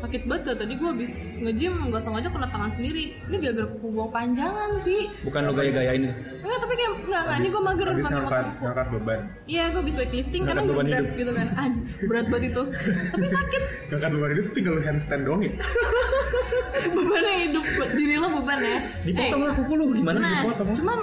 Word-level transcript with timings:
sakit 0.00 0.24
banget 0.24 0.42
dah 0.42 0.56
tadi 0.56 0.72
gue 0.74 0.88
habis 0.88 1.12
nge-gym 1.38 1.76
nggak 1.86 2.00
sengaja 2.00 2.28
kena 2.28 2.48
tangan 2.48 2.70
sendiri. 2.70 3.04
Ini 3.22 3.36
gara-gara 3.38 3.68
kuku 3.68 3.88
gue 3.90 4.06
panjangan 4.08 4.70
sih. 4.80 5.00
Bukan 5.20 5.40
lo 5.44 5.52
gaya-gayain 5.52 6.02
itu. 6.02 6.14
enggak 6.40 6.58
tapi 6.58 6.72
kayak 6.72 6.90
enggak 7.04 7.20
enggak 7.20 7.36
ini 7.36 7.48
gue 7.48 7.62
mager 7.62 7.86
habis 7.86 8.04
pakai 8.04 8.16
ngangkat 8.16 8.46
ngangkat 8.58 8.86
beban. 8.90 9.20
Iya 9.44 9.64
gue 9.68 9.80
habis 9.80 9.94
weightlifting 9.94 10.42
karena 10.42 10.60
gue 10.62 10.74
grab 10.74 10.88
hidup. 10.88 11.06
gitu 11.14 11.32
kan. 11.32 11.46
Anjir, 11.60 11.82
berat 12.02 12.26
banget 12.26 12.44
itu. 12.48 12.62
Tapi 13.12 13.26
sakit. 13.28 13.62
Ngangkat 13.92 14.10
beban 14.10 14.28
itu 14.32 14.50
tinggal 14.50 14.74
handstand 14.80 15.22
doang 15.22 15.40
ya? 15.44 15.52
Bebannya 16.96 17.34
hidup 17.44 17.64
diri 17.92 18.14
lo 18.16 18.28
beban 18.34 18.58
ya. 18.58 18.78
Dipotong 19.04 19.40
Eh, 19.40 19.46
lah 19.46 19.54
kuku 19.54 19.72
lu 19.74 19.84
gimana 19.92 20.16
sih 20.16 20.24
nah 20.24 20.40
dipotong? 20.42 20.68
cuman 20.74 20.98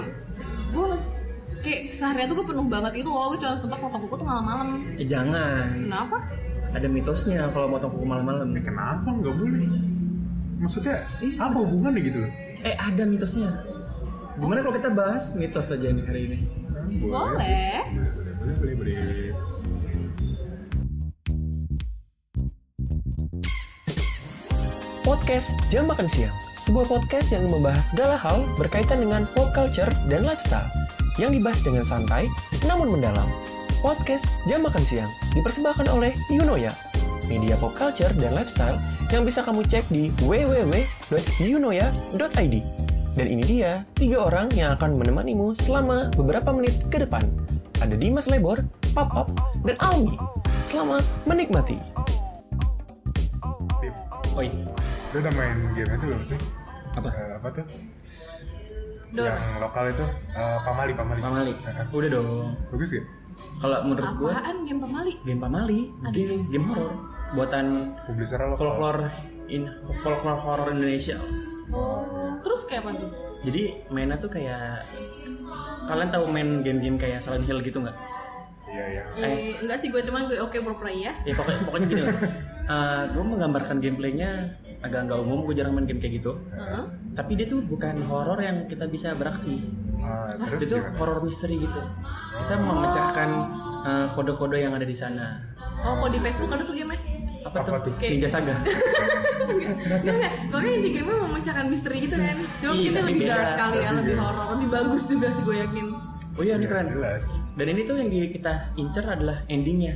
gue 0.68 0.86
kayak 1.58 1.82
seharian 1.92 2.28
tuh 2.28 2.36
gue 2.42 2.48
penuh 2.50 2.66
banget 2.66 2.94
itu 2.98 3.10
loh. 3.10 3.26
Gue 3.30 3.40
cuma 3.40 3.54
sempat 3.58 3.78
potong 3.78 4.02
kuku 4.06 4.16
tuh 4.16 4.26
malam-malam. 4.26 4.68
Eh, 4.98 5.06
jangan. 5.06 5.70
kenapa 5.86 6.18
Ada 6.76 6.88
mitosnya 6.90 7.48
kalau 7.52 7.72
motong 7.72 7.92
kuku 7.96 8.06
malam-malam. 8.06 8.52
Ya, 8.56 8.62
kenapa 8.64 9.08
nggak 9.08 9.36
boleh 9.36 9.68
maksudnya 10.58 11.06
Iya. 11.22 11.38
apa 11.38 11.58
hubungannya 11.62 12.02
gitu 12.02 12.18
loh 12.26 12.32
Eh 12.66 12.74
ada 12.74 13.04
mitosnya. 13.06 13.50
Gimana 14.38 14.66
kalau 14.66 14.76
kita 14.78 14.90
bahas 14.90 15.38
mitos 15.38 15.70
aja 15.70 15.88
nih 15.90 16.06
hari 16.06 16.22
ini? 16.30 16.38
Boleh. 17.06 17.86
boleh 17.94 18.12
boleh 18.14 18.34
boleh 18.34 18.56
boleh 18.58 18.74
boleh 18.74 19.34
Podcast 25.08 25.56
Jam 25.72 25.88
Makan 25.88 26.10
Siang, 26.10 26.36
sebuah 26.68 26.86
podcast 26.92 27.32
yang 27.32 27.48
membahas 27.48 27.88
segala 27.96 28.20
hal 28.20 28.44
berkaitan 28.60 29.00
dengan 29.00 29.24
pop 29.32 29.56
culture 29.56 29.88
dan 30.12 30.28
lifestyle, 30.28 30.68
yang 31.16 31.32
dibahas 31.32 31.64
dengan 31.64 31.88
santai 31.88 32.28
namun 32.68 32.92
mendalam. 32.92 33.30
Podcast 33.80 34.28
Jam 34.46 34.62
Makan 34.66 34.84
Siang 34.84 35.10
dipersembahkan 35.32 35.88
oleh 35.90 36.12
Yunoya, 36.28 36.76
media 37.26 37.56
pop 37.56 37.74
culture 37.74 38.12
dan 38.18 38.34
lifestyle 38.34 38.82
yang 39.10 39.24
bisa 39.24 39.42
kamu 39.42 39.64
cek 39.64 39.88
di 39.88 40.12
www.yunoya.id. 40.20 42.56
Dan 43.18 43.26
ini 43.26 43.42
dia, 43.42 43.82
tiga 43.98 44.22
orang 44.22 44.54
yang 44.54 44.78
akan 44.78 44.94
menemanimu 44.94 45.58
selama 45.58 46.14
beberapa 46.14 46.54
menit 46.54 46.78
ke 46.90 47.02
depan. 47.02 47.26
Ada 47.82 47.98
Dimas 47.98 48.30
Lebor, 48.30 48.62
Pop 48.94 49.10
Up, 49.14 49.30
dan 49.66 49.74
Almi. 49.82 50.18
Selamat 50.62 51.02
menikmati. 51.26 51.82
Oi, 54.38 54.54
lu 55.10 55.18
udah 55.18 55.34
main 55.34 55.58
game 55.74 55.90
itu 55.90 56.06
belum 56.06 56.22
sih 56.22 56.38
apa? 56.94 57.10
Eh, 57.10 57.42
apa 57.42 57.48
tuh 57.58 57.66
Dor. 59.10 59.26
yang 59.26 59.58
lokal 59.58 59.90
itu 59.90 60.06
eh, 60.30 60.58
pamali 60.62 60.94
pamali 60.94 61.18
Pamali. 61.18 61.58
Eh, 61.58 61.90
Udah 61.90 62.10
dong. 62.12 62.54
bagus 62.70 62.94
gak 62.94 63.02
Kalau 63.58 63.78
menurut 63.86 64.06
gua 64.22 64.34
apaan 64.38 64.58
game 64.70 64.80
pemali? 64.82 65.14
game 65.26 65.42
Pamali, 65.42 65.80
game 66.14 66.46
game 66.50 66.66
horor 66.70 66.94
buatan 67.36 67.66
publisher 68.08 68.40
lokal 68.40 68.72
folklore 68.72 69.12
in 69.52 69.68
folklore 69.84 70.40
horror 70.40 70.68
Indonesia. 70.72 71.20
oh 71.74 72.40
terus 72.46 72.64
kayak 72.70 72.88
apa 72.88 72.92
tuh? 73.04 73.12
Jadi 73.44 73.62
mainnya 73.92 74.18
tuh 74.18 74.32
kayak 74.32 74.82
kalian 75.88 76.10
tahu 76.10 76.26
main 76.32 76.66
game-game 76.66 76.98
kayak 76.98 77.20
Silent 77.22 77.46
Hill 77.46 77.62
gitu 77.64 77.84
nggak? 77.84 77.98
iya 78.68 78.86
iya. 79.00 79.04
Eh, 79.16 79.56
enggak 79.64 79.80
sih 79.80 79.88
gue 79.88 80.02
cuman 80.04 80.28
gue 80.28 80.38
oke 80.44 80.58
pura-pura 80.60 80.92
ya. 80.92 81.16
Ya 81.24 81.34
pokoknya 81.36 81.60
pokoknya 81.64 81.88
gini 81.88 82.02
lah. 82.04 82.16
gue 83.10 83.24
menggambarkan 83.24 83.78
gameplaynya 83.78 84.30
agak 84.78 85.08
nggak 85.08 85.20
umum, 85.20 85.42
gue 85.44 85.56
jarang 85.56 85.74
main 85.74 85.84
game 85.84 85.98
kayak 85.98 86.20
gitu. 86.20 86.38
Heeh. 86.52 86.84
Tapi 87.14 87.32
dia 87.34 87.48
tuh 87.48 87.60
bukan 87.62 87.98
horor 88.06 88.38
yang 88.38 88.68
kita 88.68 88.86
bisa 88.86 89.16
beraksi. 89.16 89.66
Ah, 89.98 90.30
terus 90.38 90.62
Dia 90.62 90.70
tuh 90.70 90.80
gimana 90.80 90.98
horor 90.98 91.20
misteri 91.22 91.56
gitu. 91.58 91.82
Kita 92.38 92.54
memecahkan 92.56 93.30
eh, 93.84 94.06
kode-kode 94.14 94.58
yang 94.58 94.74
ada 94.74 94.86
di 94.86 94.94
sana. 94.94 95.42
oh 95.78 95.94
kalau 95.96 96.10
di 96.10 96.18
Facebook 96.18 96.50
ada 96.50 96.62
tuh 96.62 96.74
game 96.74 96.94
Apa, 97.44 97.62
Apa 97.62 97.80
tuh? 97.80 97.90
tuh? 97.90 97.94
Ninja 98.04 98.28
Saga. 98.28 98.56
Enggak, 100.04 100.34
pokoknya 100.50 100.72
inti 100.76 100.90
game 100.92 101.08
memecahkan 101.08 101.66
misteri 101.70 101.98
gitu 102.04 102.18
kan 102.18 102.36
Cuma 102.60 102.74
Iya, 102.74 102.84
kita 102.84 103.00
lebih 103.00 103.22
beda. 103.22 103.32
dark 103.32 103.52
kali 103.56 103.78
ya, 103.80 103.90
lebih 103.96 104.16
horor 104.18 104.46
Lebih 104.52 104.68
bagus 104.68 105.04
juga 105.08 105.28
sih 105.32 105.44
gue 105.46 105.56
yakin 105.58 105.86
Oh 106.36 106.44
iya 106.44 106.54
ini 106.54 106.66
Ya, 106.66 106.70
keren. 106.70 106.88
jelas 106.92 107.26
Dan 107.56 107.66
ini 107.72 107.82
tuh 107.82 107.96
yang 107.96 108.10
di, 108.10 108.20
kita 108.28 108.54
incer 108.76 109.06
adalah 109.06 109.38
endingnya. 109.48 109.96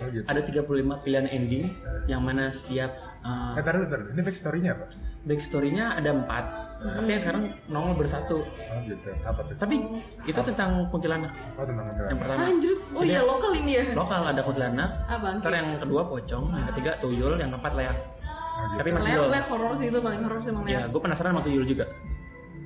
Oh 0.00 0.08
gitu 0.08 0.24
Ada 0.24 0.40
35 0.42 1.04
pilihan 1.04 1.26
ending 1.28 1.64
yang 2.06 2.20
mana 2.20 2.48
setiap 2.50 2.90
eh, 3.20 3.58
eh 3.58 3.62
taruh 3.62 3.84
taruh 3.84 4.06
ini 4.10 4.20
backstory-nya 4.20 4.72
apa 4.72 4.86
backstory-nya 5.20 6.00
ada 6.00 6.16
empat. 6.16 6.44
Tapi 6.80 7.12
yang 7.12 7.20
sekarang 7.20 7.42
nongol 7.68 7.92
bersatu. 7.94 8.40
oh 8.40 8.78
gitu 8.82 9.12
apa 9.20 9.40
tuh 9.44 9.52
Tapi 9.54 9.76
itu 10.24 10.40
tentang 10.40 10.88
kuntilanak 10.88 11.28
oh 11.54 11.62
tentang 11.62 11.84
yang 11.84 11.92
kuntilanak 11.92 12.16
pertama. 12.16 12.40
Anjir, 12.48 12.74
oh 12.90 13.02
iya 13.04 13.20
lokal 13.20 13.52
ini 13.52 13.72
ya 13.76 13.84
Lokal 13.92 14.20
ada 14.24 14.40
kuntilanak. 14.40 14.90
Ah 15.04 15.20
bangke 15.20 15.44
Ntar 15.44 15.52
yang 15.54 15.68
kedua 15.76 16.02
pocong, 16.08 16.44
yang 16.50 16.66
ketiga 16.72 16.90
tuyul, 16.98 17.36
yang 17.36 17.52
keempat 17.52 17.72
leak. 17.76 17.92
oh 17.92 18.64
gitu 18.66 18.78
Tapi 18.80 18.88
masih 18.96 19.10
belum. 19.12 19.28
lep 19.28 19.46
horor 19.46 19.72
sih 19.76 19.86
itu 19.88 19.98
paling 20.00 20.20
horor 20.24 20.40
sih 20.40 20.50
emang 20.50 20.64
Ya, 20.64 20.80
lep 20.80 20.88
gue 20.88 21.00
penasaran 21.04 21.30
sama 21.36 21.42
tuyul 21.44 21.64
juga. 21.68 21.84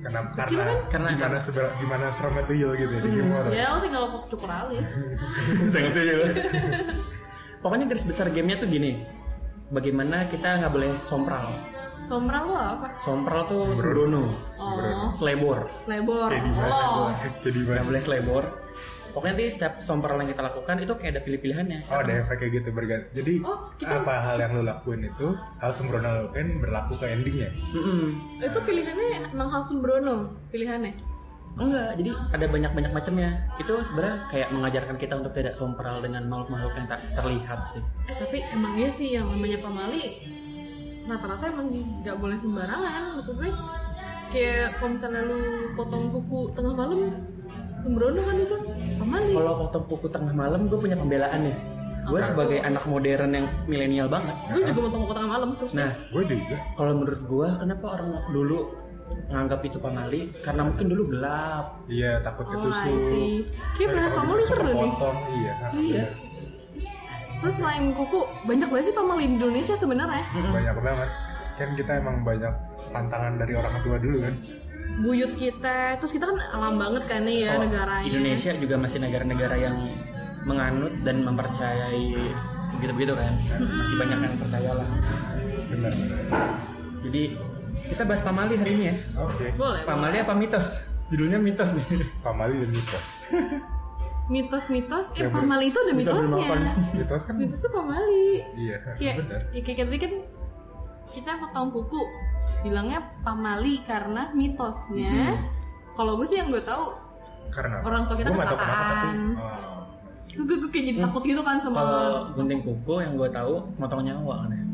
Kecil 0.05 0.13
Karena, 0.61 0.63
kan? 0.63 0.77
Karena- 0.87 1.11
gimana 1.11 1.37
seber, 1.41 1.65
gimana 1.75 2.05
seremnya 2.07 2.43
tuyul 2.45 2.71
gitu 2.77 2.93
ya 2.93 3.01
di 3.01 3.09
game 3.11 3.31
horror. 3.35 3.51
Ya 3.51 3.65
lo 3.67 3.77
tinggal 3.81 4.03
cukur 4.29 4.47
alis 4.47 4.89
Sangat 5.67 5.91
tuyul. 5.91 6.21
Pokoknya 7.65 7.89
garis 7.89 8.05
besar 8.05 8.29
gamenya 8.29 8.61
tuh 8.61 8.69
gini. 8.69 9.01
Bagaimana 9.67 10.29
kita 10.29 10.61
nggak 10.61 10.69
boleh 10.69 11.01
sompral. 11.01 11.49
Sombral 12.05 12.45
lo 12.45 12.53
apa? 12.53 12.87
Sompral 13.01 13.49
tuh 13.49 13.73
Sembrono. 13.73 14.21
Oh, 14.21 14.29
sembrono, 14.53 15.05
selebor. 15.09 15.59
lebor 15.89 16.29
Kayak 16.29 16.45
di 16.45 16.51
mas. 16.53 16.69
Oh, 16.69 17.09
Kayak 17.09 17.41
di 17.43 17.61
mas. 17.65 17.73
Nggak 17.73 17.87
boleh 17.89 18.01
selebor. 18.05 18.43
Pokoknya 19.09 19.31
nanti 19.31 19.45
setiap 19.49 19.73
sompral 19.79 20.19
yang 20.19 20.29
kita 20.29 20.43
lakukan 20.43 20.75
itu 20.77 20.93
kayak 20.93 21.11
ada 21.15 21.21
pilih-pilihannya. 21.23 21.79
Oh 21.87 21.97
ada 21.97 22.13
efek 22.19 22.35
kayak 22.37 22.51
gitu 22.53 22.69
berganti. 22.69 23.07
Jadi 23.15 23.33
Oh, 23.41 23.57
kita- 23.73 23.97
apa 23.97 24.13
hal 24.21 24.37
yang 24.37 24.51
lo 24.53 24.61
lakuin 24.61 25.01
itu 25.01 25.27
hal 25.57 25.71
sembrono 25.73 26.05
lo 26.05 26.21
lakuin 26.29 26.61
berlaku 26.61 26.93
ke 26.99 27.05
endingnya. 27.09 27.49
Mm-mm. 27.71 28.11
itu 28.37 28.59
pilihannya 28.61 29.07
emang 29.33 29.49
hal 29.49 29.63
sembrono 29.65 30.15
pilihannya 30.51 30.93
Enggak, 31.55 31.95
jadi 31.95 32.11
ada 32.35 32.45
banyak-banyak 32.51 32.91
macamnya. 32.91 33.29
Itu 33.55 33.79
sebenarnya 33.79 34.27
kayak 34.27 34.49
mengajarkan 34.51 34.95
kita 34.99 35.13
untuk 35.15 35.31
tidak 35.31 35.55
sompral 35.55 36.03
dengan 36.03 36.27
makhluk-makhluk 36.27 36.75
yang 36.75 36.87
tak 36.91 36.99
terlihat 37.15 37.59
sih. 37.63 37.79
Eh 38.05 38.15
tapi 38.15 38.37
emang 38.51 38.75
iya 38.75 38.89
sih 38.91 39.15
yang 39.15 39.31
namanya 39.31 39.63
pamali 39.63 40.03
rata-rata 41.05 41.53
emang 41.53 41.69
nggak 42.01 42.17
boleh 42.17 42.33
sembarangan 42.33 43.13
maksud 43.13 43.37
gue 43.37 43.53
kayak 44.33 44.81
kalau 44.81 44.97
misalnya 44.97 45.21
lu 45.21 45.37
potong 45.77 46.09
kuku 46.09 46.49
tengah 46.57 46.73
malam 46.73 47.13
sembrono 47.77 48.25
kan 48.25 48.35
itu 48.41 48.57
pamali 48.97 49.31
Kalau 49.31 49.53
potong 49.61 49.85
kuku 49.85 50.07
tengah 50.09 50.33
malam, 50.33 50.65
gue 50.65 50.79
punya 50.81 50.97
pembelaan 50.97 51.39
nih. 51.45 51.55
Gue 52.05 52.21
sebagai 52.21 52.57
tuh? 52.57 52.67
anak 52.69 52.83
modern 52.85 53.31
yang 53.33 53.47
milenial 53.65 54.09
banget. 54.09 54.33
gue 54.49 54.61
juga 54.65 54.81
potong 54.89 55.01
kuku 55.05 55.13
tengah 55.13 55.31
malam 55.31 55.49
terus 55.57 55.71
Nah, 55.73 55.91
Gue 56.09 56.23
juga. 56.25 56.57
kalau 56.73 56.91
menurut 56.97 57.21
gue, 57.21 57.47
kenapa 57.61 57.85
orang 57.97 58.09
dulu 58.29 58.59
nganggap 59.25 59.59
itu 59.61 59.77
pamali? 59.77 60.21
Karena 60.39 60.61
mungkin 60.63 60.85
dulu 60.87 61.03
gelap. 61.11 61.81
Iya 61.85 62.21
takut 62.21 62.45
oh 62.45 62.51
ketusuk. 62.51 62.97
See 63.09 63.45
kayak 63.75 63.89
bahas 63.93 64.13
pamali 64.13 64.41
seru 64.41 64.61
nih 64.61 64.73
kepotong, 64.73 65.17
Iya. 65.33 65.53
Iya. 65.75 66.05
terus 67.35 67.55
selain 67.55 67.91
kuku 67.91 68.19
banyak 68.43 68.67
banget 68.67 68.85
sih 68.85 68.95
pamali 68.95 69.23
di 69.23 69.35
Indonesia 69.35 69.75
sebenarnya 69.75 70.23
Banyak 70.31 70.75
banget. 70.77 71.09
Kan 71.55 71.69
kita 71.73 71.91
emang 71.95 72.21
banyak 72.21 72.53
tantangan 72.89 73.33
dari 73.35 73.53
orang 73.53 73.75
tua 73.81 73.97
dulu 73.97 74.19
kan. 74.19 74.33
buyut 74.95 75.33
kita 75.35 75.99
terus 75.99 76.09
kita 76.09 76.23
kan 76.23 76.37
alam 76.55 76.79
banget 76.79 77.03
kan 77.03 77.27
nih 77.27 77.43
ya 77.43 77.57
Oh, 77.57 77.67
negaranya 77.67 78.07
Indonesia 78.07 78.51
juga 78.55 78.75
masih 78.79 79.03
negara-negara 79.03 79.55
yang 79.59 79.77
menganut 80.41 80.93
dan 81.03 81.19
mempercayai 81.19 82.31
begitu-begitu 82.73 83.13
kan. 83.13 83.33
Masih 83.59 83.95
banyak 83.97 84.17
yang 84.21 84.35
percaya 84.37 84.71
lah. 84.71 84.87
Benar. 85.67 85.93
Jadi 87.03 87.23
kita 87.85 88.03
bahas 88.03 88.21
pamali 88.21 88.53
hari 88.55 88.71
ini 88.73 88.85
ya. 88.85 88.95
Oke. 89.19 89.45
boleh 89.53 89.81
Pamali 89.83 90.11
boleh. 90.13 90.23
apa 90.23 90.33
mitos? 90.33 90.67
Judulnya 91.07 91.37
mitos 91.37 91.69
nih. 91.73 91.85
Pamali 92.19 92.55
dan 92.57 92.69
mitos. 92.69 93.05
mitos-mitos 94.25 95.13
eh 95.13 95.29
ber- 95.29 95.37
pamali 95.37 95.69
itu 95.69 95.77
ada 95.77 95.93
mitosnya. 95.93 96.45
Mitos 96.95 97.23
kan? 97.23 97.35
mitosnya 97.37 97.69
pamali 97.69 98.41
Iya. 98.57 98.77
kayak 98.97 99.15
Benar. 99.21 99.41
ya 99.53 99.61
kayak 99.61 99.77
tadi 99.85 99.99
kan 99.99 100.13
kita 101.13 101.31
potong 101.37 101.69
kuku 101.69 102.01
bilangnya 102.61 103.05
pamali 103.21 103.85
karena 103.85 104.33
mitosnya 104.33 105.37
kalau 105.93 106.17
gue 106.17 106.25
sih 106.25 106.41
yang 106.41 106.49
gue 106.49 106.59
tahu 106.59 106.89
Karena 107.47 107.79
orang 107.79 108.09
tua 108.09 108.17
kita 108.17 108.29
kecelakaan. 108.33 109.17
Oh. 109.37 109.85
gue, 110.35 110.55
gue 110.57 110.69
kayak 110.69 110.85
jadi 110.89 110.99
takut 111.05 111.21
gitu 111.23 111.39
kan 111.39 111.61
sama 111.61 111.77
Kalau 111.77 112.09
gunting 112.33 112.61
kuku 112.65 112.93
yang 112.99 113.13
gue 113.15 113.29
tahu 113.29 113.53
motong 113.77 114.01
nyawa 114.03 114.35
kan 114.41 114.49
ya. 114.51 114.64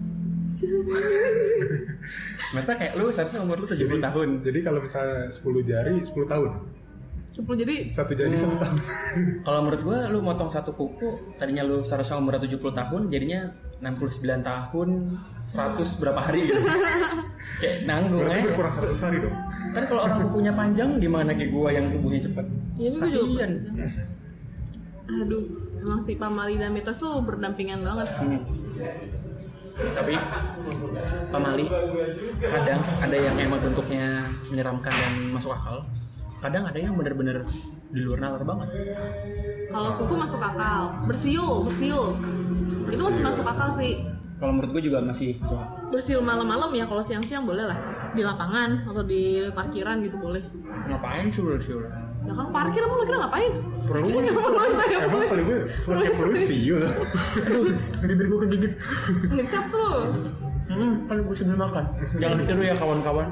Maksudnya 2.52 2.76
kayak 2.78 2.94
lu 2.96 3.06
seharusnya 3.08 3.40
umur 3.40 3.56
lu 3.58 3.66
70 3.66 4.02
tahun. 4.02 4.28
Jadi 4.42 4.60
kalau 4.60 4.80
misalnya 4.80 5.28
10 5.28 5.64
jari 5.64 5.94
10 5.98 6.08
tahun. 6.28 6.50
sepuluh 7.32 7.58
jadi 7.58 7.90
Satu 7.90 8.12
jari 8.12 8.30
Hmm. 8.30 8.38
satu 8.38 8.56
tahun. 8.58 8.76
Kalau 9.48 9.60
menurut 9.64 9.82
gua 9.82 9.98
lu 10.06 10.20
motong 10.20 10.52
satu 10.52 10.70
kuku, 10.70 11.32
tadinya 11.40 11.64
lu 11.64 11.80
seharusnya 11.80 12.20
umur 12.20 12.36
70 12.36 12.60
tahun, 12.70 13.08
jadinya 13.08 13.48
69 13.80 14.44
tahun, 14.44 14.88
100 15.48 15.96
berapa 15.96 16.20
hari 16.20 16.44
gitu. 16.44 16.60
kayak 17.64 17.76
nanggung 17.88 18.20
Berarti 18.20 18.36
ya. 18.36 18.44
berkurang 18.52 18.74
100 18.76 19.00
hari 19.00 19.18
dong. 19.24 19.36
Kan 19.72 19.84
kalau 19.88 20.02
orang 20.04 20.18
kukunya 20.28 20.52
panjang 20.52 20.90
gimana 21.00 21.32
kayak 21.32 21.50
gua 21.50 21.68
yang 21.72 21.86
tubuhnya 21.90 22.20
cepet? 22.22 22.46
ya 22.76 22.84
ini 22.84 22.96
gue 22.98 23.08
juga 23.08 23.24
Kasian. 23.40 23.52
aduh 25.08 25.44
emang 25.78 26.00
si 26.02 26.16
pamali 26.16 26.56
dan 26.56 26.72
mitos 26.72 26.98
tuh 26.98 27.20
berdampingan 27.22 27.80
banget 27.80 28.08
Hmm. 28.12 28.40
Tapi 29.76 30.14
pamali 31.32 31.66
kadang 32.44 32.82
ada 33.00 33.18
yang 33.18 33.36
emang 33.40 33.60
bentuknya 33.64 34.28
menyeramkan 34.52 34.92
dan 34.94 35.14
masuk 35.32 35.56
akal 35.56 35.86
kadang 36.42 36.66
ada 36.66 36.80
yang 36.80 36.98
bener-bener 36.98 37.46
di 37.92 38.00
luar 38.02 38.20
nalar 38.24 38.44
banget 38.44 38.70
Kalau 39.72 39.96
kuku 39.96 40.16
masuk 40.20 40.44
akal. 40.44 40.92
Bersiul, 41.08 41.64
bersiul. 41.64 42.20
Itu 42.92 43.08
masih 43.08 43.24
masuk 43.24 43.48
akal 43.48 43.72
sih. 43.80 44.04
kalau 44.36 44.58
menurut 44.58 44.76
gue 44.76 44.92
juga 44.92 45.00
masih. 45.00 45.40
Bersiul 45.94 46.20
malam-malam 46.20 46.76
ya 46.76 46.84
kalau 46.90 47.00
siang-siang 47.00 47.48
boleh 47.48 47.72
lah. 47.72 47.80
Di 48.12 48.20
lapangan 48.20 48.84
atau 48.84 49.00
di 49.08 49.48
parkiran 49.56 50.04
gitu 50.04 50.20
boleh. 50.20 50.44
ngapain 50.92 51.32
sih 51.32 51.40
sih 51.64 51.78
Ya 52.22 52.34
kan 52.34 52.48
parkir 52.54 52.82
emang 52.86 53.02
kira 53.02 53.18
ngapain? 53.18 53.54
Perlu 53.90 54.08
Ya, 54.22 54.30
Emang 55.04 55.22
kalau 55.26 55.44
gue 55.44 55.58
pakai 55.84 56.14
perlu 56.14 56.38
siul. 56.40 56.84
bibir 58.02 58.26
gue 58.30 58.40
kegigit 58.46 58.74
Ngecap 59.28 59.64
tuh. 59.68 59.96
hmm, 60.70 60.94
kan 61.10 61.16
gue 61.18 61.36
sebelum 61.36 61.60
makan 61.60 61.84
jangan 62.16 62.36
ditiru 62.40 62.62
ya 62.64 62.76
kawan-kawan 62.78 63.28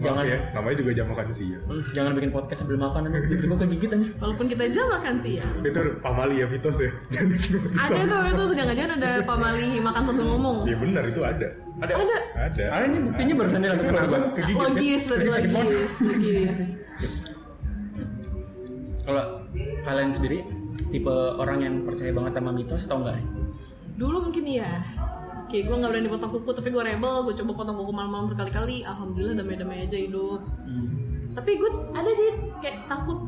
Jangan 0.00 0.24
ya, 0.24 0.40
namanya 0.56 0.80
juga 0.80 0.96
jam 0.96 1.12
makan 1.12 1.28
siul. 1.28 1.60
Hmm, 1.60 1.84
jangan 1.92 2.16
bikin 2.16 2.32
podcast 2.32 2.64
sambil 2.64 2.80
makan 2.80 3.00
nanti 3.04 3.20
bibir 3.20 3.44
gue 3.44 3.58
kegigit 3.58 3.90
aja 3.92 4.08
Walaupun 4.16 4.46
kita 4.48 4.62
jam 4.72 4.86
makan 4.88 5.14
sih 5.20 5.32
ya. 5.36 5.46
Itu 5.60 5.80
pamali 6.00 6.40
ya 6.40 6.46
mitos 6.48 6.76
ya. 6.80 6.88
Jangan 7.12 7.28
bikin 7.30 7.50
podcast 7.58 7.84
Ada 7.90 8.02
tuh 8.08 8.20
itu 8.26 8.42
tuh 8.42 8.56
jangan-jangan 8.56 8.92
ada 8.96 9.10
pamali 9.28 9.66
makan 9.76 10.02
sambil 10.02 10.24
ngomong. 10.26 10.56
Iya 10.64 10.76
benar 10.78 11.04
itu 11.04 11.20
ada. 11.20 11.48
ada 11.80 11.92
Ada. 11.94 12.16
Ada. 12.48 12.64
ada 12.70 12.84
ini 12.86 12.98
buktinya 13.04 13.34
barusan 13.36 13.58
dia 13.60 13.68
langsung 13.68 13.88
kena 13.88 13.98
Barusan 13.98 14.20
gua. 14.20 14.32
kegigit. 14.32 14.56
kan? 14.56 14.64
Logis 14.72 15.02
logis, 15.04 15.92
logis. 16.00 16.58
Kalau 19.10 19.26
kalian 19.82 20.14
sendiri 20.14 20.38
tipe 20.94 21.10
orang 21.36 21.58
yang 21.66 21.74
percaya 21.82 22.14
banget 22.14 22.38
sama 22.38 22.50
mitos 22.54 22.86
atau 22.86 23.02
enggak? 23.02 23.18
Dulu 23.98 24.30
mungkin 24.30 24.44
iya. 24.46 24.86
Kayak 25.50 25.66
gue 25.66 25.76
gak 25.82 25.90
berani 25.90 26.08
potong 26.08 26.30
kuku 26.30 26.50
tapi 26.54 26.70
gue 26.70 26.78
rebel, 26.78 27.26
gue 27.26 27.34
coba 27.42 27.52
potong 27.58 27.76
kuku 27.82 27.90
malam-malam 27.90 28.30
berkali-kali. 28.30 28.86
Alhamdulillah 28.86 29.42
damai-damai 29.42 29.82
aja 29.82 29.98
hidup. 29.98 30.46
Tapi 31.34 31.50
gue 31.58 31.70
ada 31.90 32.10
sih 32.14 32.30
kayak 32.62 32.86
takut 32.86 33.18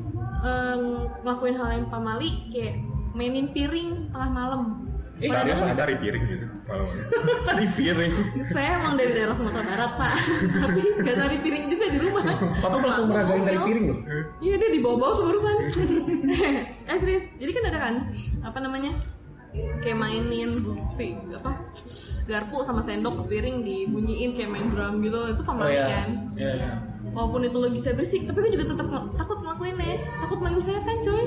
em, 0.46 1.10
ngelakuin 1.26 1.58
hal 1.58 1.68
yang 1.82 1.86
pamali 1.90 2.30
kayak 2.54 2.78
mainin 3.18 3.50
piring 3.50 4.14
tengah 4.14 4.30
malam. 4.30 4.62
Eh, 5.22 5.30
Tari? 5.30 5.50
Tari 5.72 5.94
piring 5.96 6.24
gitu. 6.26 6.46
Malam-malam. 6.62 6.96
tadi 7.48 7.64
piring 7.72 8.12
saya 8.44 8.70
emang 8.76 8.94
dari 8.94 9.10
daerah 9.12 9.30
Sumatera 9.32 9.62
Barat 9.62 9.92
pak, 9.94 10.12
tapi 10.62 10.80
gak 10.98 11.16
tari 11.16 11.36
piring 11.38 11.64
juga 11.68 11.84
di 11.86 11.98
rumah. 12.00 12.22
papa 12.58 12.76
langsung 12.76 13.06
meragain 13.06 13.42
tadi 13.42 13.58
piring 13.60 13.84
loh 13.86 13.98
Iya 14.38 14.54
dia 14.56 14.68
di 14.68 14.80
bawah-bawah 14.80 15.14
tuh 15.14 15.24
barusan. 15.24 15.56
eh 16.82 16.96
serius, 16.98 17.26
jadi 17.36 17.50
kan 17.52 17.64
ada 17.66 17.78
kan 17.78 17.94
apa 18.42 18.58
namanya 18.58 18.92
kayak 19.78 19.94
mainin 19.94 20.50
pi- 20.94 21.18
apa 21.30 21.50
garpu 22.24 22.62
sama 22.62 22.80
sendok 22.80 23.20
ke 23.20 23.24
piring 23.28 23.60
dibunyiin 23.60 24.32
kayak 24.32 24.48
main 24.48 24.66
drum 24.70 24.98
gitu 24.98 25.18
itu 25.28 25.38
oh 25.38 25.44
pamali 25.44 25.76
ya 25.76 25.86
kan. 25.86 26.08
iya 26.34 26.50
iya 26.56 26.72
Walaupun 27.12 27.44
itu 27.44 27.58
logisnya 27.58 27.92
bersih, 27.92 28.24
tapi 28.24 28.40
gue 28.40 28.56
juga 28.56 28.72
tetap 28.72 28.88
takut 29.12 29.38
ngelakuinnya. 29.38 30.00
Takut 30.16 30.40
manggil 30.40 30.64
setan 30.64 30.96
coy. 31.04 31.24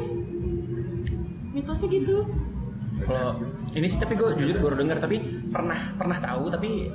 Mitosnya 1.53 1.88
gitu. 1.94 2.25
Kalau 2.97 3.27
ini 3.71 3.86
sih 3.86 3.97
tapi 3.97 4.13
gue 4.13 4.30
jujur 4.36 4.56
baru 4.57 4.75
dengar 4.77 4.97
tapi 4.97 5.19
pernah 5.47 5.80
pernah 5.94 6.18
tahu 6.18 6.47
tapi 6.47 6.88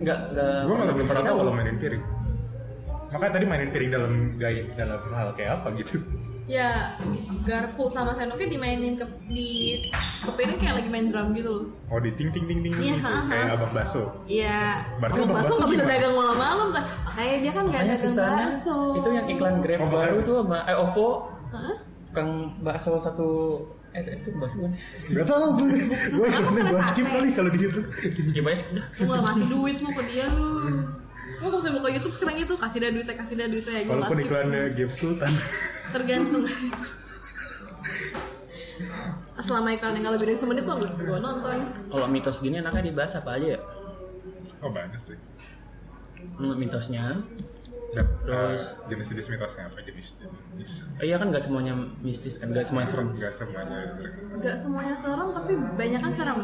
nggak 0.00 0.18
nggak 0.32 0.54
Gue 0.64 0.74
malah 0.74 0.94
belum 0.94 1.06
pernah 1.06 1.24
tahu 1.24 1.36
kalau 1.38 1.52
mainin 1.52 1.76
piring. 1.76 2.02
Makanya 3.10 3.32
tadi 3.32 3.44
mainin 3.44 3.68
piring 3.68 3.90
dalam 3.90 4.12
gaya 4.34 4.62
dalam 4.74 5.00
hal 5.10 5.28
kayak 5.34 5.60
apa 5.60 5.68
gitu. 5.76 6.00
Ya 6.46 6.98
garpu 7.40 7.86
sama 7.86 8.10
sendoknya 8.10 8.48
dimainin 8.48 8.96
ke 8.96 9.06
di 9.28 9.86
ke 10.18 10.30
piring 10.32 10.58
kayak 10.58 10.74
lagi 10.78 10.88
main 10.88 11.06
drum 11.08 11.30
gitu 11.30 11.50
loh. 11.52 11.64
Oh 11.86 11.98
di 11.98 12.10
ting 12.10 12.30
ting 12.30 12.42
ting 12.44 12.58
ting 12.60 12.72
Iya, 12.72 12.96
gitu. 12.96 13.04
ha, 13.04 13.12
ha. 13.12 13.28
kayak 13.28 13.48
abang 13.54 13.72
baso. 13.72 14.02
Iya, 14.24 14.58
Berarti 14.98 15.14
abang 15.14 15.22
abang 15.22 15.36
bakso 15.36 15.46
bakso 15.46 15.58
nggak 15.58 15.70
bisa 15.70 15.82
gimana? 15.82 15.94
dagang 15.94 16.14
malam-malam 16.16 16.68
kan? 16.70 16.84
Makanya 17.04 17.34
dia 17.36 17.52
kan 17.52 17.64
nggak 17.66 17.82
dagang 17.84 18.00
susahnya 18.00 18.46
bakso. 18.48 18.76
itu 18.96 19.08
yang 19.12 19.26
iklan 19.28 19.54
grab 19.60 19.78
Oh, 19.78 19.90
baru 19.90 20.18
tuh 20.22 20.34
sama 20.40 20.58
eh 20.64 20.76
OVO 20.76 21.08
Hah? 21.50 21.76
tukang 22.08 22.30
bakso 22.58 22.90
satu 22.98 23.30
eh 23.90 24.02
itu 24.14 24.30
bakso 24.34 24.62
kan 24.62 24.72
Gak 25.10 25.26
tau 25.26 25.58
gue. 25.58 25.66
Gue 26.10 26.26
kena 26.30 26.62
gue 26.64 26.82
skip 26.88 27.06
kali 27.06 27.28
kalau 27.34 27.50
di 27.50 27.58
situ. 27.58 27.80
skip 28.24 28.44
aja 28.44 28.62
udah 28.70 28.84
Lu 28.86 29.04
nggak 29.04 29.22
ngasih 29.24 29.46
duit 29.48 29.76
lu 29.78 29.90
ke 29.90 30.02
dia 30.06 30.26
lu. 30.30 30.48
Lu 31.40 31.46
kalau 31.48 31.58
saya 31.58 31.72
buka 31.74 31.88
YouTube 31.88 32.14
sekarang 32.14 32.36
itu 32.38 32.54
kasih 32.54 32.78
dah 32.78 32.90
duitnya, 32.90 33.14
kasih 33.14 33.34
dah 33.34 33.46
duitnya 33.46 33.72
ya 33.72 33.82
gue 33.82 33.90
Walaupun 33.90 34.14
skip. 34.14 34.26
iklannya 34.26 34.62
game 34.72 34.92
Sultan. 34.92 35.32
Tergantung. 35.90 36.44
Selama 39.36 39.68
iklannya 39.72 39.98
nggak 40.00 40.14
lebih 40.14 40.26
dari 40.28 40.38
semenit 40.38 40.62
tuh 40.62 40.76
gue 40.78 41.18
nonton. 41.18 41.58
kalau 41.88 42.06
mitos 42.06 42.38
gini 42.38 42.60
enaknya 42.60 42.82
dibahas 42.86 43.16
apa 43.16 43.30
aja 43.34 43.56
ya 43.56 43.60
Oh 44.60 44.68
banyak 44.68 45.00
sih. 45.00 45.16
Mitosnya 46.36 47.16
Dan, 47.90 48.06
Terus- 48.22 48.78
eh, 48.78 48.86
jenis-jenis 48.88 49.26
mitosnya 49.28 49.66
apa 49.66 49.82
jenis-jenis? 49.82 50.72
eh, 50.96 51.04
iya 51.04 51.16
kan 51.16 51.26
nggak 51.28 51.42
semuanya 51.42 51.74
mistis 51.98 52.38
kan 52.38 52.46
nggak 52.48 52.62
semuanya 52.62 52.86
serem 52.86 53.08
Gak 53.12 53.34
semuanya. 53.34 53.78
Gak 54.38 54.56
semuanya 54.56 54.94
serem 54.94 55.28
tapi 55.32 55.52
banyak 55.74 55.98
kan 55.98 56.12
serem. 56.12 56.38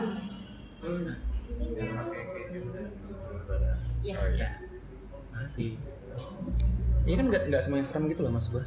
Iya. 4.03 4.17
Oh 4.17 4.29
iya. 4.29 4.49
masih 5.33 5.77
iya 7.05 7.15
kan 7.15 7.27
nggak 7.29 7.43
nggak 7.47 7.63
semuanya 7.63 7.85
serem 7.85 8.05
gitu 8.09 8.21
loh 8.23 8.33
mas 8.33 8.49
gua 8.49 8.65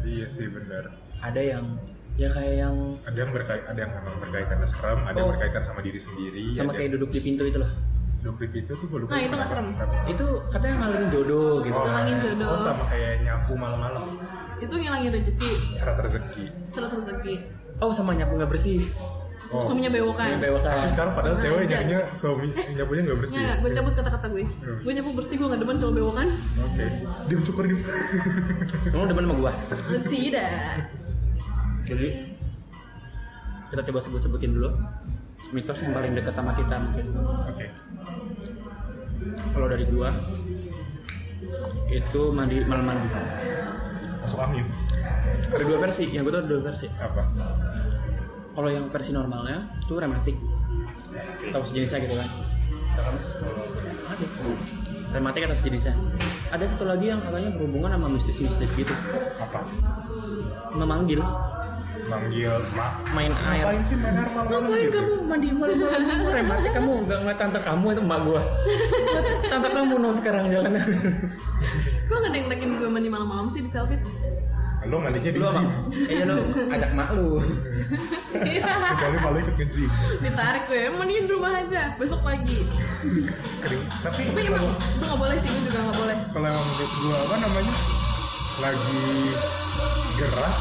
Iya 0.00 0.26
sih 0.26 0.46
benar. 0.46 0.94
ada 1.18 1.40
yang 1.42 1.76
ya 2.14 2.30
kayak 2.30 2.54
yang 2.56 2.76
Ada 3.02 3.18
yang 3.18 3.30
berkait, 3.30 3.62
ada 3.66 3.76
yang 3.76 3.92
memang 3.92 4.16
berkaitan 4.22 4.58
serem, 4.64 5.00
ada 5.02 5.12
yang 5.14 5.26
Oh. 5.26 5.32
berkaitan 5.34 5.60
sama 5.60 5.80
diri 5.80 5.98
sendiri. 5.98 6.54
sama 6.54 6.70
ada 6.70 6.78
kayak 6.78 6.90
duduk 6.94 7.10
di 7.10 7.20
pintu 7.20 7.42
itu 7.44 7.58
loh 7.58 7.68
duplik 8.26 8.50
itu 8.52 8.72
tuh 8.72 8.86
gue 8.86 8.98
lupa. 9.00 9.10
Nah, 9.14 9.20
itu 9.22 9.34
nggak 9.34 9.48
serem. 9.48 9.66
itu 10.04 10.26
katanya 10.50 10.74
ngalihin 10.82 11.08
jodoh 11.08 11.62
gitu 11.62 11.72
Oh, 11.72 11.84
Ngilangin 11.86 12.16
jodoh. 12.18 12.48
Oh 12.50 12.58
sama 12.58 12.82
kayak 12.86 13.22
nyapu 13.22 13.52
malam-malam. 13.54 14.02
Itu 14.58 14.74
ngilangin 14.74 15.10
rezeki, 15.14 15.50
Serat 15.72 15.96
rezeki. 15.96 16.44
surat 16.68 16.90
rezeki. 16.90 17.34
oh 17.78 17.92
sama 17.92 18.12
nyapu 18.12 18.34
nggak 18.34 18.50
bersih 18.50 18.82
Oh. 19.46 19.62
Suaminya 19.62 19.94
bewokan. 19.94 20.26
Yang 20.26 20.42
bewokan. 20.42 20.72
Tapi 20.74 20.88
sekarang 20.90 21.12
padahal 21.14 21.38
cewek 21.38 21.64
jadinya 21.70 22.00
suami 22.10 22.50
nyapunya 22.50 23.02
nggak 23.06 23.18
bersih. 23.22 23.38
Nggak, 23.38 23.56
gue 23.62 23.70
cabut 23.78 23.92
kata-kata 23.94 24.26
gue. 24.26 24.42
Hmm. 24.42 24.78
Gue 24.82 24.92
nyapu 24.92 25.10
bersih, 25.14 25.34
gue 25.38 25.46
gak 25.46 25.60
demen 25.62 25.76
cowok 25.78 25.94
bewokan. 25.94 26.26
Oke. 26.66 26.84
Diam 27.30 27.40
cukur 27.46 27.62
diam. 27.62 27.78
kamu 28.90 29.04
demen 29.06 29.22
sama 29.22 29.34
gua 29.38 29.52
Eh, 29.86 30.02
Tidak. 30.02 30.50
jadi 31.86 32.08
kita 33.66 33.82
coba 33.86 33.98
sebut-sebutin 34.00 34.50
dulu 34.50 34.70
mitos 35.54 35.78
yang 35.82 35.92
paling 35.94 36.12
dekat 36.14 36.34
sama 36.34 36.52
kita 36.58 36.74
mungkin 36.80 37.06
Oke. 37.46 37.66
kalau 39.54 39.66
dari 39.70 39.84
gua 39.90 40.10
itu 41.90 42.22
mandi 42.34 42.56
malam 42.66 42.84
mandi 42.86 43.08
Masuk 44.26 44.42
angin. 44.42 44.66
ada 45.54 45.62
dua 45.62 45.78
versi 45.78 46.10
yang 46.10 46.26
gue 46.26 46.34
tuh 46.34 46.40
ada 46.42 46.50
dua 46.50 46.62
versi 46.66 46.90
Apa? 46.98 47.22
kalau 48.58 48.68
yang 48.72 48.90
versi 48.90 49.14
normalnya 49.14 49.70
itu 49.78 49.94
rematik 49.94 50.34
atau 51.52 51.62
sejenisnya 51.62 52.02
gitu 52.10 52.14
kan 52.18 52.28
masih 54.10 54.28
rematik 55.16 55.48
atau 55.48 55.56
sejenisnya? 55.56 55.94
Ada 56.52 56.64
satu 56.76 56.84
lagi 56.84 57.08
yang 57.08 57.24
katanya 57.24 57.50
berhubungan 57.56 57.90
sama 57.96 58.06
mistis-mistis 58.12 58.70
gitu. 58.76 58.94
Apa? 59.40 59.64
memanggil. 60.76 61.20
Manggil 62.06 62.54
mak. 62.78 62.92
main 63.10 63.32
air. 63.50 63.64
Ngapain 63.66 63.82
sih 63.82 63.96
main 63.98 64.14
air 64.14 64.28
malam-malam 64.30 64.62
Ngapain 64.62 64.84
gitu? 64.86 64.98
kamu? 65.00 65.14
Mandi 65.26 65.48
malam-malam 65.50 66.02
Kamu 66.06 66.26
rematik. 66.30 66.70
Kamu 66.70 66.92
nggak 67.02 67.18
ngeliat 67.18 67.38
tante 67.40 67.60
kamu 67.66 67.86
itu 67.90 68.02
emak 68.06 68.20
gua. 68.22 68.42
Tante 69.50 69.68
kamu 69.74 69.94
no 69.98 70.10
sekarang 70.14 70.44
jalannya. 70.52 70.84
Gue 72.06 72.16
gak 72.22 72.30
ada 72.30 72.38
yang 72.38 72.48
tekin 72.52 72.70
gue 72.78 72.88
mandi 72.92 73.08
malam-malam 73.10 73.50
sih 73.50 73.64
di 73.64 73.70
selfie. 73.70 73.98
Lo 74.86 74.96
mandinya 75.02 75.30
di 75.34 75.40
gym. 75.42 75.66
iya 76.06 76.24
lu 76.30 76.36
ajak 76.70 76.90
mak 76.94 77.10
lu 77.18 77.42
Kecuali 78.66 79.16
malu 79.18 79.36
ikut 79.42 79.54
nge-gym. 79.58 79.90
Ditarik 80.22 80.64
gue, 80.70 80.82
mandiin 80.94 81.24
di 81.26 81.30
rumah 81.32 81.52
aja. 81.58 81.94
Besok 81.98 82.22
pagi. 82.22 82.62
Kering. 83.62 83.82
Tapi 84.06 84.20
Tapi 84.30 84.40
emang 84.46 84.62
kalau 84.62 84.78
itu 84.78 85.04
gak 85.06 85.18
boleh 85.18 85.36
sih, 85.42 85.48
gue 85.50 85.62
juga 85.66 85.78
gak 85.82 85.96
boleh. 85.98 86.16
kalau 86.30 86.46
emang 86.46 86.64
menurut 86.64 86.92
gua 87.02 87.16
apa 87.18 87.34
namanya? 87.42 87.74
Lagi 88.56 89.04
gerak 90.16 90.54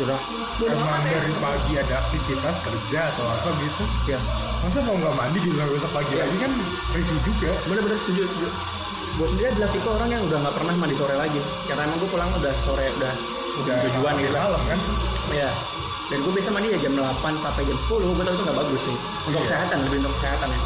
Gerak. 0.00 0.22
emang 0.64 1.02
dari 1.04 1.32
pagi 1.38 1.72
ada 1.76 1.94
aktivitas 2.00 2.56
kerja 2.64 3.00
atau 3.12 3.26
apa 3.28 3.48
gitu 3.60 3.84
ya 4.08 4.18
masa 4.64 4.80
mau 4.82 4.96
nggak 4.96 5.14
mandi 5.14 5.38
di 5.44 5.50
besok 5.52 5.92
pagi 5.92 6.14
lagi 6.16 6.36
kan 6.40 6.52
risih 6.96 7.20
juga 7.20 7.52
bener-bener 7.68 7.98
setuju 8.00 8.22
setuju 8.26 8.48
gue 9.20 9.26
sendiri 9.30 9.48
adalah 9.52 9.70
tipe 9.70 9.88
orang 9.92 10.10
yang 10.10 10.22
udah 10.24 10.38
nggak 10.40 10.54
pernah 10.56 10.74
mandi 10.80 10.96
sore 10.96 11.14
lagi 11.20 11.40
karena 11.68 11.82
emang 11.84 11.98
gue 12.00 12.10
pulang 12.10 12.30
udah 12.32 12.54
sore 12.64 12.86
udah 12.98 13.12
udah 13.56 13.74
tujuan 13.84 14.14
gitu 14.16 14.32
malam 14.32 14.62
kan 14.64 14.78
ya 15.30 15.50
dan 16.06 16.18
gue 16.18 16.32
bisa 16.32 16.48
mandi 16.48 16.68
ya 16.68 16.78
jam 16.80 16.92
8 16.92 17.06
sampai 17.36 17.62
jam 17.62 17.78
10 17.78 17.86
gue 17.88 18.20
tau 18.20 18.32
itu 18.32 18.42
nggak 18.42 18.58
bagus 18.58 18.80
sih 18.80 18.96
untuk 19.24 19.40
Iya. 19.40 19.46
kesehatan 19.46 19.76
lebih 19.84 19.96
untuk 20.00 20.14
kesehatan 20.14 20.48
ya 20.48 20.60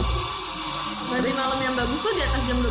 Mandi 1.05 1.31
malam 1.31 1.61
yang 1.61 1.75
bagus 1.75 2.01
tuh 2.01 2.11
di 2.11 2.23
atas 2.23 2.41
jam 2.43 2.57
12. 2.57 2.65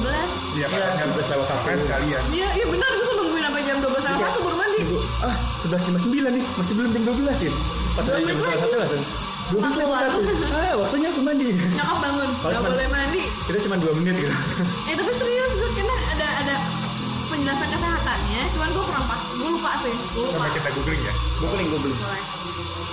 iya 0.57 0.65
Iya, 0.65 0.67
kan 0.67 0.93
kan 0.97 1.07
12 1.07 1.21
lewat 1.27 1.45
satu. 1.45 1.57
makanya 1.59 1.79
sekalian 1.79 2.21
Iya, 2.33 2.47
iya 2.51 2.65
benar. 2.65 2.89
Gue 2.91 3.05
tuh 3.05 3.15
nungguin 3.15 3.43
sampai 3.45 3.61
jam 3.63 3.77
12 3.77 3.93
apa 4.03 4.25
tuh 4.27 4.41
baru 4.41 4.57
mandi. 4.57 4.79
Gue, 4.83 5.01
ah 5.21 5.35
11.59 5.61 6.01
nih 6.33 6.43
masih 6.51 6.73
belum 6.73 6.89
jam 6.91 7.03
12 7.05 7.13
ya 7.39 7.51
pas 7.93 8.03
ada 8.03 8.19
jam 8.19 8.33
lagi. 8.33 8.57
11 8.57 8.73
langsung 8.73 9.03
Dua 9.43 9.59
belas 9.59 9.75
lewat 9.75 9.97
satu. 10.01 10.19
Ah, 10.49 10.73
waktunya 10.73 11.07
aku 11.09 11.21
mandi. 11.21 11.47
nyokap 11.53 11.97
bangun 11.99 12.29
nggak 12.33 12.61
boleh 12.65 12.87
mandi 12.89 13.21
Kita 13.43 13.57
cuma 13.61 13.75
dua 13.77 13.91
menit 13.93 14.15
gitu. 14.17 14.33
eh 14.83 14.95
tapi 14.97 15.11
serius 15.13 15.51
gue 15.53 15.69
kena 15.73 15.95
ada 16.09 16.27
ada 16.41 16.55
penjelasan 17.29 17.67
kesehatannya 17.69 17.92
cuman 18.63 18.79
gue 18.79 18.85
kurang 18.87 19.05
pas 19.05 19.19
gue 19.19 19.49
lupa 19.51 19.71
sih 19.83 19.91
gue 19.91 20.23
lupa 20.23 20.39
Sama 20.39 20.55
kita 20.55 20.69
googling 20.71 21.03
ya. 21.03 21.13
Gue 21.35 21.47
paling 21.51 21.67
gue 21.67 21.79
beli. 21.83 21.95
Boleh. 21.99 22.23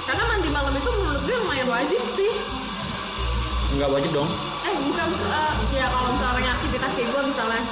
karena 0.02 0.22
mandi 0.26 0.48
malam 0.50 0.72
itu 0.74 0.90
menurut 0.90 1.22
gue 1.22 1.36
lumayan 1.38 1.68
wajib 1.70 2.02
sih 2.10 2.32
Enggak 3.70 3.86
wajib 3.88 4.10
dong. 4.10 4.26
eh 4.60 4.74
bukan 4.82 5.06
eh, 5.14 5.52
ya 5.70 5.86
kalau 5.86 6.10
misalnya 6.10 6.50
aktivitas 6.50 6.90
kayak 6.90 7.08
gue 7.08 7.22
misalnya 7.22 7.62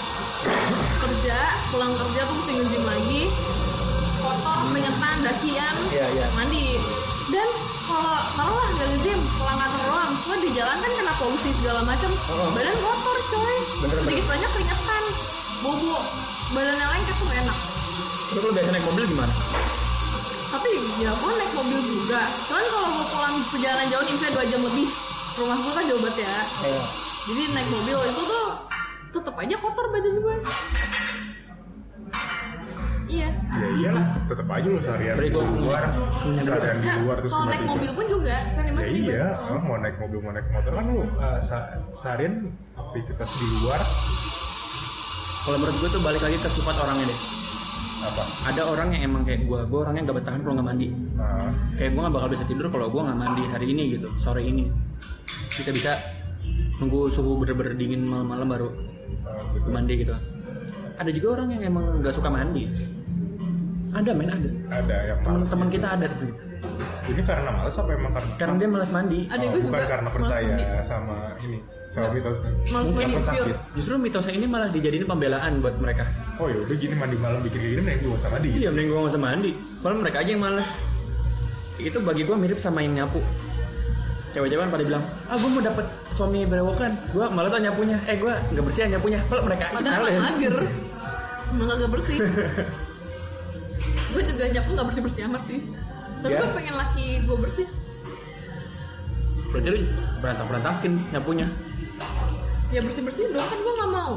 kerja 0.96 1.38
pulang 1.68 1.90
kerja 1.92 2.20
tuh 2.22 2.34
mesti 2.38 2.52
nge-gym 2.54 2.84
lagi 2.86 3.22
kotor 4.16 4.58
penyetan 4.70 5.16
dakian 5.18 5.74
Iya, 5.90 6.06
iya. 6.14 6.26
mandi 6.38 6.78
dan 7.28 7.48
kalau 7.82 8.14
taruhlah 8.32 8.68
nggak 8.72 8.88
nge-gym 8.94 9.18
pulang 9.34 9.58
kantor 9.58 9.80
doang 9.84 10.12
lo 10.14 10.34
di 10.38 10.50
jalan 10.54 10.76
kan 10.78 10.90
kena 10.94 11.14
polusi 11.18 11.50
segala 11.52 11.82
macam 11.82 12.14
Oh. 12.30 12.54
badan 12.54 12.78
kotor 12.78 13.18
coy 13.26 13.56
Bener, 13.82 13.96
sedikit 13.98 14.24
banyak 14.30 14.50
keringetan 14.54 15.02
bobo 15.58 15.98
badannya 16.48 16.86
lengket 16.88 17.16
tuh 17.18 17.26
gak 17.26 17.42
enak 17.42 17.58
Terus 18.28 18.38
kalau 18.38 18.52
biasa 18.52 18.70
naik 18.70 18.86
mobil 18.86 19.04
gimana? 19.06 19.34
tapi 20.48 20.70
ya 20.96 21.12
gue 21.12 21.32
naik 21.34 21.52
mobil 21.52 21.78
juga. 21.82 22.24
Cuman 22.48 22.64
kalau 22.66 22.88
gue 22.90 23.06
pulang 23.06 23.36
perjalanan 23.52 23.86
jauh 23.88 24.00
nih 24.00 24.12
misalnya 24.16 24.34
2 24.38 24.48
jam 24.48 24.60
lebih 24.64 24.86
rumah 25.36 25.56
gue 25.56 25.72
kan 25.72 25.84
jauh 25.84 26.00
banget 26.00 26.16
ya. 26.24 26.36
Iya. 26.64 26.82
jadi 27.28 27.42
naik 27.52 27.68
mobil 27.68 27.96
itu 28.02 28.22
tuh 28.24 28.44
tetep 29.08 29.34
aja 29.36 29.56
kotor 29.60 29.86
badan 29.92 30.14
gue 30.16 30.36
iya. 33.08 33.28
Ya 33.28 33.68
iyalah, 33.76 34.04
tetap 34.24 34.48
aja 34.48 34.66
lu 34.66 34.80
seharian 34.80 35.16
di 35.16 35.28
luar, 35.32 35.82
seharian 36.24 36.76
di 36.76 36.88
Nah, 36.88 36.96
luar 37.04 37.16
terus 37.20 37.32
kalau 37.32 37.48
naik 37.48 37.64
mobil 37.64 37.90
pun 37.92 38.06
juga 38.08 38.36
kan 38.52 38.64
Ya 38.64 38.88
iya, 38.88 39.24
oh, 39.48 39.60
mau 39.60 39.76
naik 39.76 39.96
mobil 40.00 40.18
mau 40.20 40.32
naik 40.32 40.48
motor 40.48 40.72
kan 40.72 40.84
lu 40.84 41.04
uh, 41.16 41.38
se- 41.38 41.68
seharian 41.92 42.48
aktivitas 42.72 43.28
di 43.36 43.46
luar. 43.60 43.80
Kalau 45.44 45.56
menurut 45.56 45.76
gue 45.76 45.88
tuh 45.92 46.00
balik 46.00 46.22
lagi 46.24 46.36
ke 46.36 46.48
sifat 46.48 46.76
orangnya 46.76 47.08
deh. 47.08 47.20
Apa? 48.08 48.22
Ada 48.48 48.62
orang 48.64 48.88
yang 48.96 49.02
emang 49.12 49.22
kayak 49.28 49.44
gue, 49.44 49.60
gue 49.68 49.78
orangnya 49.78 50.02
nggak 50.08 50.16
bertahan 50.24 50.40
kalau 50.40 50.54
nggak 50.58 50.68
mandi. 50.68 50.88
Nah, 51.14 51.50
Kayak 51.76 51.90
gue 51.94 52.00
nggak 52.02 52.14
bakal 52.14 52.28
bisa 52.32 52.44
tidur 52.48 52.66
kalau 52.72 52.86
gue 52.88 53.02
nggak 53.04 53.18
mandi 53.18 53.42
hari 53.52 53.66
ini 53.72 53.82
gitu, 53.98 54.08
sore 54.18 54.42
ini. 54.42 54.64
Bisa-bisa 55.52 55.92
nunggu 56.78 57.10
suhu 57.10 57.42
bener-bener 57.42 57.74
dingin 57.74 58.06
malam-malam 58.06 58.46
baru 58.48 58.68
uh, 59.26 59.42
gitu. 59.54 59.68
mandi 59.68 59.94
gitu. 60.00 60.14
Ada 60.98 61.10
juga 61.14 61.26
orang 61.38 61.48
yang 61.58 61.62
emang 61.68 61.84
nggak 62.02 62.14
suka 62.14 62.28
mandi. 62.30 62.64
Ada 63.88 64.10
men 64.12 64.28
ada. 64.28 64.50
Ada 64.68 64.96
yang 65.08 65.18
males 65.24 65.48
Teman-teman 65.48 65.66
gitu. 65.68 65.74
kita 65.80 65.86
ada 65.96 66.04
teman 66.06 66.26
kita. 66.28 66.42
Ini 67.08 67.22
karena 67.24 67.50
males 67.56 67.74
apa 67.80 67.90
emang 67.96 68.12
karena? 68.12 68.30
Karena 68.36 68.54
dia 68.60 68.68
malas 68.68 68.90
mandi. 68.92 69.20
Ada 69.32 69.44
Oh, 69.44 69.48
gue 69.48 69.60
bukan 69.64 69.70
juga 69.72 69.86
karena 69.88 70.08
males 70.08 70.16
percaya 70.28 70.80
sama 70.84 71.16
ini 71.44 71.58
sama 71.88 72.12
mitosnya. 72.12 72.52
Mungkin 72.68 73.06
mandi, 73.08 73.24
sakit. 73.24 73.56
Justru 73.72 73.94
mitosnya 73.96 74.34
ini 74.34 74.44
malah 74.44 74.68
dijadiin 74.68 75.04
pembelaan 75.04 75.52
buat 75.58 75.76
mereka. 75.76 76.04
Oh 76.36 76.46
ya 76.46 76.60
udah 76.60 76.76
gini 76.76 76.92
mandi 76.92 77.16
malam 77.16 77.40
bikin 77.40 77.58
kayak 77.58 77.72
gini 77.74 77.82
nih 77.82 77.96
gue 77.98 78.18
sama 78.18 78.36
dia. 78.38 78.52
Iya, 78.54 78.68
mending 78.68 78.86
gue 78.86 78.98
nggak 78.98 79.12
usah 79.12 79.22
mandi. 79.22 79.50
Malah 79.80 79.96
mereka 79.96 80.16
aja 80.20 80.30
yang 80.30 80.42
males. 80.42 80.70
Itu 81.78 81.98
bagi 82.00 82.22
gue 82.22 82.36
mirip 82.36 82.58
sama 82.58 82.78
yang 82.80 82.92
nyapu. 82.94 83.24
Cewek-cewek 84.28 84.60
kan 84.60 84.70
pada 84.70 84.84
bilang, 84.84 85.00
ah 85.26 85.34
gue 85.34 85.48
mau 85.48 85.62
dapet 85.64 85.86
suami 86.12 86.44
berewokan. 86.44 86.92
Gue 87.08 87.24
males 87.28 87.50
ah 87.50 87.58
nyapunya. 87.58 87.96
Eh 88.04 88.16
gue 88.16 88.32
nggak 88.52 88.64
bersih 88.64 88.82
ah 88.84 88.90
nyapunya. 88.90 89.18
Kalau 89.24 89.42
mereka 89.42 89.64
aja 89.66 89.74
padahal 89.74 90.02
males. 90.04 90.20
mager 90.20 90.54
emang 91.48 91.70
agak 91.72 91.88
bersih 91.88 92.16
gue 94.12 94.22
juga 94.22 94.44
nyapu 94.50 94.68
nggak 94.72 94.86
bersih 94.88 95.00
bersih 95.00 95.22
amat 95.24 95.42
sih 95.44 95.60
tapi 96.20 96.32
Ya. 96.32 96.40
gue 96.40 96.50
pengen 96.52 96.74
laki 96.76 97.06
gue 97.24 97.36
bersih 97.40 97.66
Berarti 99.48 99.68
lu 99.72 99.80
berantak-berantakin 100.20 100.92
nyapunya. 101.08 101.48
Ya 102.68 102.80
bersih 102.80 103.02
bersih 103.02 103.24
dong 103.30 103.42
kan 103.42 103.58
gue 103.58 103.74
nggak 103.74 103.92
mau 103.92 104.14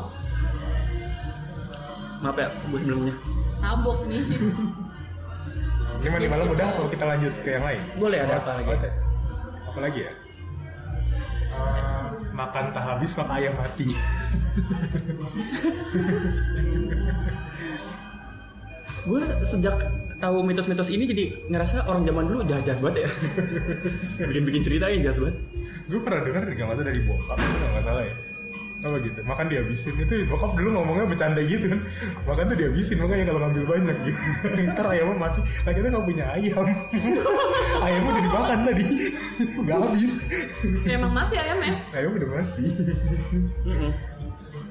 Maaf 2.22 2.38
ya, 2.38 2.54
gue 2.54 2.78
sebelumnya. 2.78 3.18
tabok 3.58 4.06
nih 4.06 4.22
Ini 6.02 6.10
mandi 6.10 6.28
malam 6.30 6.50
udah 6.50 6.68
kalau 6.78 6.90
kita 6.90 7.06
lanjut 7.06 7.34
ke 7.42 7.50
yang 7.50 7.62
lain. 7.62 7.82
Boleh 7.98 8.18
ada 8.22 8.42
apa 8.42 8.58
lagi? 8.58 8.90
Apa 9.66 9.80
lagi 9.82 10.00
ya? 10.02 10.12
Eh, 11.52 12.06
makan 12.30 12.74
tak 12.74 12.84
habis 12.86 13.14
maka 13.14 13.34
ayam 13.38 13.54
mati. 13.54 13.86
Gue 19.02 19.22
sejak 19.42 19.78
tahu 20.18 20.46
mitos-mitos 20.46 20.90
ini 20.90 21.10
jadi 21.10 21.26
ngerasa 21.50 21.90
orang 21.90 22.06
zaman 22.06 22.26
dulu 22.30 22.42
jahat-jahat 22.46 22.80
banget 22.82 22.98
ya. 23.06 23.10
Bikin-bikin 24.30 24.62
cerita 24.62 24.86
yang 24.90 25.02
jahat 25.02 25.18
banget. 25.22 25.38
gue 25.92 26.00
pernah 26.00 26.22
dengar 26.24 26.42
nggak 26.48 26.56
nggak 26.56 26.72
salah 26.72 26.88
dari 26.88 27.02
bokap 27.04 27.36
nggak 27.36 27.84
salah 27.84 28.04
ya 28.08 28.16
apa 28.82 28.98
gitu. 29.06 29.20
Makan 29.22 29.46
dihabisin. 29.46 29.94
Itu 30.02 30.14
bokap 30.26 30.52
dulu 30.58 30.70
ngomongnya 30.82 31.06
bercanda 31.06 31.42
gitu 31.46 31.66
kan. 31.70 31.80
Makan 32.26 32.44
tuh 32.50 32.58
dihabisin 32.58 32.98
makanya 32.98 33.26
kalau 33.30 33.40
ngambil 33.46 33.64
banyak 33.70 33.98
gitu. 34.10 34.20
Ntar 34.74 34.86
ayamnya 34.90 35.16
mati. 35.22 35.40
Lah 35.46 35.72
kita 35.78 35.88
nggak 35.94 36.06
punya 36.06 36.26
ayam. 36.34 36.66
Ayamnya 37.86 38.12
udah 38.14 38.24
dimakan 38.26 38.60
tadi. 38.66 38.86
Nggak 39.66 39.78
habis. 39.78 40.12
Ya, 40.86 40.92
emang 40.98 41.14
mati 41.14 41.36
ayamnya 41.38 41.74
ayam 41.94 42.12
udah 42.18 42.30
mati. 42.30 42.64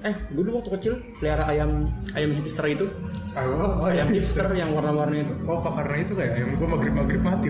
Eh, 0.00 0.14
gue 0.32 0.40
dulu 0.40 0.64
waktu 0.64 0.70
kecil 0.80 0.94
pelihara 1.20 1.44
ayam 1.44 1.92
ayam 2.16 2.32
hipster 2.32 2.64
itu, 2.72 2.88
Ayo, 3.36 3.52
oh, 3.52 3.84
ayam 3.84 4.08
ayam 4.08 4.16
hipster. 4.16 4.48
yang 4.56 4.72
warna-warni 4.72 5.28
itu. 5.28 5.34
oh 5.44 5.60
apa 5.60 5.76
karena 5.76 5.96
itu 6.00 6.12
kayak 6.16 6.32
ayam 6.40 6.48
gue 6.56 6.68
maghrib 6.72 6.94
maghrib 6.96 7.20
mati. 7.20 7.48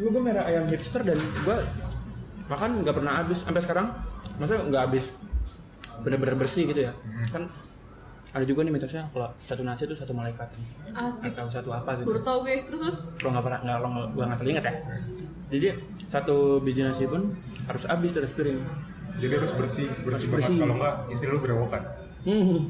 Dulu 0.00 0.08
gue 0.16 0.22
merah 0.24 0.48
ayam 0.48 0.64
hipster 0.72 1.04
dan 1.04 1.20
gue 1.20 1.56
makan 2.50 2.82
nggak 2.82 2.94
pernah 2.94 3.12
habis 3.16 3.38
sampai 3.40 3.62
sekarang. 3.62 3.86
Maksudnya 4.36 4.62
nggak 4.66 4.82
habis 4.84 5.04
bener-bener 6.00 6.34
bersih 6.34 6.66
gitu 6.66 6.80
ya. 6.82 6.92
Kan 7.28 7.46
ada 8.30 8.44
juga 8.46 8.62
nih 8.62 8.70
mitosnya 8.70 9.10
kalau 9.10 9.26
satu 9.42 9.62
nasi 9.62 9.82
itu 9.84 9.94
satu 9.94 10.14
malaikat 10.14 10.46
asik 10.88 11.34
atau 11.34 11.50
satu 11.50 11.70
apa 11.70 11.98
gitu. 11.98 12.06
baru 12.06 12.22
tau 12.22 12.38
gue 12.40 12.62
terus 12.62 12.78
terus 12.80 12.98
Lo 13.20 13.28
nggak 13.28 13.42
pernah 13.42 13.58
nggak 13.60 13.76
lo 13.76 13.86
nggak 13.88 14.06
gue 14.08 14.22
nggak 14.22 14.38
sering 14.38 14.52
inget 14.54 14.64
ya. 14.64 14.74
Jadi 15.50 15.66
satu 16.06 16.36
biji 16.58 16.82
nasi 16.82 17.04
pun 17.06 17.34
harus 17.66 17.82
habis 17.86 18.10
dari 18.10 18.26
sepiring. 18.26 18.58
jadi 19.20 19.36
harus 19.36 19.52
bersih 19.52 19.90
bersih 20.00 20.26
Harus 20.26 20.32
banget 20.32 20.46
bersih. 20.46 20.58
kalau 20.58 20.74
nggak 20.78 20.94
istri 21.10 21.28
lu 21.28 21.38
berewokan 21.38 21.82
Hmm. 22.20 22.68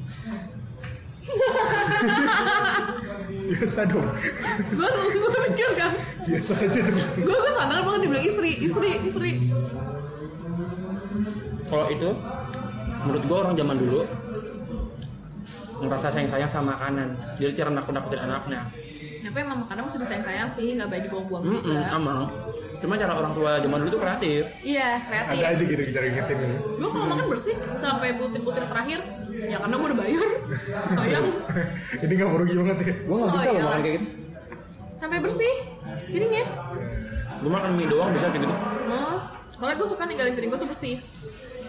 Biasa 3.50 3.80
dong 3.90 4.06
gue 4.70 4.88
gue 5.10 5.40
mikir 5.50 5.70
kan 5.74 5.92
biasa 6.26 6.52
aja 6.54 6.80
dong 6.86 7.10
gue 7.18 7.34
gue 7.34 7.52
sadar 7.54 7.80
banget 7.82 8.00
dibilang 8.06 8.24
istri 8.24 8.50
istri 8.62 8.90
istri 9.06 9.32
Kalau 11.70 11.86
itu 11.86 12.10
menurut 13.06 13.22
gue 13.22 13.36
orang 13.38 13.54
zaman 13.54 13.76
dulu 13.78 14.02
ngerasa 15.80 16.06
sayang-sayang 16.12 16.50
sama 16.50 16.74
makanan. 16.76 17.08
Jadi 17.38 17.52
cara 17.56 17.70
nakut-nakutin 17.72 18.20
anaknya. 18.26 18.60
Tapi 19.20 19.38
emang 19.38 19.58
makanan 19.60 19.82
masih 19.84 19.98
disayang 19.98 20.24
sayang 20.24 20.48
sih 20.50 20.72
nggak 20.72 20.88
baik 20.88 21.02
dibuang-buang 21.06 21.42
Mm 21.42 21.60
juga 21.60 21.82
emang. 21.90 22.18
Cuma 22.80 22.96
cara 22.96 23.12
orang 23.14 23.32
tua 23.32 23.52
zaman 23.56 23.76
dulu 23.78 23.90
tuh 23.90 24.00
kreatif. 24.00 24.42
iya 24.62 24.88
kreatif 25.02 25.36
ada 25.36 25.46
aja 25.50 25.62
gitu 25.62 25.82
cara 25.90 26.04
ingetin 26.06 26.36
nih 26.38 26.48
gue 26.56 26.88
kalau 26.88 27.06
makan 27.06 27.26
bersih 27.28 27.54
sampai 27.76 28.08
butir-butir 28.16 28.64
terakhir 28.64 29.00
ya 29.30 29.56
karena 29.58 29.74
gue 29.74 29.86
udah 29.86 29.98
bayar 29.98 30.26
sayang 30.96 31.26
ini 31.98 32.12
nggak 32.14 32.30
merugi 32.30 32.54
banget 32.56 32.76
ya 32.78 32.94
Gue 32.98 33.14
nggak 33.14 33.26
Oh, 33.26 33.34
bisa 33.34 33.44
loh 33.44 33.52
iyalah. 33.52 33.68
makan 33.68 33.80
kayak 33.80 33.94
gitu. 33.94 34.06
sampai 34.96 35.18
bersih 35.18 35.54
piringnya 36.06 36.44
Gue 37.40 37.50
makan 37.50 37.70
mie 37.74 37.86
doang 37.86 38.10
bisa 38.10 38.26
kayak 38.26 38.42
gitu. 38.42 38.54
oh 38.86 39.16
soalnya 39.52 39.76
gue 39.76 39.88
suka 39.90 40.02
ninggalin 40.04 40.32
piring 40.34 40.50
gue 40.50 40.60
tuh 40.60 40.68
bersih 40.68 40.96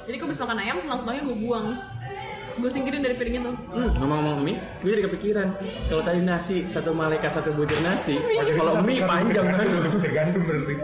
jadi 0.02 0.16
gue 0.16 0.26
habis 0.26 0.40
makan 0.40 0.58
ayam 0.58 0.78
langsung 0.82 1.08
gue 1.12 1.38
buang 1.38 1.68
gue 2.54 2.70
singkirin 2.70 3.00
dari 3.00 3.14
piringnya 3.14 3.42
tuh 3.44 3.56
Hmm, 3.72 3.90
ngomong-ngomong 3.96 4.42
mie, 4.42 4.56
gue 4.80 4.90
jadi 4.90 5.04
kepikiran. 5.06 5.48
Kalau 5.86 6.02
tadi 6.02 6.20
nasi 6.20 6.66
satu 6.66 6.92
malaikat 6.92 7.32
satu 7.32 7.52
butir 7.52 7.80
nasi, 7.80 8.20
kalau 8.52 8.82
mie 8.82 9.00
satu 9.00 9.08
panjang 9.08 9.46
kan. 9.48 9.68
satu 9.68 9.90
butir 9.90 10.12
gandum 10.12 10.42
berarti 10.44 10.76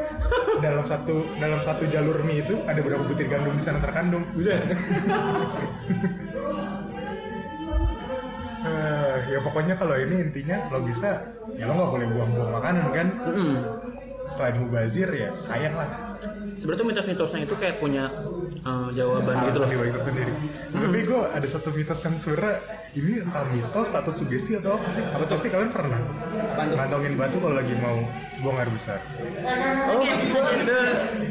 dalam 0.57 0.83
satu 0.83 1.15
dalam 1.35 1.59
satu 1.59 1.83
jalur 1.85 2.17
mie 2.21 2.41
itu 2.41 2.55
ada 2.63 2.79
berapa 2.79 3.03
butir 3.03 3.27
gandum 3.27 3.53
di 3.53 3.63
sana 3.63 3.79
terkandung 3.79 4.23
Bisa. 4.33 4.55
Eh, 8.59 9.17
ya 9.31 9.39
pokoknya 9.39 9.79
kalau 9.79 9.95
ini 9.95 10.27
intinya 10.27 10.67
lo 10.67 10.83
bisa 10.83 11.23
ya 11.55 11.69
lo 11.69 11.77
nggak 11.77 11.91
boleh 11.93 12.07
buang-buang 12.09 12.51
makanan 12.51 12.85
kan 12.91 13.07
Mm-mm. 13.23 13.55
Selain 14.29 14.55
mubazir 14.57 15.09
ya 15.09 15.29
sayang 15.37 15.75
lah 15.75 15.89
Sebenarnya 16.57 16.89
mitos-mitosnya 16.89 17.45
itu 17.45 17.53
kayak 17.53 17.77
punya 17.77 18.09
eh, 18.59 18.89
jawaban 18.89 19.29
gitu 19.45 19.61
loh. 19.61 19.61
alasan 19.61 19.69
dibalik 19.69 19.93
tersendiri 19.93 20.33
tapi 20.67 20.99
gue 21.05 21.21
ada 21.29 21.47
satu 21.47 21.69
mitos 21.69 21.99
yang 22.01 22.15
sebenarnya 22.17 22.55
ini 22.91 23.13
entah 23.21 23.45
mitos 23.45 23.89
atau 23.93 24.09
sugesti 24.09 24.57
atau 24.57 24.73
apa 24.73 24.87
sih 24.89 25.03
apa 25.05 25.23
pasti 25.27 25.47
kalian 25.47 25.69
pernah 25.69 26.01
ngantongin 26.57 27.13
batu 27.13 27.37
kalau 27.37 27.53
lagi 27.53 27.77
mau 27.77 28.01
buang 28.41 28.57
air 28.57 28.69
besar 28.73 28.97
Oh, 29.87 30.01
itu 30.01 30.77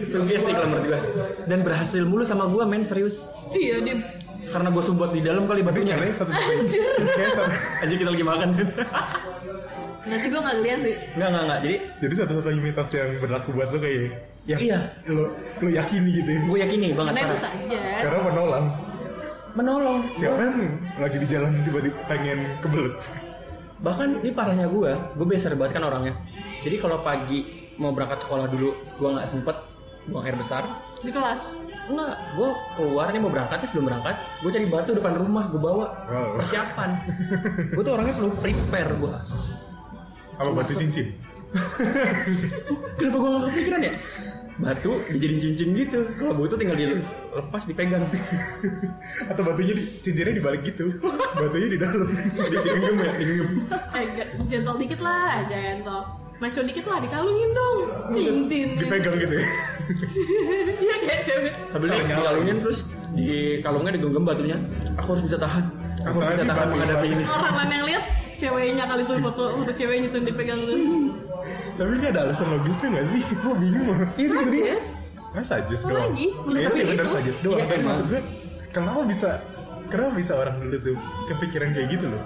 sugesti 0.06 0.54
kalau 0.54 0.68
menurut 0.70 0.86
gue. 0.88 1.00
Dan 1.44 1.58
berhasil 1.60 2.06
mulu 2.06 2.22
sama 2.22 2.46
gue 2.46 2.62
men 2.62 2.86
serius. 2.86 3.26
iya 3.52 3.82
dia 3.82 3.98
Karena 4.46 4.70
gue 4.70 4.78
sumbot 4.80 5.10
di 5.10 5.20
dalam 5.20 5.44
kali 5.44 5.60
batunya. 5.60 5.98
satu 6.14 6.30
Aja 7.82 7.92
kita 7.92 8.10
lagi 8.14 8.22
makan. 8.22 8.48
Nanti 10.06 10.26
gue 10.26 10.38
nggak 10.38 10.58
lihat 10.62 10.80
sih. 10.80 10.96
Enggak, 11.12 11.28
enggak, 11.28 11.42
enggak. 11.42 11.58
Jadi 11.60 11.76
Jadi 11.98 12.14
satu-satunya 12.14 12.60
mitos 12.62 12.90
yang 12.90 13.10
berlaku 13.18 13.48
buat 13.52 13.68
lo 13.68 13.78
kayak 13.78 13.98
ya 14.46 14.56
Iya. 14.56 14.78
lo 15.10 15.24
lo 15.58 15.68
yakini 15.68 16.10
gitu 16.14 16.30
ya. 16.30 16.40
gue 16.40 16.58
yakini 16.60 16.86
banget 16.94 17.12
Karena 17.12 17.22
itu 17.24 17.36
saja. 17.36 17.80
Karena 18.00 18.20
penolong. 18.22 18.66
Menolong. 19.52 19.98
Siapa 20.14 20.38
yang 20.38 20.58
lagi 20.96 21.16
di 21.16 21.26
jalan 21.26 21.52
tiba-tiba 21.64 21.96
pengen 22.06 22.38
kebelet? 22.60 22.94
Bahkan 23.76 24.08
ini 24.20 24.30
parahnya 24.30 24.66
gue, 24.66 24.92
gue 24.94 25.26
biasa 25.26 25.52
banget 25.52 25.72
kan 25.76 25.84
orangnya. 25.84 26.14
Jadi 26.62 26.76
kalau 26.76 26.96
pagi 26.98 27.40
mau 27.76 27.90
berangkat 27.90 28.22
sekolah 28.22 28.46
dulu, 28.46 28.70
gue 28.72 29.08
nggak 29.10 29.26
sempet 29.26 29.56
buang 30.06 30.22
air 30.22 30.36
besar. 30.36 30.62
Di 31.00 31.10
kelas. 31.10 31.58
Enggak, 31.86 32.14
gue 32.34 32.48
keluar 32.74 33.06
nih 33.10 33.18
mau 33.18 33.30
berangkat 33.30 33.58
nih 33.58 33.68
sebelum 33.68 33.86
berangkat, 33.86 34.14
gue 34.40 34.50
cari 34.50 34.66
batu 34.66 34.90
depan 34.92 35.14
rumah, 35.14 35.44
gue 35.48 35.58
bawa 35.58 35.86
Wow. 36.06 36.38
persiapan. 36.38 36.90
gue 37.72 37.82
tuh 37.82 37.92
orangnya 37.92 38.14
perlu 38.14 38.30
prepare 38.34 38.90
gue. 38.94 39.14
Apa 40.36 40.50
batu 40.52 40.72
cincin? 40.76 41.16
Kenapa 43.00 43.16
gue 43.16 43.30
gak 43.32 43.42
kepikiran 43.48 43.80
ya? 43.80 43.92
Batu 44.56 44.92
dijadiin 45.12 45.40
cincin 45.40 45.68
gitu. 45.76 46.00
Kalau 46.16 46.32
butuh 46.36 46.56
tinggal 46.56 46.76
dilepas 46.76 47.62
dipegang. 47.68 48.04
Atau 49.28 49.42
batunya 49.44 49.76
di, 49.76 49.84
cincinnya 50.00 50.36
dibalik 50.36 50.64
gitu? 50.64 50.92
Batunya 51.36 51.68
di 51.72 51.78
dalam. 51.80 52.08
Di 52.08 52.56
digenggam 52.56 52.96
ya, 53.00 53.12
digenggam. 53.16 53.50
Eh, 53.96 54.04
gentle 54.48 54.76
dikit 54.80 55.00
lah, 55.04 55.44
gentle. 55.48 56.04
Maco 56.36 56.60
dikit 56.68 56.84
lah, 56.84 56.98
dikalungin 57.00 57.50
dong. 57.56 57.78
Cincin. 58.12 58.68
Dipegang 58.76 59.16
gitu 59.16 59.34
ya. 59.40 59.44
Iya 60.76 60.96
kayak 61.04 61.20
cewek. 61.24 61.52
Sambil 61.72 61.88
di, 61.88 62.00
dikalungin 62.12 62.56
terus 62.60 62.78
di 63.16 63.28
kalungnya 63.64 63.92
digenggam 63.96 64.24
batunya. 64.24 64.56
Aku 65.00 65.16
harus 65.16 65.24
bisa 65.24 65.36
tahan. 65.40 65.64
Aku 66.04 66.20
harus 66.20 66.36
bisa 66.36 66.44
tahan 66.48 66.68
menghadapi 66.72 67.06
ini. 67.12 67.24
Orang 67.24 67.54
lain 67.56 67.70
yang 67.72 67.86
lihat 67.88 68.04
ceweknya 68.36 68.84
kali 68.84 69.02
tuh 69.02 69.16
foto 69.18 69.44
foto 69.54 69.72
ceweknya 69.72 70.08
tuh 70.08 70.20
dipegang 70.22 70.60
tuh. 70.60 70.78
Tapi 71.74 71.90
ini 71.92 72.06
ada 72.06 72.20
alasan 72.24 72.48
logisnya 72.50 72.88
nggak 72.90 73.06
sih? 73.10 73.22
Gue 73.34 73.54
bingung. 73.54 73.98
Iya, 74.14 74.26
itu 74.26 74.36
dia. 74.50 74.64
Yes. 74.72 74.86
Suggest 75.38 75.82
Apa 75.82 75.90
doang. 75.90 76.02
lagi? 76.08 76.26
Menurut 76.38 76.56
Iya 76.56 76.66
aku 76.66 76.72
sih 76.72 76.82
benar 76.82 76.96
gitu. 76.98 77.14
suggest 77.14 77.38
doang. 77.40 77.58
Iya, 77.58 77.66
Tapi 77.66 77.76
emang. 77.76 77.88
maksud 77.90 78.06
gue, 78.06 78.20
kenapa 78.70 79.00
bisa 79.04 79.28
kenapa 79.86 80.12
bisa 80.14 80.32
orang 80.34 80.54
dulu 80.56 80.76
tuh 80.82 80.96
kepikiran 81.26 81.68
kayak 81.70 81.88
gitu 81.90 82.06
loh? 82.06 82.22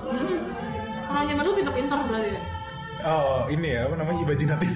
Orang 1.07 1.25
zaman 1.27 1.43
dulu 1.43 1.55
pintar-pintar 1.57 1.99
berarti 2.05 2.31
ya. 2.31 2.43
Oh 3.01 3.49
ini 3.49 3.69
ya 3.73 3.89
apa 3.89 3.97
namanya 3.97 4.21
imajinatif 4.23 4.71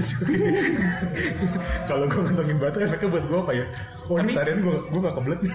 Kalau 1.84 2.08
gue 2.08 2.20
ngantongin 2.20 2.56
batu 2.56 2.78
efeknya 2.80 3.08
buat 3.10 3.24
gue 3.24 3.38
apa 3.38 3.52
ya? 3.52 3.66
Oh 4.04 4.16
ini 4.16 4.22
Tapi- 4.22 4.32
seharian 4.32 4.58
gue 4.60 4.76
gue 4.82 5.00
gak 5.00 5.14
kebelet 5.14 5.40
nih. 5.40 5.54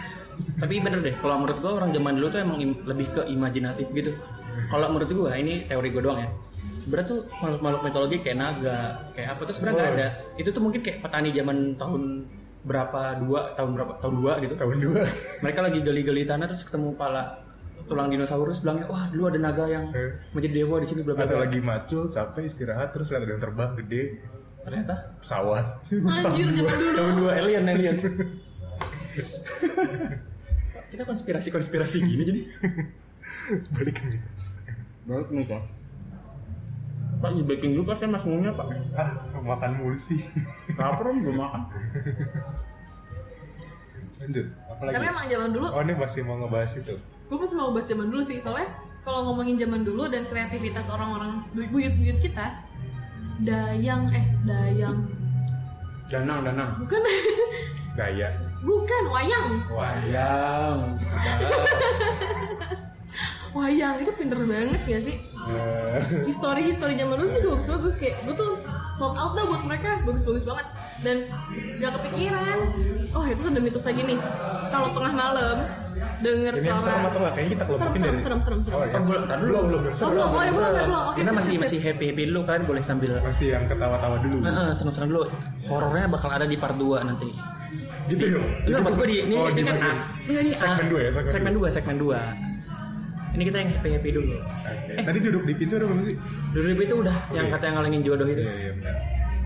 Tapi 0.55 0.73
bener 0.79 0.99
deh, 1.01 1.13
kalau 1.17 1.35
menurut 1.35 1.57
gua 1.59 1.71
orang 1.75 1.91
zaman 1.91 2.13
dulu 2.15 2.27
tuh 2.29 2.39
emang 2.39 2.57
im- 2.59 2.79
lebih 2.85 3.11
ke 3.11 3.21
imajinatif 3.27 3.87
gitu. 3.91 4.11
Kalau 4.67 4.85
menurut 4.89 5.09
gua, 5.09 5.31
ini 5.33 5.65
teori 5.65 5.89
gua 5.89 6.03
doang 6.03 6.19
ya. 6.19 6.29
Sebenarnya 6.79 7.07
tuh 7.07 7.19
makhluk-makhluk 7.37 7.81
mitologi 7.83 8.17
kayak 8.19 8.37
naga, 8.37 8.79
kayak 9.11 9.29
apa 9.33 9.41
tuh 9.43 9.53
sebenarnya 9.53 9.75
nggak 9.75 9.91
ada. 9.93 10.07
Itu 10.35 10.49
tuh 10.49 10.61
mungkin 10.61 10.79
kayak 10.79 10.97
petani 11.01 11.29
zaman 11.31 11.57
tahun 11.75 12.03
berapa 12.59 13.01
dua 13.19 13.41
tahun 13.53 13.69
berapa 13.71 13.91
tahun 13.99 14.13
dua 14.15 14.33
gitu. 14.39 14.53
Tahun 14.55 14.77
dua. 14.77 15.03
Mereka 15.39 15.59
lagi 15.61 15.79
gali-gali 15.79 16.23
tanah 16.23 16.45
terus 16.45 16.63
ketemu 16.63 16.91
pala 16.93 17.39
tulang 17.85 18.05
dinosaurus 18.07 18.61
bilangnya 18.61 18.85
wah 18.85 19.09
dulu 19.09 19.27
ada 19.27 19.39
naga 19.41 19.65
yang 19.65 19.89
Eh. 19.89 20.13
menjadi 20.29 20.61
dewa 20.61 20.77
di 20.77 20.85
sini 20.85 21.01
bla 21.01 21.13
bla 21.13 21.25
Atau 21.25 21.37
bla. 21.37 21.45
lagi 21.47 21.59
macul, 21.59 22.05
capek, 22.07 22.43
istirahat, 22.45 22.93
terus 22.93 23.09
lihat 23.09 23.23
ada 23.23 23.31
yang 23.33 23.41
terbang 23.41 23.71
gede, 23.75 24.03
Ternyata 24.59 24.95
pesawat. 25.17 25.65
Anjir 25.89 26.47
zaman 26.51 26.69
dulu. 26.75 26.93
tahun 26.93 27.13
dua 27.17 27.31
alien 27.33 27.63
alien. 27.65 27.97
Kita 30.89 31.03
konspirasi 31.03 31.49
konspirasi 31.49 31.97
gini 32.01 32.23
jadi. 32.23 32.41
Balik 33.75 33.95
ke 33.95 34.03
minus. 34.07 34.61
Baik 35.03 35.27
nih 35.29 35.45
pak. 35.45 35.63
Pak 37.19 37.29
di 37.33 37.43
baking 37.43 37.71
dulu 37.75 37.83
pasti 37.87 38.05
mas 38.05 38.23
ngomongnya 38.23 38.53
pak. 38.53 38.67
Ah, 38.95 39.09
makan 39.35 39.71
mulu 39.77 39.97
sih. 39.97 40.21
Lapar 40.73 41.09
belum 41.09 41.35
makan. 41.35 41.61
Lanjut, 44.19 44.45
apa 44.67 44.81
lagi? 44.83 44.93
Tapi 44.95 45.05
emang 45.07 45.25
zaman 45.27 45.49
dulu, 45.49 45.65
Oh 45.69 45.81
ini 45.81 45.93
masih 45.95 46.21
mau 46.23 46.35
ngebahas 46.37 46.73
itu. 46.75 46.95
gue 47.29 47.37
pasti 47.37 47.55
mau 47.55 47.69
bahas 47.69 47.85
zaman 47.85 48.07
dulu 48.07 48.21
sih. 48.21 48.37
Soalnya 48.37 48.67
kalau 48.99 49.23
ngomongin 49.25 49.55
zaman 49.55 49.81
dulu 49.83 50.07
dan 50.07 50.25
kreativitas 50.25 50.89
orang-orang 50.89 51.45
buyut-buyut 51.53 52.19
kita, 52.19 52.57
dayang 53.41 54.11
eh 54.11 54.25
dayang 54.43 54.97
Danang 56.09 56.41
danang. 56.41 56.73
bukan 56.81 57.01
Gaya. 57.93 58.33
bukan 58.59 59.03
wayang 59.07 59.49
Wayang. 59.69 60.79
wayang 63.51 63.95
itu 64.01 64.11
pinter 64.15 64.39
banget 64.43 64.81
ya 64.85 64.99
sih 65.01 65.17
Eh, 65.49 66.29
history 66.29 66.61
history 66.69 66.93
zaman 66.93 67.15
dulu 67.17 67.31
juga 67.33 67.49
bagus 67.57 67.67
bagus 67.73 67.95
kayak 67.97 68.21
gue 68.21 68.35
tuh 68.37 68.53
sold 68.93 69.17
out 69.17 69.33
dah 69.33 69.49
buat 69.49 69.63
mereka 69.65 69.97
bagus 70.05 70.21
bagus 70.21 70.45
banget 70.45 70.67
dan 71.01 71.17
gak 71.81 71.91
kepikiran 71.97 72.57
oh 73.17 73.23
itu 73.25 73.41
sudah 73.49 73.61
mitos 73.63 73.85
lagi 73.87 74.01
nih 74.03 74.19
kalau 74.69 74.93
tengah 74.93 75.09
malam 75.15 75.57
denger 76.19 76.53
ini 76.59 76.67
yang 76.67 76.79
serem 76.79 76.99
suara 76.99 77.07
atau 77.09 77.19
nggak? 77.19 77.33
Kayaknya 77.33 77.51
kita 77.55 77.63
serem 77.65 77.93
dari. 77.95 78.19
serem 78.19 78.39
serem 78.43 78.59
serem 78.63 78.75
Oh, 78.75 78.83
ya. 78.83 78.99
Belum, 78.99 79.23
tadi 79.23 79.41
belum, 79.43 79.63
belum, 79.67 79.79
belum. 79.83 79.93
Oh, 79.95 80.09
belum. 80.11 80.27
Oh, 80.27 80.41
ya, 80.43 80.51
belum, 80.51 80.71
belum. 80.71 80.91
Oke, 80.91 81.17
Kita 81.19 81.31
masih 81.31 81.53
masih 81.59 81.79
happy 81.79 82.05
happy 82.11 82.23
dulu 82.27 82.41
kan, 82.43 82.59
boleh 82.63 82.83
sambil. 82.83 83.11
Masih 83.23 83.47
yang 83.55 83.63
ketawa-tawa 83.67 84.15
dulu. 84.23 84.37
Heeh, 84.43 84.69
seneng 84.75 85.09
dulu. 85.11 85.23
Horornya 85.67 86.07
bakal 86.11 86.29
ada 86.35 86.45
di 86.47 86.55
part 86.59 86.75
2 86.75 87.07
nanti. 87.07 87.29
Gitu 88.11 88.23
ya? 88.25 88.39
Enggak, 88.67 88.81
maksud 88.83 88.97
gue 88.99 89.07
di 89.07 89.17
ini, 89.21 89.35
Oh, 89.37 89.47
ini 89.47 89.61
kan 89.63 89.75
dimasukin. 89.75 89.91
A. 89.91 89.93
Enggak 90.27 90.41
ini 90.43 90.51
A. 90.51 90.59
Segmen 90.59 90.85
dua 90.87 90.99
ya, 90.99 91.09
segmen 91.11 91.31
Segmen 91.31 91.53
dua. 91.55 91.67
2, 91.67 91.75
segmen 91.75 91.95
2. 91.99 92.48
Ini 93.29 93.43
kita 93.45 93.57
yang 93.61 93.69
happy 93.77 93.89
happy 93.93 94.09
dulu. 94.09 94.35
Oke. 94.41 94.93
Tadi 95.05 95.17
duduk 95.21 95.43
di 95.45 95.53
pintu 95.53 95.73
ada 95.77 95.85
belum 95.85 96.01
sih? 96.01 96.15
Dulu 96.49 96.67
itu 96.81 96.95
udah 96.97 97.15
yang 97.29 97.45
Oke. 97.47 97.53
kata 97.55 97.63
yang 97.69 97.75
ngalingin 97.77 98.01
jodoh 98.01 98.27
itu. 98.27 98.41
Iya, 98.41 98.53
iya 98.57 98.71
benar. 98.73 98.95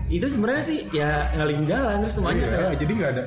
Itu 0.04 0.26
sebenarnya 0.28 0.64
sih 0.64 0.78
ya 0.90 1.08
ngalingin 1.36 1.64
jalan 1.68 1.96
terus 2.00 2.14
semuanya 2.16 2.44
Iya, 2.44 2.48
kayak 2.48 2.78
jadi 2.80 2.92
nggak 2.96 3.10
ada 3.12 3.24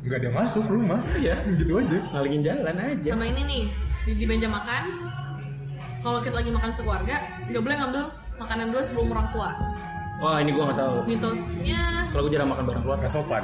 nggak 0.00 0.16
ada 0.16 0.26
yang 0.26 0.36
masuk 0.36 0.64
rumah. 0.66 1.00
Iya. 1.14 1.34
gitu 1.54 1.72
aja. 1.78 1.98
ngalingin 2.14 2.42
jalan 2.42 2.74
aja. 2.74 3.10
sama 3.14 3.24
ini 3.26 3.42
nih 3.46 3.62
di, 4.00 4.12
di 4.16 4.24
meja 4.26 4.48
makan 4.48 4.82
kalau 6.00 6.18
kita 6.24 6.34
lagi 6.40 6.50
makan 6.50 6.70
sekeluarga 6.72 7.16
nggak 7.52 7.60
boleh 7.60 7.76
ngambil 7.76 8.02
makanan 8.40 8.64
dulu 8.72 8.80
sebelum 8.88 9.08
orang 9.12 9.28
tua 9.36 9.50
Wah, 10.20 10.36
ini 10.36 10.52
gua 10.52 10.68
nggak 10.68 10.80
tahu. 10.84 10.96
mitosnya 11.08 11.80
Kalau 12.12 12.28
gua 12.28 12.32
jarang 12.32 12.48
makan 12.52 12.64
bareng 12.68 12.82
keluarga. 12.84 13.08
Sopan. 13.08 13.40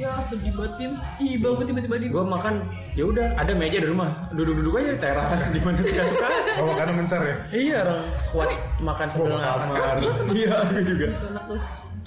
Ya 0.00 0.12
sedih 0.24 0.52
banget 0.56 0.72
tim. 0.80 0.92
Ih 1.20 1.36
bangun 1.36 1.64
tiba-tiba 1.68 1.96
di 2.00 2.06
Gue 2.08 2.24
makan, 2.24 2.54
ya 2.96 3.04
udah 3.04 3.26
ada 3.36 3.52
meja 3.52 3.78
di 3.84 3.88
rumah, 3.88 4.10
duduk-duduk 4.32 4.80
aja 4.80 4.90
di 4.96 5.00
teras 5.00 5.42
di 5.52 5.60
mana 5.60 5.78
suka-suka. 5.84 6.28
Oh 6.56 6.64
makanan 6.72 6.94
mencar 6.96 7.20
ya? 7.20 7.36
iya 7.52 7.76
orang 7.84 8.00
squad 8.16 8.50
makan 8.80 9.06
sambil 9.12 9.36
Oh, 9.36 9.40
makan. 9.40 9.96
Iya, 10.32 10.54
gue 10.72 10.82
juga. 10.88 11.06
enak 11.12 11.44
tuh 11.46 11.60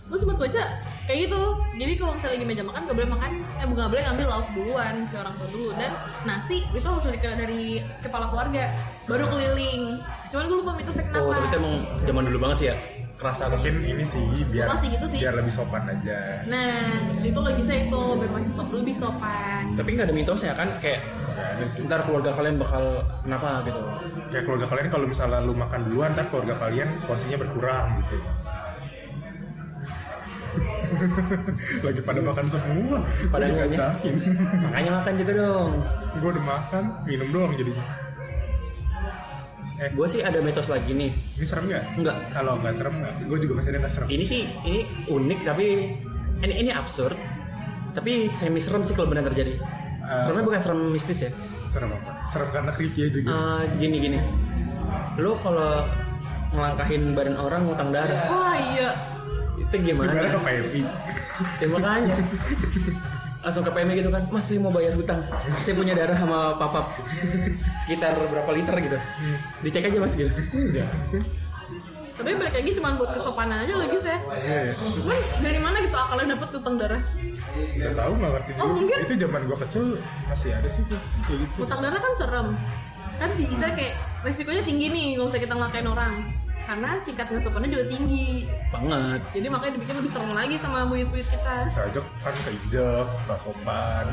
lu 0.03 0.19
sempat 0.19 0.37
baca 0.37 0.63
kayak 1.09 1.19
gitu. 1.25 1.41
Jadi 1.73 1.93
kalau 1.97 2.11
misalnya 2.13 2.33
lagi 2.37 2.45
meja 2.45 2.63
makan 2.63 2.81
gak 2.85 2.95
boleh 3.01 3.09
makan. 3.09 3.31
Eh 3.57 3.65
bukan 3.65 3.83
boleh 3.89 4.03
ngambil 4.03 4.25
lauk 4.29 4.47
duluan 4.53 4.93
si 5.09 5.15
orang 5.17 5.33
tua 5.39 5.47
dulu. 5.49 5.69
Dan 5.73 5.91
nasi 6.21 6.57
itu 6.69 6.85
harus 6.85 7.05
dari, 7.07 7.17
dari 7.17 7.61
kepala 8.05 8.29
keluarga 8.29 8.63
baru 9.09 9.25
keliling. 9.25 9.97
Cuman 10.29 10.43
gue 10.45 10.57
lupa 10.61 10.71
mitosnya 10.77 11.03
kenapa. 11.09 11.25
Oh, 11.25 11.33
tapi 11.33 11.47
itu 11.49 11.57
emang 11.57 11.75
zaman 12.05 12.23
dulu 12.29 12.37
banget 12.45 12.57
sih 12.61 12.67
ya. 12.69 12.75
Banget. 13.23 13.47
Mungkin 13.55 13.75
ini 13.87 14.03
sih 14.03 14.23
biar 14.51 14.67
Masih 14.67 14.87
gitu 14.93 15.05
sih. 15.07 15.19
biar 15.23 15.33
lebih 15.33 15.49
sopan 15.49 15.83
aja. 15.87 16.43
nah 16.43 16.75
itu 17.17 17.39
lagi 17.39 17.63
saya 17.63 17.79
itu 17.87 18.01
biar 18.19 18.29
makin 18.29 18.51
sop 18.51 18.67
lebih 18.69 18.91
sopan 18.93 19.63
Tapi 19.73 19.89
nggak 19.95 20.07
ada 20.11 20.15
mitosnya 20.15 20.51
kan 20.53 20.67
kayak 20.77 20.99
sih. 21.71 21.87
ntar 21.87 22.03
keluarga 22.03 22.35
kalian 22.35 22.59
bakal 22.59 22.83
kenapa 23.23 23.63
gitu. 23.63 23.81
Kayak 24.27 24.43
keluarga 24.43 24.65
kalian 24.67 24.87
kalau 24.91 25.05
misalnya 25.07 25.39
lu 25.39 25.53
makan 25.55 25.79
duluan, 25.87 26.09
ntar 26.11 26.25
keluarga 26.27 26.53
kalian 26.59 26.89
porsinya 27.07 27.37
berkurang 27.39 27.87
gitu. 28.03 28.17
Lagi 31.85 32.01
pada 32.03 32.21
makan 32.21 32.45
semua. 32.45 32.97
Pada 33.27 33.45
dikacakin. 33.49 34.13
Makanya 34.61 34.91
makan 35.01 35.13
juga 35.17 35.31
dong. 35.33 35.71
Gue 36.13 36.29
udah 36.29 36.45
makan, 36.45 36.83
minum 37.03 37.27
doang 37.33 37.51
jadinya. 37.57 37.83
Eh, 39.83 39.91
Gue 39.91 40.07
sih 40.07 40.23
ada 40.23 40.39
mitos 40.39 40.71
lagi 40.71 40.95
nih. 40.95 41.11
ini 41.11 41.43
serem 41.43 41.67
nggak? 41.67 41.83
Enggak. 41.99 42.17
Kalau 42.31 42.55
nggak 42.55 42.73
serem 42.79 42.95
nggak? 43.03 43.13
Gue 43.27 43.37
juga 43.43 43.53
masih 43.59 43.69
ada 43.75 43.79
nggak 43.83 43.93
serem. 43.93 44.07
Ini 44.07 44.23
sih 44.23 44.41
ini 44.63 44.79
unik 45.11 45.39
tapi 45.43 45.65
ini 46.39 46.53
ini 46.55 46.71
absurd. 46.71 47.17
Tapi 47.91 48.31
semi 48.31 48.63
serem 48.63 48.81
sih 48.87 48.95
kalau 48.95 49.11
benar 49.11 49.27
terjadi. 49.27 49.59
Eh. 49.59 50.21
Seremnya 50.23 50.43
bukan 50.47 50.61
serem 50.63 50.79
mistis 50.87 51.19
ya. 51.19 51.31
Serem 51.67 51.91
apa? 51.91 52.11
Serem 52.31 52.47
karena 52.55 52.71
creepy 52.71 52.99
aja 53.03 53.19
gitu. 53.19 53.27
Eh, 53.27 53.61
gini 53.75 53.97
gini. 53.99 54.17
Lo 55.19 55.35
kalau 55.43 55.83
ngelangkahin 56.53 57.17
badan 57.17 57.35
orang 57.35 57.65
ngutang 57.65 57.89
darah 57.89 58.29
wah 58.29 58.53
iya 58.53 58.93
itu 59.57 59.75
gimana? 59.81 60.13
Gimana 60.13 60.29
ke 60.29 60.39
PMI? 60.39 60.81
Ya 61.59 61.67
makanya 61.67 62.15
langsung 63.43 63.61
ke 63.61 63.71
PMI 63.71 63.93
gitu 63.99 64.07
kan, 64.07 64.23
Mas 64.31 64.47
saya 64.47 64.57
mau 64.57 64.71
bayar 64.71 64.95
hutang, 64.95 65.19
saya 65.59 65.73
punya 65.73 65.93
darah 65.93 66.15
sama 66.15 66.55
papap 66.55 66.95
sekitar 67.77 68.15
berapa 68.15 68.51
liter 68.51 68.75
gitu, 68.81 68.97
dicek 69.61 69.83
aja 69.85 69.99
mas 69.99 70.15
gitu. 70.15 70.31
Udah. 70.31 70.87
tapi 72.13 72.29
balik 72.37 72.53
lagi 72.53 72.71
cuma 72.77 72.93
buat 72.93 73.09
kesopanan 73.09 73.65
aja 73.65 73.73
lagi 73.73 73.97
saya 73.97 74.21
Iya, 74.37 74.57
iya. 74.69 74.73
Cuman 74.77 75.17
dari 75.41 75.57
mana 75.57 75.81
gitu 75.81 75.97
akalnya 75.97 76.37
dapet 76.37 76.49
utang 76.53 76.75
darah 76.77 77.01
Nggak 77.73 77.93
tahu 77.97 78.11
nggak 78.15 78.31
ngerti 78.37 78.51
Oh, 78.61 78.69
mungkin. 78.69 78.97
Itu 79.01 79.13
zaman 79.17 79.41
gue 79.49 79.57
kecil 79.65 79.83
masih 80.29 80.49
ada 80.53 80.69
sih 80.69 80.83
tuh 80.85 81.01
gitu. 81.25 81.65
utang 81.65 81.81
darah 81.81 81.97
kan 81.97 82.13
serem 82.13 82.47
kan 83.17 83.29
bisa 83.33 83.65
kayak 83.73 83.97
resikonya 84.21 84.61
tinggi 84.61 84.93
nih 84.93 85.07
kalau 85.17 85.25
misalnya 85.25 85.43
kita 85.43 85.55
ngelakain 85.57 85.87
orang 85.89 86.13
karena 86.63 86.89
tingkat 87.03 87.27
ngesopannya 87.29 87.69
juga 87.69 87.85
tinggi. 87.91 88.47
Banget. 88.71 89.21
Jadi 89.35 89.47
makanya 89.51 89.73
dibikin 89.77 89.95
lebih 89.99 90.11
serem 90.11 90.31
lagi 90.31 90.55
sama 90.59 90.79
buyut-buyut 90.87 91.27
kita. 91.27 91.55
Bisa 91.67 91.81
aja 91.87 91.99
kan 92.23 92.33
keinjek 92.47 93.07
nggak 93.27 93.39
sopan. 93.39 94.05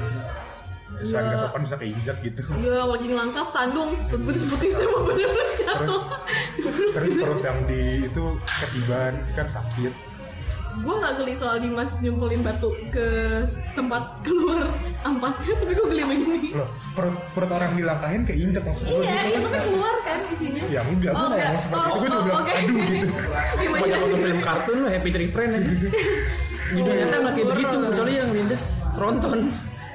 Bisa 0.91 1.17
nggak 1.23 1.39
sopan 1.39 1.61
bisa 1.65 1.77
keinjek 1.79 2.17
gitu. 2.27 2.43
Iya, 2.59 2.83
lagi 2.83 3.07
ngelangkap 3.07 3.47
sandung, 3.55 3.91
sebutis-butis 4.11 4.75
sama 4.75 4.99
bener-bener 5.07 5.49
jatuh. 5.57 6.03
terus 6.91 7.15
perut 7.17 7.41
yang 7.43 7.59
di 7.71 8.11
itu 8.11 8.25
ketiban 8.43 9.15
kan 9.39 9.47
sakit 9.47 10.20
gue 10.71 10.95
nggak 10.97 11.15
geli 11.19 11.35
soal 11.35 11.57
Dimas 11.59 11.99
nyemplin 11.99 12.41
batu 12.41 12.71
ke 12.89 13.09
tempat 13.75 14.23
keluar 14.23 14.65
ampasnya, 15.03 15.53
tapi 15.59 15.73
gue 15.75 15.87
geli 15.91 16.03
sama 16.03 16.15
ini. 16.15 16.51
loh 16.55 16.69
perut 16.91 17.17
perut 17.35 17.51
orang 17.51 17.71
dilangkahin 17.75 18.23
keinjek 18.25 18.63
maksud 18.63 18.87
gue 18.87 19.03
Iya, 19.03 19.15
gitu 19.29 19.29
itu 19.31 19.49
kan 19.51 19.53
kan 19.53 19.63
keluar 19.67 19.95
kan 20.03 20.19
isinya. 20.31 20.63
ya 20.71 20.81
enggak 20.87 21.13
gue 21.13 21.21
Oh, 21.21 21.29
nggak 21.29 21.43
ngomong 21.43 21.61
seperti 21.61 21.81
Oh, 21.81 21.87
itu 21.91 21.99
gue 22.01 22.09
cuma 22.11 22.21
oh, 22.21 22.25
bilang 22.25 22.47
aduh 22.47 22.79
gitu. 22.87 23.15
Banyak 23.83 23.99
nonton 23.99 24.21
film 24.23 24.41
kartun 24.41 24.77
lo 24.81 24.89
Happy 24.89 25.11
Tree 25.11 25.31
Friend 25.31 25.51
aja. 25.53 25.71
Dunia 26.71 26.95
nyata 27.03 27.17
nggak 27.19 27.33
kayak 27.35 27.49
begitu 27.51 27.77
kecuali 27.83 28.13
yang 28.15 28.31
lindes 28.31 28.65
tronton. 28.95 29.41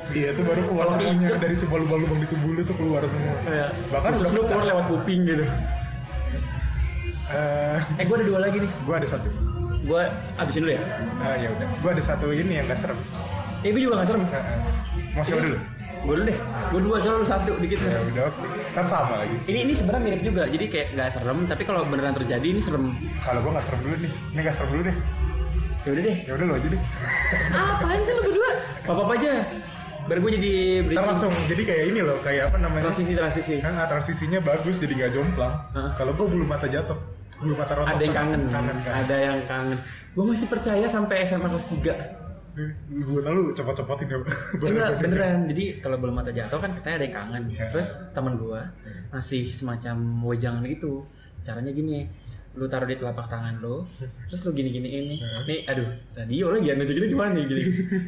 Iya 0.06 0.28
itu 0.38 0.42
baru 0.46 0.62
keluar 0.70 0.88
semuanya 0.94 1.30
dari 1.40 1.56
sebuah 1.58 1.80
lubang-lubang 1.82 2.20
di 2.22 2.28
tubuh 2.30 2.50
lu 2.54 2.62
tuh 2.62 2.76
keluar 2.78 3.02
semua. 3.10 3.34
Kayak 3.42 3.70
bahkan 3.90 4.12
khusus 4.14 4.28
udah 4.28 4.36
lu 4.38 4.42
keluar 4.46 4.66
lewat 4.70 4.86
kuping 4.92 5.22
gitu. 5.24 5.46
Eh, 7.26 7.78
eh 7.98 8.04
gue 8.06 8.16
ada 8.22 8.26
dua 8.28 8.40
lagi 8.44 8.58
nih. 8.62 8.72
Gue 8.86 8.96
ada 8.96 9.08
satu 9.10 9.55
gue 9.86 10.02
abisin 10.42 10.62
dulu 10.66 10.74
ya? 10.74 10.82
Ah 11.22 11.36
ya 11.38 11.48
udah. 11.54 11.68
Gue 11.80 11.90
ada 11.94 12.04
satu 12.04 12.26
ini 12.34 12.54
yang 12.58 12.66
gak 12.66 12.80
serem. 12.82 13.00
Eh 13.62 13.70
gue 13.70 13.82
juga 13.82 14.02
gak 14.02 14.10
serem? 14.10 14.24
Eh, 14.26 14.34
eh. 14.34 14.60
mau 15.14 15.24
siapa 15.24 15.42
dulu? 15.46 15.58
Gue 16.06 16.14
dulu 16.18 16.26
deh. 16.30 16.38
Gue 16.74 16.82
dua 16.82 16.98
soal 17.02 17.16
lu 17.22 17.28
satu 17.28 17.52
dikit. 17.62 17.80
Ya 17.86 18.02
udah 18.02 18.28
kan 18.74 18.86
sama 18.86 19.16
lagi. 19.22 19.36
Ini 19.46 19.60
ini 19.70 19.74
sebenarnya 19.78 20.04
mirip 20.10 20.22
juga 20.26 20.44
jadi 20.50 20.66
kayak 20.68 20.88
nggak 20.98 21.10
serem 21.14 21.38
tapi 21.46 21.64
kalau 21.64 21.82
beneran 21.86 22.14
terjadi 22.18 22.48
ini 22.50 22.62
serem. 22.62 22.94
Kalau 23.22 23.40
gue 23.46 23.52
gak 23.54 23.66
serem 23.66 23.80
dulu 23.86 23.96
nih. 24.02 24.12
Ini 24.34 24.40
gak 24.42 24.56
serem 24.58 24.70
dulu 24.74 24.82
deh. 24.90 24.98
Ya 25.86 25.90
udah 25.94 26.04
deh. 26.04 26.18
Ya 26.26 26.32
udah 26.34 26.46
lo 26.50 26.54
aja 26.58 26.68
deh. 26.74 26.82
Ah, 27.54 27.68
apaan 27.78 28.00
sih 28.02 28.14
lu 28.18 28.22
berdua? 28.26 28.52
apa 28.86 29.02
apa 29.02 29.14
aja. 29.18 29.32
Biar 30.06 30.20
gue 30.22 30.32
jadi 30.38 30.54
Ntar 30.54 30.86
bridging. 30.86 31.10
langsung 31.10 31.34
jadi 31.50 31.62
kayak 31.66 31.84
ini 31.90 32.00
loh 32.06 32.18
kayak 32.22 32.54
apa 32.54 32.58
namanya? 32.62 32.84
Transisi 32.90 33.14
transisi. 33.18 33.56
Kan 33.62 33.74
ah, 33.78 33.90
transisinya 33.90 34.40
bagus 34.42 34.78
jadi 34.78 34.94
nggak 34.98 35.12
jomplang. 35.14 35.54
Kalau 35.98 36.12
gue 36.14 36.26
bulu 36.26 36.46
mata 36.46 36.70
jatuh 36.70 37.15
mata 37.44 37.74
rotok 37.76 37.92
ada 37.92 38.04
yang 38.04 38.16
kangen 38.16 38.42
kangen 38.48 38.78
kan 38.80 38.94
ada 38.96 39.16
yang 39.18 39.40
kangen 39.46 39.80
gue 40.16 40.24
masih 40.24 40.48
percaya 40.48 40.88
sampai 40.88 41.16
SMA 41.24 41.48
kelas 41.48 41.68
3 41.76 42.26
gue 42.88 43.20
tau 43.20 43.34
lu 43.36 43.52
cepot-cepotin 43.52 44.08
ya 44.08 44.16
Enggak 44.64 45.04
beneran. 45.04 45.44
Jadi 45.52 45.84
kalau 45.84 46.00
belum 46.00 46.16
mata 46.16 46.32
jatuh 46.32 46.56
kan 46.56 46.72
katanya 46.72 46.96
ada 46.96 47.04
yang 47.04 47.16
kangen. 47.20 47.44
Ya. 47.52 47.68
Terus 47.68 48.00
teman 48.16 48.40
gua 48.40 48.72
ngasih 49.12 49.52
semacam 49.52 49.96
wejangan 50.24 50.64
gitu. 50.64 51.04
Caranya 51.44 51.76
gini, 51.76 52.08
lu 52.56 52.66
taruh 52.66 52.88
di 52.88 52.96
telapak 52.96 53.28
tangan 53.28 53.60
lu, 53.60 53.84
terus 54.32 54.40
lu 54.42 54.56
gini-gini 54.56 54.88
ini. 54.88 55.16
Ya. 55.20 55.44
Nih, 55.44 55.60
aduh, 55.68 55.90
radio 56.16 56.46
lagi 56.50 56.66
ya 56.66 56.74
nunjukinnya 56.74 57.10
di 57.12 57.18
mana 57.20 57.30
nih 57.36 57.44
gini. 57.44 57.62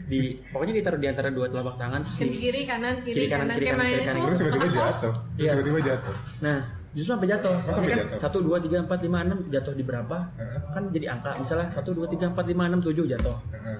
Di 0.07 0.19
pokoknya 0.47 0.73
ditaruh 0.79 0.97
di 0.97 1.07
antara 1.11 1.27
dua 1.27 1.45
telapak 1.51 1.75
tangan 1.75 1.99
terus 2.07 2.15
Kiri 2.15 2.31
di, 2.31 2.39
kiri 2.39 2.61
kanan 2.63 2.95
kiri, 3.03 3.15
Kiri, 3.19 3.25
kanan, 3.27 3.43
kanan, 3.43 3.55
kiri, 3.59 3.67
kayak 3.67 3.75
kanan, 3.75 3.91
kiri, 3.91 3.99
kanan. 3.99 4.15
itu. 4.15 4.25
terus 4.25 4.39
tiba-tiba 4.39 4.67
jatuh 4.71 5.13
terus 5.13 5.43
Iya. 5.43 5.51
tiba-tiba 5.53 5.79
jatuh 5.83 6.15
Nah, 6.39 6.57
justru 6.97 7.13
sampai 7.13 7.29
jatuh. 7.29 7.53
Oh, 7.53 7.69
sampai 7.69 7.89
kan 7.93 7.99
jatuh. 8.01 8.17
satu 8.17 8.37
dua 8.41 8.57
tiga 8.57 8.81
empat 8.81 8.99
lima 9.05 9.21
enam 9.21 9.37
jatuh 9.53 9.73
di 9.77 9.83
berapa? 9.85 10.17
Heeh. 10.33 10.59
Kan 10.73 10.83
jadi 10.89 11.05
angka. 11.13 11.37
Misalnya 11.37 11.69
satu 11.69 11.93
dua 11.93 12.09
tiga 12.09 12.33
empat 12.33 12.49
lima 12.49 12.63
enam 12.65 12.81
tujuh 12.81 13.05
jatuh. 13.05 13.37
Heeh. 13.53 13.77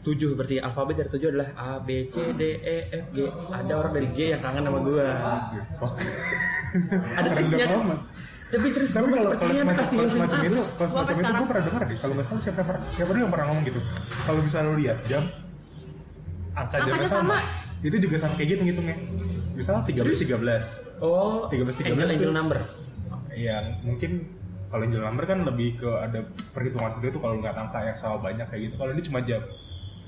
tujuh 0.00 0.32
berarti 0.32 0.56
alfabet 0.56 0.96
dari 0.96 1.12
tujuh 1.12 1.28
adalah 1.28 1.52
A 1.60 1.76
B 1.76 2.08
C 2.08 2.32
D 2.32 2.56
E 2.56 2.88
F 2.88 3.12
G 3.12 3.28
ada 3.52 3.72
orang 3.84 3.92
dari 3.92 4.08
G 4.16 4.32
yang 4.32 4.40
kangen 4.40 4.64
sama 4.64 4.80
gua 4.80 5.04
ada 7.20 7.28
triknya 7.36 7.68
tapi 8.50 8.66
serius 8.72 8.96
tapi 8.96 9.12
kalau 9.14 9.30
kalau 9.36 9.52
semacam, 9.54 9.76
pasti 9.78 9.94
kalau 10.00 10.10
semacam 10.10 10.38
itu 10.42 10.60
kalau 10.74 10.88
Gua 10.88 11.04
semacam 11.04 11.12
itu 11.20 11.36
gue 11.36 11.48
pernah 11.52 11.64
dengar 11.68 11.82
deh 11.84 11.98
kalau 12.00 12.12
nggak 12.16 12.26
salah 12.32 12.42
siapa 12.42 12.60
siapa 12.90 13.10
dulu 13.12 13.20
yang 13.22 13.32
pernah 13.36 13.46
ngomong 13.52 13.64
gitu 13.68 13.80
kalau 14.24 14.40
bisa 14.40 14.56
lo 14.64 14.72
lihat 14.74 14.98
jam 15.04 15.24
angka 16.56 16.76
jamnya 16.80 16.96
Angkanya 16.96 17.08
sama. 17.12 17.36
sama. 17.36 17.38
itu 17.84 17.96
juga 18.00 18.16
sama 18.16 18.34
kayak 18.34 18.48
gitu 18.56 18.62
ngitungnya 18.66 18.96
misalnya 19.60 19.84
13 19.84 20.40
13 20.40 21.04
oh 21.04 21.46
13, 21.52 21.84
13 21.84 21.92
angel 21.92 22.08
angel 22.08 22.32
tuh. 22.32 22.36
number 22.36 22.58
Iya, 23.30 23.78
mungkin 23.86 24.26
kalau 24.68 24.82
angel 24.84 25.02
number 25.06 25.24
kan 25.24 25.38
lebih 25.46 25.80
ke 25.80 25.88
ada 25.88 26.20
perhitungan 26.52 26.90
sendiri 26.92 27.14
tuh 27.14 27.22
kalau 27.22 27.38
nggak 27.40 27.54
angka 27.56 27.78
yang 27.80 27.96
sama 27.96 28.20
banyak 28.20 28.44
kayak 28.50 28.62
gitu. 28.68 28.74
Kalau 28.76 28.90
ini 28.92 29.02
cuma 29.06 29.18
jam, 29.24 29.42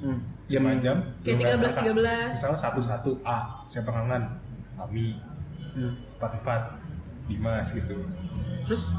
hmm. 0.03 0.19
jam 0.51 0.63
jam. 0.83 0.97
Kayak 1.23 1.37
ngeliat 1.39 1.59
13, 1.63 1.71
angka. 1.71 1.93
13. 1.97 2.35
Misalnya 2.35 2.59
satu 2.61 2.81
satu 2.83 3.11
A, 3.25 3.39
siapa 3.71 3.89
kangen? 3.95 4.23
Kami 4.77 5.17
Hmm. 5.73 5.97
empat 6.21 6.33
empat, 6.45 6.63
Dimas 7.25 7.73
gitu. 7.73 7.97
terus 8.69 8.93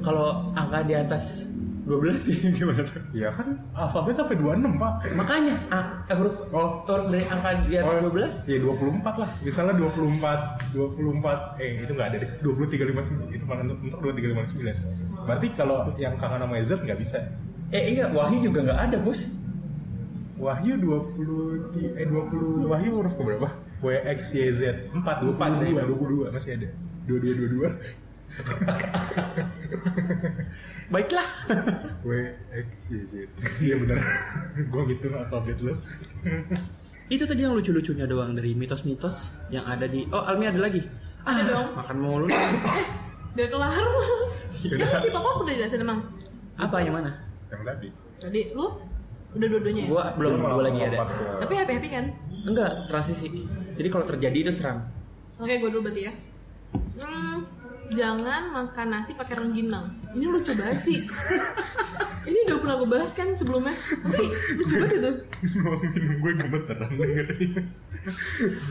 kalau 0.00 0.50
angka 0.56 0.80
di 0.88 0.96
atas 0.96 1.52
12 1.84 2.16
sih 2.16 2.32
gimana 2.56 2.80
tuh 2.80 2.96
Ya 3.12 3.28
kan 3.28 3.60
alfabet 3.72 4.14
sampai 4.14 4.36
26 4.36 4.74
pak. 4.74 4.92
makanya 5.12 5.54
A, 5.68 5.78
eh, 6.06 6.16
huruf 6.16 6.36
Oh, 6.48 6.80
huruf 6.82 7.06
dari 7.06 7.24
angka 7.24 7.50
di 7.62 7.76
atas 7.76 8.00
12 8.00 8.34
Ya 8.44 8.56
24 8.58 9.04
lah. 9.20 9.30
Misalnya 9.38 9.74
24, 9.76 10.72
24, 10.72 11.60
eh 11.60 11.84
itu 11.84 11.92
nggak 11.92 12.08
ada 12.08 12.16
deh. 12.18 12.30
23, 12.40 12.88
59. 12.88 13.28
Itu 13.30 13.44
malah 13.44 13.62
untuk, 13.62 13.78
untuk 13.82 13.98
23, 14.00 14.32
59. 14.32 14.80
Berarti 15.24 15.46
kalau 15.52 15.76
yang 15.94 16.16
kangen 16.16 16.40
sama 16.40 16.56
Z 16.58 16.80
nggak 16.80 16.98
bisa. 16.98 17.18
eh 17.68 17.82
enggak 17.90 18.08
Wahyu 18.10 18.36
juga 18.42 18.58
nggak 18.62 18.80
ada 18.82 18.96
bos 18.98 19.20
Wahyu 20.34 20.74
20 20.76 21.72
di- 21.72 21.92
eh 21.94 22.06
20 22.06 22.64
Wahyu 22.64 22.90
huruf 22.96 23.12
ke 23.12 23.22
berapa? 23.22 23.48
W 23.80 23.88
X 24.10 24.20
Y 24.32 24.48
Z 24.50 24.60
4 24.88 24.96
Empat, 24.96 25.16
22 25.20 25.84
22 26.24 26.28
masih 26.30 26.50
ada. 26.56 26.68
22 27.04 27.60
22 27.60 28.03
baiklah 30.86 31.26
W 32.06 32.10
X 32.52 32.70
Y 32.90 33.02
Z. 33.06 33.14
Iya 33.64 33.74
benar. 33.78 33.98
Gua 34.68 34.82
gitu 34.86 35.06
nggak 35.06 35.28
update 35.28 35.60
lo. 35.60 35.74
itu 37.06 37.22
tadi 37.22 37.40
yang 37.40 37.52
lucu-lucunya 37.52 38.04
doang 38.04 38.32
dari 38.32 38.52
mitos-mitos 38.52 39.32
yang 39.48 39.64
ada 39.64 39.84
di 39.84 40.08
oh 40.08 40.24
Almi 40.24 40.46
ada 40.46 40.56
lagi 40.58 40.80
Ada 41.22 41.42
dong. 41.46 41.66
makan 41.74 41.96
mulu 41.98 42.26
Udah 43.34 43.46
kelar. 43.46 43.84
Kan 44.54 45.00
si 45.00 45.08
papa 45.10 45.28
udah 45.36 45.54
jelasin 45.54 45.80
emang. 45.80 46.00
apa 46.54 46.76
yang 46.80 46.94
mana 46.94 47.10
Yang 47.48 47.62
tadi. 47.64 47.88
Tadi 48.20 48.40
lu 48.52 48.66
udah 49.34 49.46
dua-duanya 49.48 49.82
ya? 49.82 49.90
gua 49.90 50.04
belum 50.14 50.32
Gua 50.38 50.62
lagi 50.62 50.80
ada 50.80 50.96
ke- 51.02 51.38
Tapi 51.40 51.52
happy-happy 51.56 51.88
kan? 51.88 52.04
enggak 52.44 52.86
transisi 52.86 53.26
jadi 53.74 53.88
kalau 53.88 54.04
terjadi 54.04 54.38
itu 54.40 54.52
seram 54.52 54.84
Oke, 55.34 55.58
gue 55.58 55.66
dulu 55.66 55.82
berarti 55.82 56.06
ya. 56.06 56.12
Hmm, 56.94 57.42
jangan 57.90 58.42
makan 58.50 58.86
nasi 58.90 59.12
pakai 59.12 59.34
rengginang. 59.36 59.92
Ini 60.10 60.24
lucu 60.24 60.52
banget 60.52 60.80
sih. 60.82 60.98
Ini 62.24 62.38
udah 62.46 62.56
pernah 62.56 62.76
gue 62.76 62.88
bahas 62.88 63.12
kan 63.12 63.28
sebelumnya. 63.32 63.76
Tapi 63.76 64.24
lucu 64.54 64.74
banget 64.74 64.92
itu. 64.94 65.10
Minum 65.90 66.14
gue 66.18 66.32
gemeteran. 66.34 66.90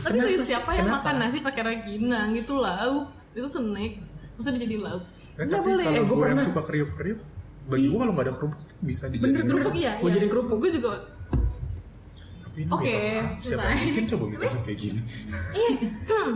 Tapi 0.02 0.16
Kenapa 0.16 0.44
siapa 0.44 0.70
yang 0.72 0.86
Kenapa? 0.86 0.98
makan 1.04 1.16
nasi 1.20 1.38
pakai 1.38 1.62
rengginang? 1.64 2.34
Itu 2.34 2.54
lauk. 2.56 3.06
Itu 3.30 3.46
snack. 3.46 3.92
Maksudnya 4.34 4.60
jadi 4.60 4.76
lauk. 4.80 5.02
Eh, 5.34 5.42
Nggak 5.42 5.50
tapi 5.52 5.68
boleh. 5.68 5.84
kalau 5.84 5.94
Eh, 5.94 6.04
gue 6.04 6.14
yang 6.16 6.22
pernah. 6.32 6.44
suka 6.44 6.60
kriuk-kriuk, 6.62 7.20
bagi 7.64 7.86
gue 7.88 7.98
kalau 7.98 8.12
nggak 8.12 8.24
ada 8.24 8.34
kerupuk 8.34 8.60
tuh 8.60 8.76
bisa 8.80 9.04
dijadiin 9.06 9.34
Bener, 9.36 9.54
Kerupuk 9.56 9.74
iya. 9.74 9.92
Gua 9.98 10.06
iya. 10.06 10.14
jadi 10.14 10.26
kerupuk. 10.28 10.56
Gue 10.58 10.70
juga. 10.72 10.90
Oke, 12.70 12.86
mitos. 12.86 13.50
Siapa 13.50 13.66
bikin 13.82 14.04
coba 14.06 14.24
mitosnya 14.28 14.60
kayak 14.62 14.78
gini? 14.78 15.00
Iya. 15.50 15.70
Hmm, 16.06 16.32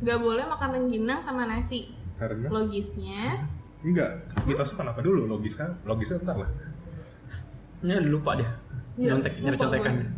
Gak 0.00 0.18
boleh 0.18 0.42
makan 0.44 0.68
rengginang 0.72 1.20
sama 1.20 1.46
nasi. 1.46 1.94
Karena 2.20 2.52
Logisnya, 2.52 3.48
enggak, 3.80 4.10
mitosnya 4.44 4.76
kenapa 4.78 5.00
dulu? 5.00 5.24
Logisnya, 5.26 5.72
logisnya 5.82 6.20
ntar 6.20 6.36
lah. 6.36 6.50
ini 7.80 7.96
udah 7.96 8.12
lupa 8.12 8.30
deh 8.36 8.44
Iya, 8.94 9.08
nyontek 9.08 9.40
nyari 9.40 9.56
lupa 9.56 9.64
contekan 9.64 9.92
gue. 9.96 10.08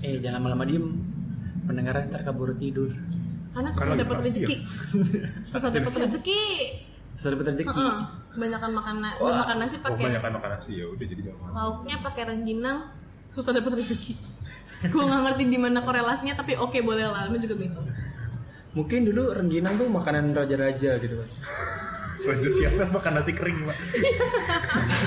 eh 0.00 0.16
jangan 0.18 0.40
lama-lama 0.40 0.64
diem 0.64 0.86
pendengaran 1.62 2.08
ntar 2.08 2.22
kabur 2.22 2.56
tidur 2.56 2.88
karena 3.50 3.68
susah 3.68 3.92
dapat 3.94 4.16
rezeki. 4.24 4.56
Susah 5.44 5.68
dapat 5.68 5.92
rezeki. 5.98 6.42
sudah 7.12 7.30
dapat 7.34 7.46
rezeki 7.52 7.68
Heeh. 7.68 7.98
Kebanyakan 8.30 8.70
makan 8.72 8.96
na 9.02 9.10
Wah. 9.18 9.42
makan 9.42 9.56
nasi 9.58 9.76
Oh, 9.76 9.82
pakai 9.84 10.04
banyak 10.08 10.22
makan 10.30 10.50
nasi 10.50 10.70
ya 10.72 10.86
udah 10.86 11.04
jadi 11.04 11.22
jangan. 11.26 11.48
lauknya 11.50 11.96
pakai 12.00 12.22
rengginang 12.24 12.78
susah 13.28 13.52
dapat 13.52 13.72
rezeki. 13.76 14.14
gue 14.88 15.02
nggak 15.02 15.20
ngerti 15.22 15.44
di 15.44 15.58
mana 15.58 15.82
korelasinya 15.82 16.32
tapi 16.32 16.54
oke 16.54 16.80
boleh 16.80 17.04
lah 17.04 17.28
itu 17.28 17.44
juga 17.44 17.60
mitos. 17.60 18.00
Mungkin 18.70 19.00
dulu 19.02 19.32
rengginang 19.32 19.74
tuh 19.74 19.86
makanan 19.86 20.32
raja-raja 20.32 20.96
gitu 20.96 21.16
kan 21.16 21.30
Raja 22.18 22.50
siapa 22.50 22.82
makan 22.84 23.12
nasi 23.14 23.30
kering, 23.30 23.62
Pak. 23.62 23.76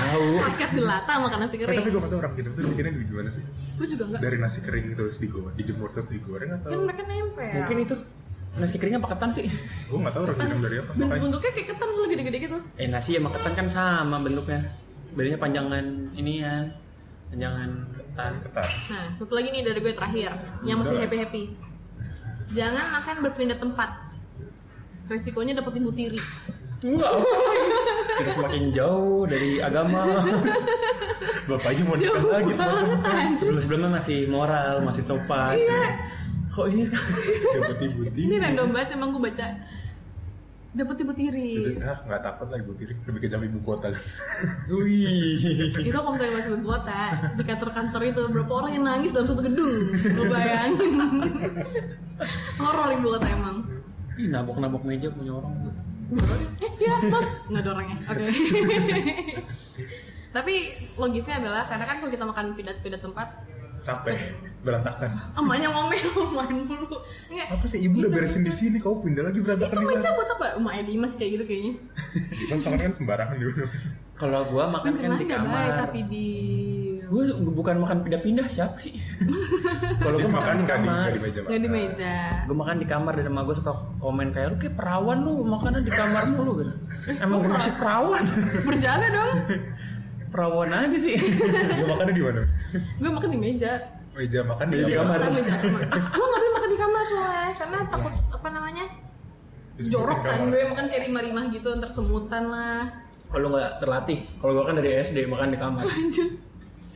tahu 0.08 0.26
Rakyat 0.40 0.70
jelata 0.74 1.14
makan 1.20 1.40
nasi 1.40 1.56
Eh, 1.56 1.60
tapi 1.60 1.68
kering. 1.76 1.84
gue 1.86 2.00
gak 2.00 2.08
tau 2.08 2.20
orang 2.20 2.34
gitu 2.34 2.50
tuh 2.50 2.64
bikinnya 2.66 2.92
di 2.94 3.04
gimana 3.04 3.30
sih? 3.30 3.44
Gue 3.76 3.84
juga 3.86 4.04
nggak. 4.08 4.22
Dari 4.22 4.38
nasi 4.40 4.60
kering 4.60 4.86
terus 4.96 5.16
digoreng, 5.18 5.54
dijemur 5.54 5.90
terus 5.92 6.08
digoreng 6.08 6.50
atau? 6.54 6.72
Kan 6.72 6.80
mereka 6.82 7.04
nempel. 7.04 7.52
mungkin 7.54 7.78
itu 7.84 7.96
nasi 8.54 8.76
keringnya 8.78 9.00
pakai 9.00 9.12
ketan 9.14 9.30
sih 9.34 9.46
Gue 9.86 9.98
gak 10.00 10.14
tau 10.14 10.22
orang 10.24 10.38
bilang 10.38 10.62
dari 10.62 10.76
apa. 10.78 10.90
Ben- 10.90 11.00
Makanya 11.06 11.22
bentuknya 11.22 11.52
kayak 11.52 11.68
ketan 11.68 11.88
tuh 11.90 12.06
gede-gede 12.06 12.38
gitu. 12.42 12.58
eh 12.76 12.88
nasi 12.88 13.10
sama 13.14 13.30
ketan 13.30 13.54
kan 13.54 13.68
sama 13.70 14.18
bentuknya 14.18 14.60
bedanya 15.12 15.38
panjangan 15.38 15.86
ini 16.14 16.34
ya 16.40 16.56
panjangan 17.28 17.70
ketan 17.94 18.34
ketat. 18.42 18.68
Nah, 18.88 19.06
satu 19.14 19.34
lagi 19.34 19.50
nih 19.50 19.62
dari 19.62 19.80
gue 19.80 19.94
terakhir, 19.94 20.32
yang 20.64 20.80
masih 20.80 20.96
Udah. 20.98 21.12
Jangan 22.52 22.86
makan 23.00 23.16
berpindah 23.24 23.58
tempat. 23.60 23.90
Resikonya 25.08 25.60
dapat 25.60 25.80
ibu 25.80 25.92
tiri. 25.92 26.20
Kita 28.22 28.32
semakin 28.34 28.74
jauh 28.74 29.24
dari 29.30 29.62
agama. 29.62 30.26
Bapaknya 31.50 31.84
mau 31.86 31.96
nikah 31.98 32.26
lagi. 32.26 32.54
Sebelum-sebelumnya 33.38 33.92
masih 34.02 34.20
moral, 34.30 34.82
masih 34.82 35.04
sopan. 35.06 35.58
Iya. 35.58 35.84
Kok 36.52 36.68
ini 36.68 36.84
sekarang? 36.84 37.16
Ini 38.28 38.36
random 38.44 38.76
banget 38.76 39.00
emang 39.00 39.16
gue 39.16 39.24
baca. 39.24 39.48
Dapat 40.72 41.04
ibu 41.04 41.12
tiri. 41.12 41.76
ah 41.84 42.00
nggak 42.00 42.22
takut 42.24 42.48
lah 42.48 42.58
ibu 42.64 42.72
tiri. 42.80 42.96
Lebih 43.04 43.20
kejam 43.28 43.44
ibu 43.44 43.60
kota. 43.60 43.92
Wih. 44.72 45.36
itu 45.76 45.92
kalau 45.92 46.16
misalnya 46.16 46.34
masuk 46.40 46.52
ibu 46.56 46.68
kota 46.72 47.02
di 47.36 47.44
kantor-kantor 47.44 48.02
itu 48.08 48.22
berapa 48.32 48.54
orang 48.56 48.72
yang 48.80 48.86
nangis 48.88 49.12
dalam 49.12 49.28
satu 49.28 49.44
gedung? 49.44 49.92
Gue 49.92 50.28
bayangin. 50.32 50.94
Horor 52.64 52.90
ibu 52.96 53.08
kota 53.20 53.28
emang. 53.28 53.56
Ih, 54.16 54.32
nabok-nabok 54.32 54.82
meja 54.88 55.12
punya 55.12 55.44
orang 55.44 55.52
tuh. 55.60 55.74
eh 56.60 56.72
ya 56.80 56.96
nggak 57.52 57.62
ada 57.64 57.70
orangnya. 57.76 57.98
Oke. 58.08 58.24
Tapi 60.36 60.56
logisnya 60.96 61.44
adalah 61.44 61.68
karena 61.68 61.84
kan 61.84 61.96
kalau 62.00 62.12
kita 62.16 62.24
makan 62.24 62.46
pindah-pindah 62.56 63.02
tempat 63.04 63.28
capek 63.82 64.18
berantakan 64.62 65.10
emaknya 65.42 65.68
ngomel 65.74 66.06
main 66.38 66.58
mulu 66.70 66.98
enggak 67.34 67.48
apa 67.50 67.66
sih 67.66 67.80
ibu 67.82 67.98
udah 67.98 68.12
beresin 68.14 68.46
di 68.46 68.54
sini 68.54 68.78
kau 68.78 69.02
pindah 69.02 69.26
lagi 69.26 69.42
berantakan 69.42 69.74
itu 69.74 69.82
di 69.82 69.88
meja 69.90 70.10
buat 70.14 70.30
apa 70.38 70.46
emaknya 70.62 70.84
Dimas 70.86 71.14
kayak 71.18 71.30
gitu 71.38 71.44
kayaknya 71.50 71.74
kan 72.50 72.58
tangan 72.62 72.80
kan 72.80 72.92
sembarangan 72.94 73.38
dulu 73.42 73.66
Kalau 74.22 74.46
gua 74.54 74.70
makan 74.70 74.94
kan 74.94 75.18
di 75.18 75.26
nggak 75.26 75.26
baik 75.26 75.34
kamar. 75.34 75.82
tapi 75.82 76.00
di 76.06 76.28
Gue 77.12 77.28
bukan 77.52 77.76
makan 77.84 78.08
pindah-pindah 78.08 78.48
siapa 78.48 78.80
sih? 78.80 78.96
Kalau 80.06 80.16
gue 80.16 80.32
makan 80.32 80.64
di 80.64 80.64
di, 80.64 80.72
kamar. 80.72 80.96
nggak 80.96 81.12
di 81.12 81.20
meja 81.20 81.40
nggak 81.44 81.52
di 81.52 81.68
makan. 81.68 81.76
meja 81.76 82.14
Gue 82.48 82.56
makan 82.56 82.76
di 82.80 82.88
kamar 82.88 83.14
dan 83.20 83.26
emak 83.28 83.44
gue 83.52 83.56
suka 83.60 83.74
komen 84.00 84.28
kayak 84.32 84.48
lu 84.48 84.56
kayak 84.56 84.76
perawan 84.80 85.18
lu 85.28 85.44
makannya 85.44 85.84
di 85.84 85.92
kamar 85.92 86.24
mulu 86.32 86.64
gitu. 86.64 86.72
Emang 87.20 87.44
gue 87.44 87.52
masih 87.52 87.74
perawan. 87.76 88.24
berjalan 88.64 89.10
dong 89.12 89.32
perawan 90.32 90.72
aja 90.72 90.98
sih. 90.98 91.16
Gua 91.20 91.88
makannya 91.92 92.14
di 92.14 92.24
mana 92.24 92.42
gue 92.74 93.10
makan 93.12 93.30
di 93.30 93.40
meja 93.40 93.72
meja 94.12 94.40
makan 94.42 94.66
di, 94.66 94.76
Meja 94.76 94.88
di 94.88 94.94
kamar. 94.96 95.18
Makan 95.18 95.32
meja 95.34 95.54
kamar. 95.58 95.82
Gue 95.88 96.26
nggak 96.26 96.40
boleh 96.40 96.54
makan 96.54 96.70
di 96.70 96.78
kamar 96.78 97.04
soalnya 97.06 97.52
karena 97.54 97.78
takut 97.86 98.14
apa 98.32 98.48
namanya 98.50 98.86
jorok 99.78 100.20
kan 100.22 100.40
gue 100.48 100.62
makan 100.68 100.86
kayak 100.88 101.02
rimah-rimah 101.06 101.46
gitu 101.50 101.68
ntar 101.74 101.90
semutan 101.90 102.44
lah 102.48 102.86
Kalau 103.28 103.48
nggak 103.48 103.80
terlatih, 103.80 104.20
kalau 104.38 104.52
gue 104.54 104.64
kan 104.66 104.76
dari 104.76 104.90
SD 105.00 105.24
makan 105.26 105.50
di 105.50 105.58
kamar. 105.58 105.84
Lanjut. 105.84 106.30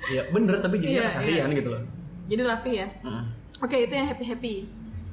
Iya 0.05 0.21
bener 0.29 0.55
tapi 0.59 0.75
jadinya 0.77 1.01
Iya, 1.01 1.09
keseharian 1.09 1.49
gitu 1.51 1.69
loh. 1.71 1.81
jadi 2.25 2.41
rapi 2.43 2.71
ya 2.75 2.87
Hmm. 3.01 3.25
oke 3.57 3.73
itu 3.75 3.89
yang 3.91 4.05
happy 4.05 4.25
happy 4.25 4.55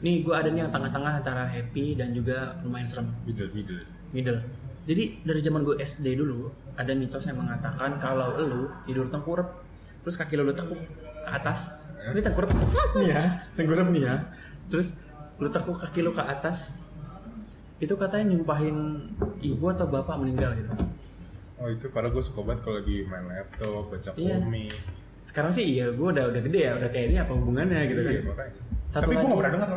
Nih 0.03 0.21
gue 0.21 0.35
ada 0.35 0.51
nih 0.51 0.61
yang 0.61 0.73
tengah-tengah 0.75 1.13
antara 1.17 1.47
happy 1.47 1.95
dan 1.95 2.11
juga 2.11 2.59
lumayan 2.61 2.85
serem. 2.85 3.07
middle 3.23 3.49
middle 3.55 3.81
middle. 4.11 4.39
Jadi 4.83 5.23
dari 5.23 5.41
zaman 5.41 5.63
gue 5.63 5.79
SD 5.79 6.19
dulu 6.19 6.51
ada 6.75 6.91
mitos 6.93 7.23
yang 7.25 7.39
mengatakan 7.39 7.97
kalau 7.97 8.35
lu 8.37 8.67
tidur 8.83 9.07
tengkurap 9.07 9.63
terus 10.03 10.19
kaki 10.19 10.35
lu 10.35 10.51
tekuk 10.51 10.79
ke 11.23 11.31
atas. 11.31 11.79
Ini 12.03 12.19
tengkurap 12.19 12.51
nih 12.99 13.07
ya, 13.09 13.23
tengkurap 13.57 13.87
nih 13.89 14.03
ya. 14.03 14.15
Terus 14.67 14.99
lu 15.39 15.47
tekuk 15.47 15.79
kaki 15.79 16.03
lu 16.03 16.11
ke 16.11 16.23
atas 16.23 16.75
itu 17.79 17.95
katanya 17.95 18.31
nyumpahin 18.31 19.11
ibu 19.43 19.65
atau 19.67 19.91
bapak 19.91 20.15
meninggal 20.17 20.55
gitu. 20.55 20.71
oh 21.59 21.67
itu 21.67 21.87
padahal 21.91 22.15
gue 22.15 22.23
suka 22.23 22.43
banget 22.43 22.63
kalau 22.63 22.79
lagi 22.79 22.97
main 23.07 23.27
laptop 23.27 23.91
baca 23.91 24.11
Iya. 24.15 24.39
komik 24.39 24.71
Sekarang 25.23 25.51
sih 25.51 25.67
iya 25.67 25.91
gue 25.91 26.09
udah 26.11 26.31
udah 26.31 26.43
gede 26.43 26.61
ya, 26.63 26.73
udah 26.75 26.91
kayak 26.91 27.07
ini 27.11 27.17
apa 27.19 27.33
hubungannya 27.35 27.81
gitu 27.87 28.01
kan. 28.03 28.13
Iya, 28.15 28.23
makanya. 28.27 28.53
Satu 28.87 29.03
tapi 29.03 29.15
gue 29.15 29.27
gak 29.27 29.39
pernah 29.39 29.53
dengar 29.55 29.69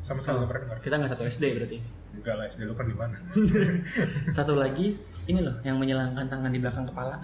sama 0.00 0.18
sekali 0.20 0.36
gak 0.36 0.48
pernah 0.48 0.62
dengar 0.64 0.78
Kita 0.80 0.94
nggak 1.00 1.10
satu 1.12 1.24
SD 1.24 1.44
berarti. 1.56 1.78
Enggak 2.24 2.34
lah 2.34 2.44
SD 2.46 2.64
lu 2.64 2.72
kan 2.72 2.88
di 2.88 2.96
mana 2.96 3.16
Satu 4.36 4.56
lagi 4.56 4.96
ini 5.24 5.40
loh 5.40 5.54
yang 5.60 5.76
menyilangkan 5.76 6.24
tangan 6.24 6.48
di 6.48 6.58
belakang 6.58 6.84
kepala. 6.84 7.20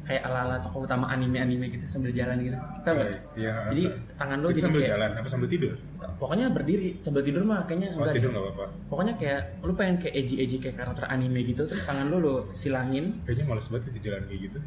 Kayak 0.00 0.26
ala-ala 0.26 0.58
tokoh 0.58 0.82
utama 0.82 1.06
anime-anime 1.06 1.70
gitu 1.70 1.86
sambil 1.86 2.10
jalan 2.10 2.40
gitu. 2.42 2.56
Tahu 2.82 2.94
nggak? 2.98 3.08
iya 3.38 3.52
Jadi 3.70 3.82
tangan 4.18 4.36
lu 4.40 4.48
Itu 4.48 4.52
jadi 4.52 4.64
sambil 4.64 4.80
kayak 4.80 4.90
jalan 4.90 5.10
apa 5.14 5.28
sambil 5.28 5.48
tidur 5.48 5.74
pokoknya 6.20 6.46
berdiri 6.50 6.88
sambil 7.00 7.22
tidur 7.22 7.42
mah 7.44 7.64
kayaknya 7.64 7.88
oh 7.94 8.02
enggak 8.02 8.14
tidur 8.18 8.28
deh. 8.28 8.34
nggak 8.34 8.44
apa-apa 8.50 8.64
Pokoknya 8.90 9.14
kayak 9.16 9.40
lu 9.62 9.72
pengen 9.72 9.96
kayak 9.96 10.14
edgy-edgy 10.16 10.56
kayak 10.58 10.76
karakter 10.76 11.04
anime 11.06 11.40
gitu 11.44 11.62
terus 11.64 11.84
tangan 11.84 12.10
lu 12.10 12.16
lu 12.18 12.34
silangin, 12.52 13.22
kayaknya 13.22 13.44
males 13.46 13.66
banget 13.68 13.88
itu 13.88 14.10
jalan 14.10 14.24
kayak 14.26 14.40
gitu 14.50 14.58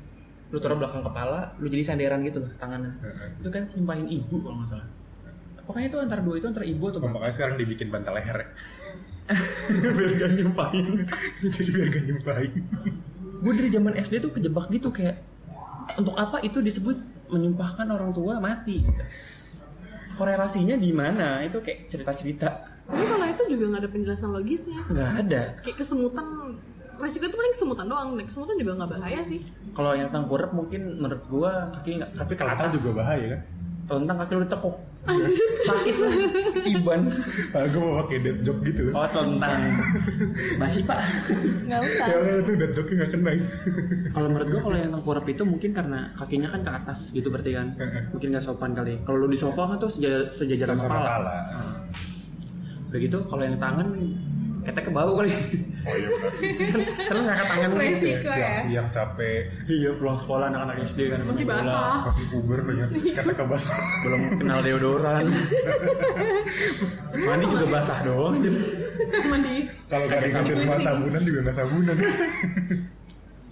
lu 0.53 0.57
taruh 0.57 0.77
belakang 0.77 1.01
kepala, 1.01 1.39
lu 1.57 1.65
jadi 1.65 1.81
sandaran 1.83 2.21
gitu 2.21 2.37
loh 2.37 2.51
tangannya. 2.55 2.93
Heeh. 3.01 3.29
Itu 3.41 3.49
kan 3.49 3.65
nyumpahin 3.73 4.05
ibu 4.07 4.35
kalau 4.37 4.55
nggak 4.61 4.69
salah. 4.69 4.87
Pokoknya 5.65 5.87
itu 5.89 5.97
antara 5.97 6.21
dua 6.21 6.35
itu 6.37 6.45
antara 6.45 6.61
ibu 6.63 6.83
atau 6.85 6.97
Oh, 6.97 7.03
bapak. 7.03 7.13
makanya 7.15 7.33
sekarang 7.33 7.55
dibikin 7.57 7.87
bantal 7.89 8.13
leher 8.13 8.37
ya. 8.37 8.47
Biar 9.97 10.11
gak 10.19 10.31
nyumpahin. 10.35 10.87
jadi 11.41 11.69
biar 11.71 11.87
gak 11.89 12.05
nyumpahin 12.11 12.51
Gue 13.43 13.53
dari 13.59 13.69
zaman 13.71 13.93
SD 13.95 14.13
tuh 14.23 14.31
kejebak 14.31 14.67
gitu 14.71 14.91
kayak 14.91 15.19
untuk 15.99 16.15
apa 16.15 16.39
itu 16.43 16.63
disebut 16.63 16.95
menyumpahkan 17.27 17.87
orang 17.91 18.15
tua 18.15 18.39
mati. 18.39 18.83
gitu. 18.83 19.03
Korelasinya 20.15 20.77
di 20.77 20.91
mana? 20.95 21.41
Itu 21.43 21.59
kayak 21.59 21.91
cerita-cerita 21.91 22.73
tapi 22.83 23.03
kalau 23.07 23.25
itu 23.25 23.43
juga 23.47 23.63
nggak 23.71 23.81
ada 23.87 23.91
penjelasan 23.91 24.29
logisnya 24.35 24.79
nggak 24.91 25.11
ada. 25.23 25.41
kayak 25.63 25.77
kesemutan 25.79 26.25
resiko 26.99 27.25
itu 27.25 27.37
paling 27.39 27.53
kesemutan 27.55 27.85
doang 27.87 28.09
dan 28.19 28.25
kesemutan 28.27 28.55
juga 28.59 28.71
nggak 28.83 28.91
bahaya 28.99 29.21
sih 29.23 29.41
Kalau 29.73 29.97
yang 29.97 30.11
tengkurap 30.13 30.51
mungkin 30.53 30.99
menurut 31.01 31.23
gua 31.31 31.71
kaki 31.73 32.03
nggak 32.03 32.11
tapi 32.13 32.33
ke 32.35 32.43
kelapa 32.43 32.69
juga 32.69 32.89
bahaya 33.01 33.25
kan 33.33 33.41
telentang 33.87 34.17
kaki 34.23 34.31
lu 34.35 34.43
ditekuk 34.47 34.75
sakit 35.67 35.95
lah 35.99 36.13
iban 36.63 37.01
ah, 37.51 37.67
gue 37.67 37.81
mau 37.83 37.99
pakai 38.03 38.17
dead 38.23 38.39
joke 38.39 38.63
gitu. 38.63 38.95
Oh 38.95 39.03
telentang 39.11 39.59
masih 40.55 40.81
pak. 40.87 40.99
Nggak 41.67 41.79
usah. 41.83 42.05
Ya 42.07 42.17
itu 42.39 42.51
dead 42.55 42.71
joke 42.71 42.91
gak 42.95 43.09
kena 43.11 43.31
kalau 44.15 44.27
menurut 44.31 44.47
gua 44.47 44.61
kalau 44.63 44.77
yang 44.79 44.91
tengkurap 44.95 45.25
itu 45.27 45.43
mungkin 45.43 45.71
karena 45.75 45.99
kakinya 46.15 46.47
kan 46.47 46.61
ke 46.63 46.71
atas 46.71 46.99
gitu 47.11 47.27
berarti 47.27 47.51
kan. 47.51 47.75
Mungkin 48.15 48.27
nggak 48.31 48.43
sopan 48.47 48.71
kali 48.71 49.03
kalau 49.03 49.27
lu 49.27 49.27
di 49.27 49.39
sofa 49.39 49.75
kan 49.75 49.77
tuh 49.79 49.91
sejajar, 49.91 50.31
sejajaran 50.31 50.75
sama 50.79 50.87
kepala. 50.87 51.03
kepala. 51.03 51.35
Begitu 52.95 53.17
kalau 53.27 53.43
yang 53.43 53.57
tangan 53.59 53.87
ketek 54.63 54.83
ke 54.87 54.91
bau 54.91 55.11
kali. 55.19 55.29
Oh 55.83 55.95
iya 55.95 56.07
benar 56.07 56.31
kan 57.11 57.35
ke 57.35 57.45
tangan 57.45 57.69
gitu 57.75 57.83
ya 57.83 58.15
ya. 58.15 58.19
siang-siang 58.23 58.87
capek. 58.89 59.41
Iya 59.67 59.89
pulang 59.99 60.17
sekolah 60.17 60.45
anak-anak 60.49 60.75
SD 60.87 60.99
kan. 61.11 61.19
Masih 61.27 61.45
basah. 61.45 62.07
Masih 62.07 62.25
puber 62.31 62.59
kata 63.13 63.31
ke 63.35 63.43
basah. 63.43 63.77
Belum 64.07 64.21
kenal 64.39 64.59
deodoran. 64.63 65.25
Mandi 67.13 67.45
juga 67.45 67.65
basah 67.67 67.97
doang. 68.01 68.35
Mandi. 69.29 69.55
Kalau 69.91 70.05
gak 70.07 70.17
Ada 70.17 70.27
ada 70.31 70.41
di 70.41 70.53
rumah 70.55 70.77
sabun. 70.79 70.83
sabunan 70.83 71.21
juga 71.21 71.39
gak 71.51 71.55
sabunan. 71.59 71.97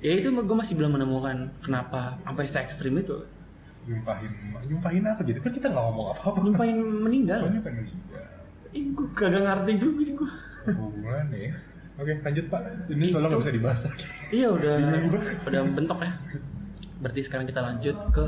Ya 0.01 0.17
itu 0.17 0.33
gue 0.33 0.57
masih 0.57 0.81
belum 0.81 0.97
menemukan 0.97 1.53
kenapa 1.61 2.17
sampai 2.25 2.49
se 2.49 2.57
ekstrim 2.57 2.97
itu. 2.97 3.21
Nyumpahin 3.85 4.33
nyumpahin 4.65 5.05
apa 5.05 5.21
gitu? 5.29 5.37
Kan 5.45 5.53
kita 5.53 5.69
nggak 5.69 5.77
ngomong 5.77 6.17
apa-apa. 6.17 6.41
Nyumpahin 6.41 6.77
meninggal. 7.05 7.45
Pokoknya 7.45 7.61
pengen 7.61 7.85
meninggal 7.85 8.25
Ih, 8.71 8.83
gue 8.95 9.07
kagak 9.11 9.43
ngerti 9.43 9.71
juga 9.79 10.01
sih 10.03 10.15
gue 10.15 10.29
hubungannya 10.71 11.37
ya. 11.51 11.53
Oke 11.99 12.13
lanjut 12.23 12.45
pak. 12.47 12.61
Ini 12.87 13.05
soalnya 13.11 13.27
nggak 13.35 13.41
bisa 13.43 13.53
dibahas 13.53 13.79
lagi. 13.85 14.05
Iya 14.31 14.47
udah 14.55 14.73
udah 15.47 15.61
bentok 15.75 15.99
ya. 16.01 16.11
Berarti 17.01 17.21
sekarang 17.25 17.45
kita 17.49 17.61
lanjut 17.61 17.97
ke 18.13 18.25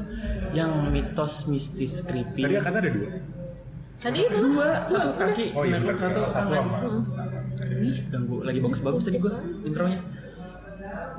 yang 0.51 0.71
mitos 0.91 1.47
mistis 1.47 2.03
creepy. 2.03 2.43
Tadi 2.43 2.55
kan 2.59 2.75
ada 2.75 2.89
dua. 2.89 3.09
Tadi 4.03 4.19
itu 4.19 4.37
dua. 4.51 4.83
satu 4.89 5.15
Dua, 5.15 5.19
kaki. 5.21 5.45
Oh 5.55 5.63
iya 5.63 5.77
benar, 5.79 5.95
satu 5.95 6.21
sama. 6.27 6.83
Ih, 7.71 7.97
ganggu. 8.11 8.43
Lagi 8.43 8.59
bagus-bagus 8.59 9.07
tadi 9.07 9.17
gue 9.21 9.33
intronya. 9.63 10.01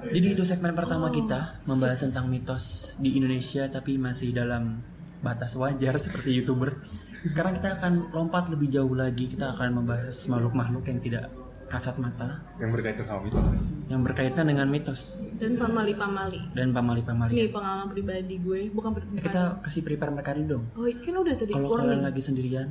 Jadi 0.05 0.37
itu 0.37 0.45
segmen 0.45 0.77
pertama 0.77 1.09
kita 1.09 1.65
membahas 1.65 2.05
tentang 2.05 2.29
mitos 2.29 2.93
di 3.01 3.17
Indonesia 3.17 3.65
tapi 3.73 3.97
masih 3.97 4.37
dalam 4.37 4.85
batas 5.25 5.57
wajar 5.57 5.97
seperti 6.05 6.37
youtuber. 6.37 6.77
Sekarang 7.25 7.57
kita 7.57 7.81
akan 7.81 8.13
lompat 8.13 8.47
lebih 8.47 8.69
jauh 8.69 8.93
lagi. 8.93 9.27
Kita 9.27 9.57
akan 9.57 9.81
membahas 9.81 10.29
makhluk-makhluk 10.29 10.85
yang 10.85 11.01
tidak 11.01 11.25
kasat 11.65 11.97
mata 11.97 12.45
yang 12.61 12.71
berkaitan 12.71 13.03
sama 13.03 13.25
mitos 13.25 13.49
ya? 13.49 13.59
yang 13.89 14.01
berkaitan 14.05 14.45
dengan 14.47 14.69
mitos 14.69 15.17
dan 15.41 15.57
pamali 15.57 15.97
pamali 15.97 16.39
dan 16.53 16.71
pamali-pamali. 16.71 17.33
ini 17.35 17.51
pengalaman 17.51 17.89
pribadi 17.89 18.37
gue 18.39 18.69
bukan 18.71 18.93
Eh, 18.93 18.95
pribadi 18.95 19.25
kita 19.25 19.43
kasih 19.59 19.81
prepare 19.83 20.13
mereka 20.13 20.37
dulu 20.37 20.47
dong. 20.47 20.65
oh 20.77 20.87
kan 20.87 21.15
udah 21.17 21.35
tadi 21.35 21.51
Kalau 21.51 21.75
kalian 21.75 22.05
lagi 22.05 22.21
sendirian, 22.21 22.69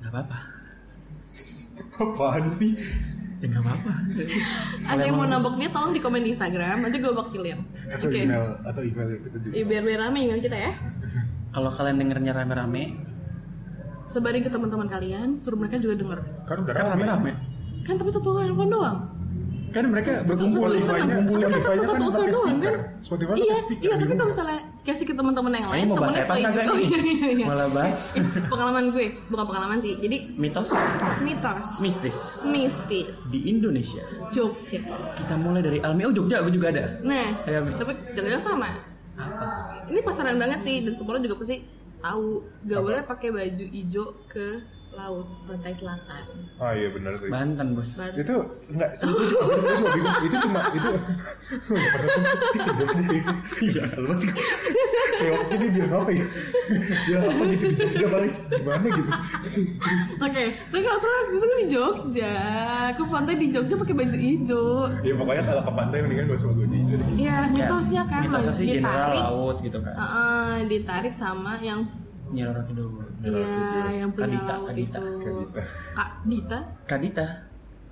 nggak 0.00 0.10
apa-apa. 0.10 0.38
apaan 2.02 2.44
sih 2.50 2.72
Ya 3.36 3.52
nggak 3.52 3.62
apa-apa. 3.62 3.92
ada 4.90 5.02
yang 5.04 5.14
mau 5.14 5.28
namboknya 5.28 5.68
tolong 5.68 5.92
di 5.92 6.00
komen 6.00 6.24
di 6.24 6.32
Instagram 6.32 6.80
nanti 6.80 6.96
gue 6.96 7.12
wakilin 7.12 7.60
atau 7.86 8.08
oke 8.08 8.18
email 8.18 8.44
atau 8.64 8.80
email 8.80 9.06
kita 9.20 9.36
juga 9.38 9.52
Ya, 9.52 9.62
biar 9.62 9.82
biar 9.84 9.98
rame 10.00 10.18
email 10.24 10.40
kita 10.40 10.56
ya 10.56 10.72
Kalau 11.56 11.72
kalian 11.72 11.96
dengernya 11.96 12.36
rame-rame, 12.36 13.00
sebarin 14.04 14.44
ke 14.44 14.52
teman-teman 14.52 14.92
kalian 14.92 15.40
suruh 15.40 15.56
mereka 15.56 15.80
juga 15.80 15.96
denger. 15.96 16.20
Kan 16.44 16.68
udah 16.68 16.74
kan 16.76 16.84
rame. 16.92 17.00
rame-rame. 17.08 17.32
kan 17.80 17.96
tapi 17.96 18.12
satu 18.12 18.36
handphone 18.36 18.68
doang. 18.68 18.98
Kan 19.72 19.88
mereka 19.88 20.20
berkumpul 20.28 20.68
Spotify-nya 20.68 21.16
tapi 21.16 21.16
kan 21.16 21.24
Spotify-nya 21.32 21.80
satu 21.80 21.96
kan 21.96 21.96
satu 21.96 22.12
pakai 22.12 22.34
speaker. 22.36 22.74
kan? 22.76 23.00
Spotify 23.00 23.32
iya 23.32 23.40
pakai 23.40 23.56
speaker 23.64 23.84
iya 23.88 23.94
di 23.96 24.04
tapi 24.04 24.14
kalau 24.20 24.28
misalnya 24.28 24.58
kasih 24.84 25.04
ke 25.08 25.14
teman-teman 25.16 25.52
yang 25.56 25.70
lain 25.72 25.84
mau 25.88 25.96
bahas 25.96 26.16
play 26.16 26.42
kagak 26.44 26.44
juga. 26.44 26.62
nih? 26.76 26.76
Iya, 26.76 27.00
iya, 27.00 27.28
iya. 27.32 27.46
Malah 27.48 27.68
bahas. 27.72 27.96
Eh, 28.12 28.24
pengalaman 28.52 28.84
gue 28.92 29.06
bukan 29.32 29.44
pengalaman 29.48 29.78
sih. 29.80 29.92
Jadi 29.96 30.16
mitos? 30.36 30.70
Mitos. 31.24 31.68
Mistis. 31.80 32.18
Mistis. 32.44 33.16
Di 33.32 33.40
Indonesia. 33.48 34.04
Jogja. 34.28 34.80
Kita 35.16 35.34
mulai 35.40 35.64
dari 35.64 35.80
Almi. 35.80 36.04
Oh 36.04 36.12
Jogja, 36.12 36.44
gue 36.44 36.52
juga 36.52 36.68
ada. 36.68 37.00
nah 37.00 37.32
tapi 37.80 37.92
jangan 38.12 38.44
sama 38.44 38.68
ini 39.88 40.00
pasaran 40.04 40.36
banget 40.36 40.60
sih 40.66 40.76
dan 40.84 40.92
semua 40.92 41.16
orang 41.16 41.24
juga 41.24 41.40
pasti 41.40 41.64
tahu 42.02 42.44
gak 42.68 42.78
Apa? 42.78 42.84
boleh 42.84 43.00
pakai 43.08 43.28
baju 43.32 43.64
hijau 43.72 44.06
ke 44.28 44.46
laut 44.96 45.28
pantai 45.44 45.72
selatan 45.72 46.24
Oh 46.56 46.72
iya 46.72 46.88
benar 46.88 47.12
sih. 47.12 47.28
Banten 47.28 47.76
bos. 47.76 48.00
Ban- 48.00 48.16
Itu 48.16 48.36
enggak 48.72 48.96
sih, 48.96 49.04
itu 49.04 49.24
cuma, 49.28 49.44
itu 49.44 49.68
cuma 49.68 49.92
bingung. 49.92 50.24
Itu 50.24 50.36
cuma 50.40 50.60
itu. 50.72 50.90
Iya, 53.60 53.80
asal 53.84 54.02
banget. 54.08 54.32
Kayak 55.16 55.32
waktu 55.36 55.54
ini 55.54 55.66
bilang 55.68 55.92
apa 56.00 56.10
ya? 56.12 56.24
Bilang 57.04 57.24
apa 57.28 57.42
gitu 57.44 57.64
di 57.66 57.76
Jogja 57.76 58.06
paling 58.08 58.32
gimana 58.48 58.86
gitu. 58.88 59.10
Oke, 60.16 60.44
saya 60.48 60.80
kalau 60.80 60.98
salah 60.98 61.20
itu 61.22 61.36
kan 61.36 61.50
di 61.52 61.66
Jogja, 61.68 62.32
ke 62.92 63.02
pantai 63.04 63.34
di 63.36 63.46
Jogja 63.52 63.74
pakai 63.76 63.94
baju 63.94 64.16
hijau. 64.16 64.68
Ya 65.04 65.12
pokoknya 65.12 65.42
kalau 65.44 65.60
ke 65.60 65.72
pantai 65.76 65.98
mendingan 66.00 66.24
gak 66.26 66.38
usah 66.40 66.48
baju 66.50 66.62
hijau 66.66 66.96
deh. 66.96 67.06
Iya, 67.16 67.36
mitosnya 67.52 68.02
kan 68.08 68.20
Mitosnya 68.24 68.52
sih 68.54 68.66
general 68.70 68.96
ditarik, 69.12 69.20
laut 69.20 69.56
gitu 69.60 69.78
kan. 69.80 69.92
Heeh, 69.92 70.52
ditarik 70.68 71.12
sama 71.12 71.60
yang 71.60 71.84
Nyi 72.26 72.42
Roro 72.42 72.62
Kidul. 72.62 72.88
iya 73.22 74.02
yang 74.02 74.10
punya 74.10 74.26
Kadita, 74.26 74.54
Kadita. 74.64 75.00
Kadita. 75.00 75.62
Kak 75.92 76.10
Dita. 76.24 76.58
Kadita. 76.84 77.26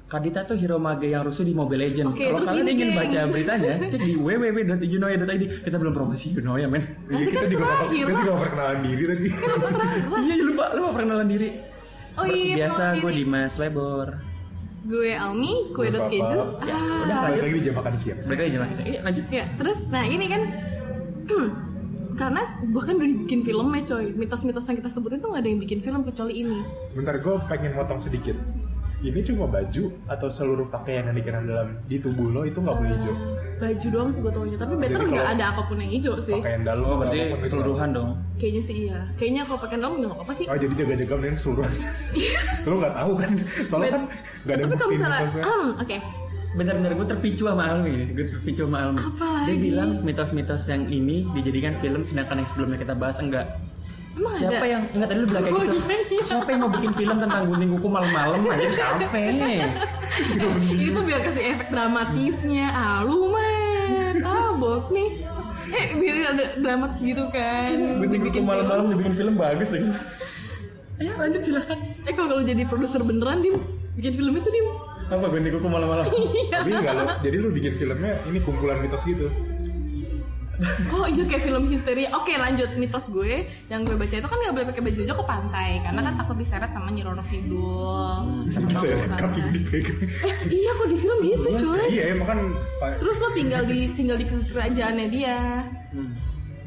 Kadita 0.05 0.41
tuh 0.45 0.55
hero 0.55 0.77
mage 0.77 1.07
yang 1.07 1.23
rusuh 1.23 1.43
di 1.43 1.51
Mobile 1.51 1.81
Legends. 1.81 2.13
Oke, 2.13 2.23
Kalau 2.25 2.39
terus 2.39 2.49
kalian 2.53 2.67
ingin 2.69 2.89
gengs. 2.93 2.99
baca 3.01 3.19
beritanya, 3.27 3.73
cek 3.85 4.01
di 4.01 4.13
www.ijunoya.id. 4.15 5.43
Kita 5.65 5.77
belum 5.77 5.93
promosi 5.93 6.27
Junoya, 6.31 6.67
men. 6.67 6.85
Iya 7.09 7.25
kita 7.25 7.39
kan 7.41 7.49
juga 7.49 7.65
bakal, 7.65 7.79
terakhir, 7.81 8.05
kita 8.05 8.21
juga 8.21 8.35
perkenalan 8.39 8.79
diri 8.85 9.03
tadi. 9.05 9.27
Iya, 10.21 10.35
lupa, 10.45 10.65
lupa 10.73 10.89
perkenalan 10.93 11.27
diri. 11.27 11.49
Oh 12.15 12.27
iya, 12.29 12.55
biasa 12.55 12.83
gue 12.97 13.11
diri. 13.11 13.19
Dimas 13.23 13.55
Lebor. 13.57 14.09
Gue 14.85 15.11
Almi, 15.17 15.53
kue 15.73 15.89
dot 15.89 16.07
keju. 16.07 16.21
Ya, 16.21 16.77
Ah. 16.77 17.01
udah, 17.01 17.17
Balik 17.17 17.17
lanjut. 17.25 17.43
lagi 17.43 17.55
di 17.57 17.63
jam 17.65 17.75
makan 17.75 17.93
siang. 17.97 18.19
Mereka 18.23 18.41
lagi. 18.45 18.55
Iya, 18.85 19.01
lanjut. 19.03 19.25
Ya, 19.33 19.45
terus 19.57 19.79
nah 19.89 20.05
ini 20.05 20.27
kan 20.29 20.43
karena 22.15 22.43
bahkan 22.69 22.95
udah 22.95 23.09
dibikin 23.09 23.41
filmnya 23.41 23.83
coy 23.83 24.13
mitos-mitos 24.13 24.65
yang 24.65 24.77
kita 24.77 24.89
sebutin 24.89 25.19
tuh 25.19 25.31
gak 25.31 25.43
ada 25.43 25.49
yang 25.49 25.59
bikin 25.59 25.79
film 25.79 26.03
kecuali 26.03 26.35
ini 26.39 26.59
Bentar 26.93 27.17
gue 27.17 27.35
pengen 27.45 27.73
motong 27.73 27.99
sedikit. 27.99 28.39
Ini 29.01 29.21
cuma 29.23 29.45
baju 29.45 29.85
atau 30.07 30.29
seluruh 30.29 30.65
pakaian 30.67 31.05
yang 31.05 31.13
dikenakan 31.13 31.45
dalam 31.45 31.69
di 31.85 31.99
tubuh 31.99 32.25
lo 32.27 32.43
itu 32.43 32.57
nggak 32.57 32.73
boleh 32.73 32.89
hijau. 32.91 33.13
baju 33.55 33.87
doang 33.87 34.09
sih 34.09 34.19
gue 34.19 34.33
taunya 34.33 34.57
tapi 34.57 34.75
better 34.75 34.99
nggak 35.05 35.29
ada 35.31 35.45
apa 35.47 35.63
pun 35.63 35.77
yang 35.77 35.93
hijau 35.93 36.17
sih 36.19 36.35
Pakaian 36.35 36.65
dalam 36.65 36.83
Oh, 36.83 36.97
berarti 36.97 37.19
keseluruhan 37.39 37.89
dong. 37.93 38.11
kayaknya 38.35 38.63
sih 38.63 38.77
iya 38.85 38.99
kayaknya 39.15 39.43
kalau 39.45 39.61
pakai 39.61 39.77
dalam 39.79 39.95
nggak 40.01 40.11
apa-apa 40.11 40.33
sih 40.33 40.45
Oh 40.47 40.57
jadi 40.57 40.75
jaga-jaga 40.75 41.15
mending 41.15 41.37
keseluruhan. 41.37 41.73
lo 42.67 42.75
nggak 42.75 42.95
tahu 42.95 43.13
kan? 43.15 43.33
Soalnya 43.69 43.91
kan 43.91 44.03
nggak 44.43 44.55
ada 44.55 44.63
tapi 44.65 44.75
kalau 44.75 44.91
misalnya 44.91 45.19
mitosnya. 45.21 45.45
hmm, 45.45 45.71
oke 45.79 45.97
Bener-bener 46.55 46.95
gue 46.95 47.07
terpicu 47.09 47.45
sama 47.45 47.67
Almi 47.67 47.91
ini. 47.93 48.05
Gue 48.11 48.27
terpicu 48.29 48.63
sama 48.63 48.79
Almi. 48.85 49.01
Apa 49.01 49.27
Dia 49.45 49.57
bilang 49.57 49.91
mitos-mitos 50.01 50.65
yang 50.65 50.87
ini 50.87 51.27
dijadikan 51.33 51.75
film 51.79 52.01
sedangkan 52.01 52.39
yang 52.39 52.49
sebelumnya 52.49 52.79
kita 52.79 52.95
bahas 52.95 53.19
enggak. 53.19 53.47
emang 54.15 54.31
Siapa 54.33 54.55
ada 54.57 54.67
yang 54.71 54.83
ingat 54.89 55.09
tadi 55.09 55.19
lu 55.19 55.27
bilang 55.27 55.43
kayak 55.43 55.53
Oh, 55.53 55.63
gitu? 55.65 55.75
iya, 55.83 55.99
iya. 56.07 56.23
Siapa 56.25 56.49
yang 56.49 56.61
mau 56.61 56.71
bikin 56.71 56.93
film 56.95 57.17
tentang 57.19 57.43
gunting 57.45 57.71
kuku 57.73 57.89
malam-malam 57.89 58.39
aja 58.47 58.69
siapa? 58.79 59.19
ini 60.55 60.87
tuh 60.89 61.03
biar 61.03 61.21
kasih 61.25 61.45
efek 61.51 61.69
dramatisnya 61.69 62.67
ah 62.69 63.03
lu 63.03 63.27
mah 63.27 63.51
ah 64.23 64.55
bot 64.55 64.87
nih 64.89 65.11
eh 65.67 65.87
biar 65.99 66.15
ada 66.31 66.45
dramatis 66.57 67.03
gitu 67.03 67.27
kan 67.29 67.75
Gunting 67.99 68.23
kuku 68.25 68.39
malam-malam 68.41 68.95
dibikin 68.95 69.15
film 69.17 69.35
bagus 69.35 69.75
lagi. 69.75 69.91
Ayo 70.95 71.11
lanjut 71.19 71.43
silahkan. 71.43 71.79
eh 72.01 72.15
kalau 72.15 72.39
lu 72.39 72.47
jadi 72.47 72.63
produser 72.65 73.03
beneran 73.03 73.43
dim 73.43 73.59
bikin 73.95 74.15
film 74.15 74.31
itu 74.33 74.47
dim 74.47 74.67
Apa 75.09 75.27
gunting 75.29 75.53
kuku 75.53 75.69
malam-malam? 75.69 76.07
Tapi 76.53 76.71
nggak 76.73 76.95
lo. 76.97 77.05
Jadi 77.21 77.37
lu 77.37 77.49
bikin 77.53 77.75
filmnya 77.77 78.21
ini 78.29 78.39
kumpulan 78.41 78.81
mitos 78.81 79.05
gitu. 79.05 79.29
Oh 80.95 81.07
iya 81.11 81.27
kayak 81.27 81.51
film 81.51 81.67
histeria. 81.67 82.09
Oke 82.15 82.39
lanjut 82.39 82.79
mitos 82.79 83.11
gue 83.11 83.51
yang 83.67 83.83
gue 83.83 83.99
baca 83.99 84.15
itu 84.15 84.29
kan 84.31 84.39
nggak 84.39 84.55
boleh 84.55 84.67
pakai 84.71 84.83
baju 84.87 85.01
hijau 85.03 85.17
ke 85.19 85.27
pantai 85.27 85.71
karena 85.83 86.01
kan 86.07 86.15
takut 86.15 86.37
diseret 86.39 86.71
sama 86.71 86.95
Nyi 86.95 87.03
Roro 87.03 87.25
Kidul. 87.27 88.47
Ya, 88.55 88.61
Bang 88.63 89.19
kaki 89.19 89.41
dipegang. 89.51 89.99
Eh 90.23 90.35
iya 90.55 90.71
kok 90.79 90.87
di 90.87 90.97
film 90.97 91.19
gitu 91.27 91.49
coy. 91.59 91.85
Iya 91.91 92.03
emang 92.15 92.27
kan 92.31 92.39
Terus 93.03 93.17
lo 93.19 93.29
tinggal 93.35 93.63
di 93.67 93.91
tinggal 93.99 94.17
di 94.17 94.27
kerajaannya 94.31 95.07
dia. 95.11 95.67
Hmm. 95.91 96.15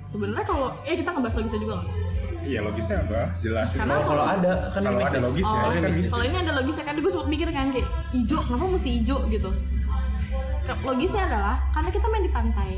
Sebenarnya 0.08 0.46
kalau 0.48 0.68
eh 0.84 0.96
kita 1.00 1.10
ngebahas 1.16 1.36
logisnya 1.40 1.62
juga 1.64 1.74
nggak? 1.80 1.92
Iya 2.42 2.60
logisnya 2.62 2.98
apa? 3.02 3.22
Jelasin. 3.38 3.78
Karena 3.82 3.96
Kalau 4.00 4.26
ada 4.26 4.52
kan 4.72 4.82
Kalau 4.82 5.00
ada 5.00 5.20
logisnya, 5.20 5.58
Oh, 5.58 5.70
kan 5.70 5.82
mistis. 5.84 6.08
kalau 6.08 6.24
ini 6.24 6.38
ada 6.38 6.54
logisnya 6.56 6.84
kan 6.84 6.96
gue 6.96 7.12
sempat 7.12 7.28
mikir 7.28 7.48
kan 7.50 7.68
kayak 7.72 7.88
hijau 8.12 8.40
kenapa 8.42 8.66
mesti 8.68 8.90
hijau 8.98 9.20
gitu. 9.28 9.50
Logisnya 10.84 11.24
adalah 11.26 11.56
karena 11.72 11.90
kita 11.90 12.06
main 12.08 12.24
di 12.24 12.32
pantai. 12.32 12.72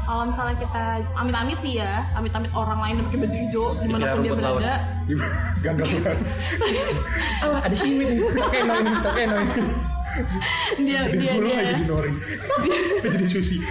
Kalau 0.00 0.24
misalnya 0.26 0.56
kita 0.58 0.82
amit-amit 1.14 1.58
sih 1.58 1.78
ya, 1.78 2.02
amit-amit 2.14 2.50
orang 2.50 2.78
lain 2.78 2.94
yang 2.98 3.06
pakai 3.06 3.20
baju 3.20 3.36
hijau 3.36 3.64
di 3.78 3.86
mana 3.88 4.04
pun 4.10 4.20
dia 4.20 4.32
berada, 4.32 4.74
Gandang 5.62 5.86
kan. 6.06 6.16
Ah, 7.40 7.60
ada 7.62 7.76
sini 7.76 8.02
nih. 8.06 8.18
Oke, 8.26 8.58
no 8.60 8.72
ini, 8.76 8.90
oke, 9.00 9.22
no 9.24 9.36
ini. 9.38 9.64
dia 10.82 11.00
dia 11.06 11.32
dia 11.38 11.58
jadi. 11.70 11.82
Dia 13.00 13.08
jadi 13.16 13.26
sushi. 13.26 13.62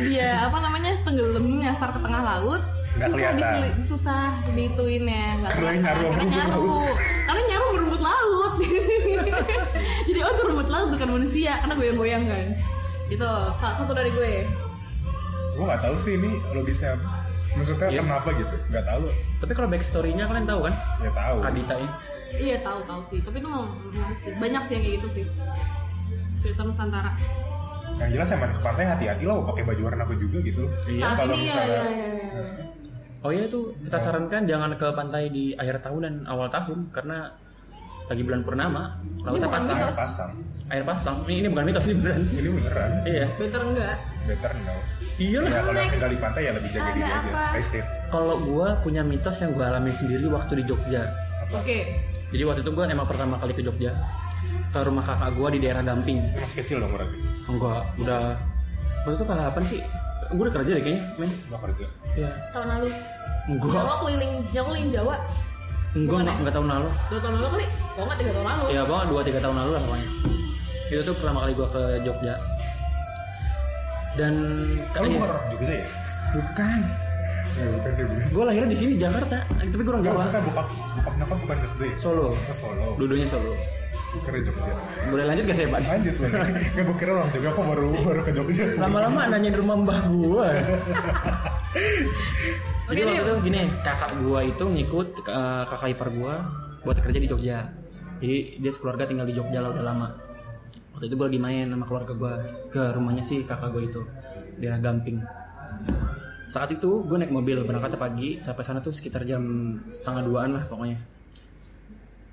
dia 0.00 0.46
apa 0.46 0.56
namanya 0.56 0.94
tenggelam 1.02 1.42
nyasar 1.42 1.90
ke 1.90 1.98
tengah 1.98 2.22
laut 2.22 2.62
Nggak 2.90 3.08
susah 3.08 3.30
kelihatan. 3.30 3.72
susah 3.86 4.24
ya 5.06 5.28
nggak 5.38 5.50
Karena 5.50 5.70
kelihatan 5.70 5.80
nyaru 5.80 6.08
karena 6.10 6.24
nyaru 6.26 6.60
laut. 6.60 6.96
karena 7.22 7.42
nyaru 7.46 7.66
berumput 7.70 8.02
laut 8.02 8.52
jadi 10.06 10.18
oh 10.20 10.30
itu 10.30 10.42
rumput 10.44 10.68
laut 10.68 10.88
bukan 10.90 11.08
manusia 11.12 11.52
karena 11.58 11.74
goyang-goyang 11.74 12.24
kan 12.24 12.46
itu 13.08 13.26
salah 13.52 13.74
satu 13.76 13.92
dari 13.92 14.10
gue 14.10 14.32
Gue 15.50 15.64
nggak 15.66 15.82
tahu 15.82 15.96
sih 15.98 16.14
ini 16.14 16.30
logisnya. 16.52 16.94
apa. 16.94 17.20
Maksudnya 17.52 17.88
Iya. 17.90 18.00
kenapa 18.00 18.28
gitu? 18.32 18.54
Nggak 18.70 18.84
tahu. 18.86 19.02
Tapi 19.36 19.52
kalau 19.52 19.68
backstory-nya 19.68 20.24
kalian 20.24 20.46
tahu 20.46 20.60
kan? 20.64 20.74
Ya 20.98 21.10
tahu. 21.12 21.36
Kadita 21.42 21.74
ini. 21.76 21.90
iya 22.32 22.56
tahu 22.60 22.78
tahu 22.80 23.00
sih 23.04 23.18
tapi 23.20 23.36
itu 23.36 23.48
mau 23.48 23.66
menarik 23.66 24.14
sih 24.16 24.30
banyak 24.32 24.62
sih 24.62 24.72
yang 24.72 24.82
kayak 24.84 24.94
gitu 24.96 25.08
sih 25.10 25.24
cerita 26.40 26.62
Nusantara 26.62 27.10
Yang 27.98 28.10
jelas 28.14 28.28
emang 28.30 28.54
ke 28.54 28.60
pantai 28.62 28.84
hati-hati 28.86 29.24
lah. 29.26 29.42
Pakai 29.44 29.62
baju 29.64 29.82
warna 29.82 30.02
apa 30.02 30.14
juga 30.14 30.38
gitu. 30.40 30.62
Iya. 30.86 31.02
saat 31.02 31.16
kalau 31.18 31.34
ini 31.34 31.42
ya, 31.42 31.44
misalnya- 31.44 31.74
ya, 31.74 31.90
ya, 31.90 32.08
ya. 32.14 32.64
Oh 33.20 33.28
iya 33.28 33.44
itu 33.44 33.76
kita 33.84 34.00
sarankan 34.00 34.48
jangan 34.48 34.72
ke 34.80 34.88
pantai 34.96 35.28
di 35.28 35.52
akhir 35.52 35.84
tahun 35.84 36.00
dan 36.08 36.14
awal 36.24 36.48
tahun 36.48 36.88
karena 36.88 37.28
lagi 38.10 38.22
bulan 38.26 38.42
purnama 38.42 38.96
lautnya 39.22 39.46
pasang. 39.46 39.76
mitos. 39.76 39.98
Pasang. 40.00 40.30
Air 40.72 40.84
pasang. 40.88 41.16
Ini, 41.28 41.46
ini 41.46 41.48
bukan 41.52 41.64
mitos 41.68 41.84
ini 41.86 41.94
beneran. 42.00 42.22
Ini 42.32 42.48
beneran. 42.48 42.90
Iya. 43.06 43.26
better 43.36 43.62
enggak 43.62 43.96
Better 44.24 44.52
no. 44.64 44.74
Iya 45.20 45.38
lah. 45.44 45.50
Ya 45.52 45.60
kalau 45.60 45.80
tinggal 45.84 46.10
di 46.10 46.18
pantai 46.18 46.42
ya 46.42 46.52
lebih 46.56 46.70
jaga 46.72 46.90
diri 46.96 47.02
aja. 47.04 47.40
Stay 47.52 47.64
safe. 47.68 47.88
Kalau 48.08 48.36
gua 48.40 48.68
punya 48.80 49.02
mitos 49.04 49.36
yang 49.44 49.50
gua 49.52 49.64
alami 49.68 49.92
sendiri 49.92 50.26
waktu 50.32 50.52
di 50.58 50.64
Jogja. 50.64 51.02
oke 51.50 51.78
Jadi 52.30 52.42
waktu 52.46 52.60
itu 52.64 52.70
gua 52.72 52.84
emang 52.88 53.06
pertama 53.06 53.36
kali 53.36 53.52
ke 53.52 53.62
Jogja 53.62 53.92
ke 54.70 54.80
rumah 54.80 55.04
kakak 55.04 55.30
gua 55.36 55.48
di 55.52 55.58
daerah 55.60 55.84
Gamping. 55.84 56.18
Ini 56.24 56.40
masih 56.40 56.56
kecil 56.64 56.76
dong 56.80 56.90
berarti. 56.96 57.16
Enggak, 57.52 57.82
udah 58.00 58.22
waktu 59.04 59.16
itu 59.20 59.24
kapan 59.28 59.64
sih? 59.68 59.80
Gue 60.30 60.42
udah 60.46 60.54
kerja 60.54 60.70
deh 60.78 60.82
kayaknya, 60.82 61.02
men. 61.18 61.30
Gak 61.50 61.60
kerja. 61.66 61.84
Iya. 62.14 62.30
tahun 62.54 62.68
lalu 62.70 62.88
Enggak, 63.50 63.72
Jawa 63.72 63.94
keliling 63.98 64.32
Jawa 64.54 64.64
keliling 64.70 64.90
Jawa 64.92 65.14
enggak, 65.90 66.18
enggak, 66.22 66.36
enggak 66.38 66.54
tahun 66.54 66.68
lalu. 66.70 66.88
dua 67.10 67.18
tahun 67.18 67.34
lalu 67.34 67.48
kali 67.50 67.66
kok 67.66 68.02
nggak 68.06 68.18
tiga 68.22 68.30
tahun 68.30 68.46
lalu 68.46 68.64
Ya, 68.70 68.80
gua 68.86 68.98
dua 69.10 69.20
tiga 69.26 69.38
tahun 69.42 69.56
lalu 69.58 69.70
lah 69.74 69.82
pokoknya. 69.82 70.08
Itu 70.86 71.02
tuh 71.02 71.14
pertama 71.18 71.38
kali 71.42 71.52
gua 71.58 71.68
ke 71.74 71.82
Jogja. 72.06 72.34
Dan 74.14 74.34
Kalau 74.90 75.06
iya. 75.06 75.18
bukan 75.18 75.28
orang 75.30 75.44
Jogja 75.50 75.74
ya? 75.74 75.86
bukan. 76.30 76.80
Ya. 77.50 77.66
Gue 78.30 78.44
lahirnya 78.46 78.70
di 78.70 78.78
sini 78.78 78.92
Jakarta, 78.94 79.42
tapi 79.50 79.82
gue 79.82 79.90
orang 79.90 80.04
Jawa. 80.06 80.14
maksudnya 80.22 80.40
bokap 80.46 80.66
bokap 80.70 81.14
nyokap 81.18 81.38
bukan 81.42 81.56
ya? 81.58 81.94
Solo. 81.98 82.26
Ke 82.30 82.54
Solo. 82.54 82.86
Dudunya 82.94 83.26
Solo. 83.26 83.52
Gue 84.10 84.20
kira 84.26 84.38
Jogja. 84.42 84.72
Boleh 85.06 85.24
lanjut 85.30 85.44
gak 85.46 85.56
saya, 85.56 85.68
Pak? 85.70 85.80
Lanjut 85.86 86.14
lagi. 86.18 86.34
Enggak 86.50 86.84
gue 86.84 86.96
kira 86.98 87.10
orang 87.14 87.28
Jogja 87.30 87.50
kok 87.54 87.64
baru 87.64 87.88
baru 88.02 88.20
ke 88.26 88.32
Jogja. 88.34 88.64
Lama-lama 88.74 89.20
nanyain 89.30 89.54
rumah 89.54 89.76
mbah 89.78 90.00
gua. 90.10 90.48
Oke, 92.90 92.98
Jadi 92.98 93.00
waktu 93.06 93.30
itu 93.30 93.34
gini, 93.46 93.62
kakak 93.86 94.10
gua 94.18 94.40
itu 94.42 94.64
ngikut 94.66 95.08
eh, 95.30 95.64
kakak 95.70 95.88
ipar 95.94 96.08
gua 96.10 96.34
buat 96.82 96.98
kerja 96.98 97.18
di 97.22 97.28
Jogja. 97.30 97.70
Jadi 98.18 98.58
dia 98.58 98.72
sekeluarga 98.74 99.06
tinggal 99.06 99.30
di 99.30 99.34
Jogja 99.38 99.62
lah 99.62 99.70
udah 99.70 99.84
lama. 99.86 100.08
Waktu 100.98 101.06
itu 101.06 101.14
gua 101.14 101.30
lagi 101.30 101.38
main 101.38 101.70
sama 101.70 101.86
keluarga 101.86 102.12
gua 102.18 102.32
ke 102.74 102.82
rumahnya 102.98 103.22
si 103.22 103.46
kakak 103.46 103.70
gua 103.70 103.82
itu 103.86 104.02
di 104.58 104.66
daerah 104.66 104.82
Gamping. 104.82 105.22
Saat 106.50 106.74
itu 106.74 107.06
gue 107.06 107.14
naik 107.14 107.30
mobil 107.30 107.62
berangkat 107.62 107.94
pagi 107.94 108.42
sampai 108.42 108.66
sana 108.66 108.82
tuh 108.82 108.90
sekitar 108.90 109.22
jam 109.22 109.38
setengah 109.86 110.26
duaan 110.26 110.50
lah 110.58 110.66
pokoknya. 110.66 110.98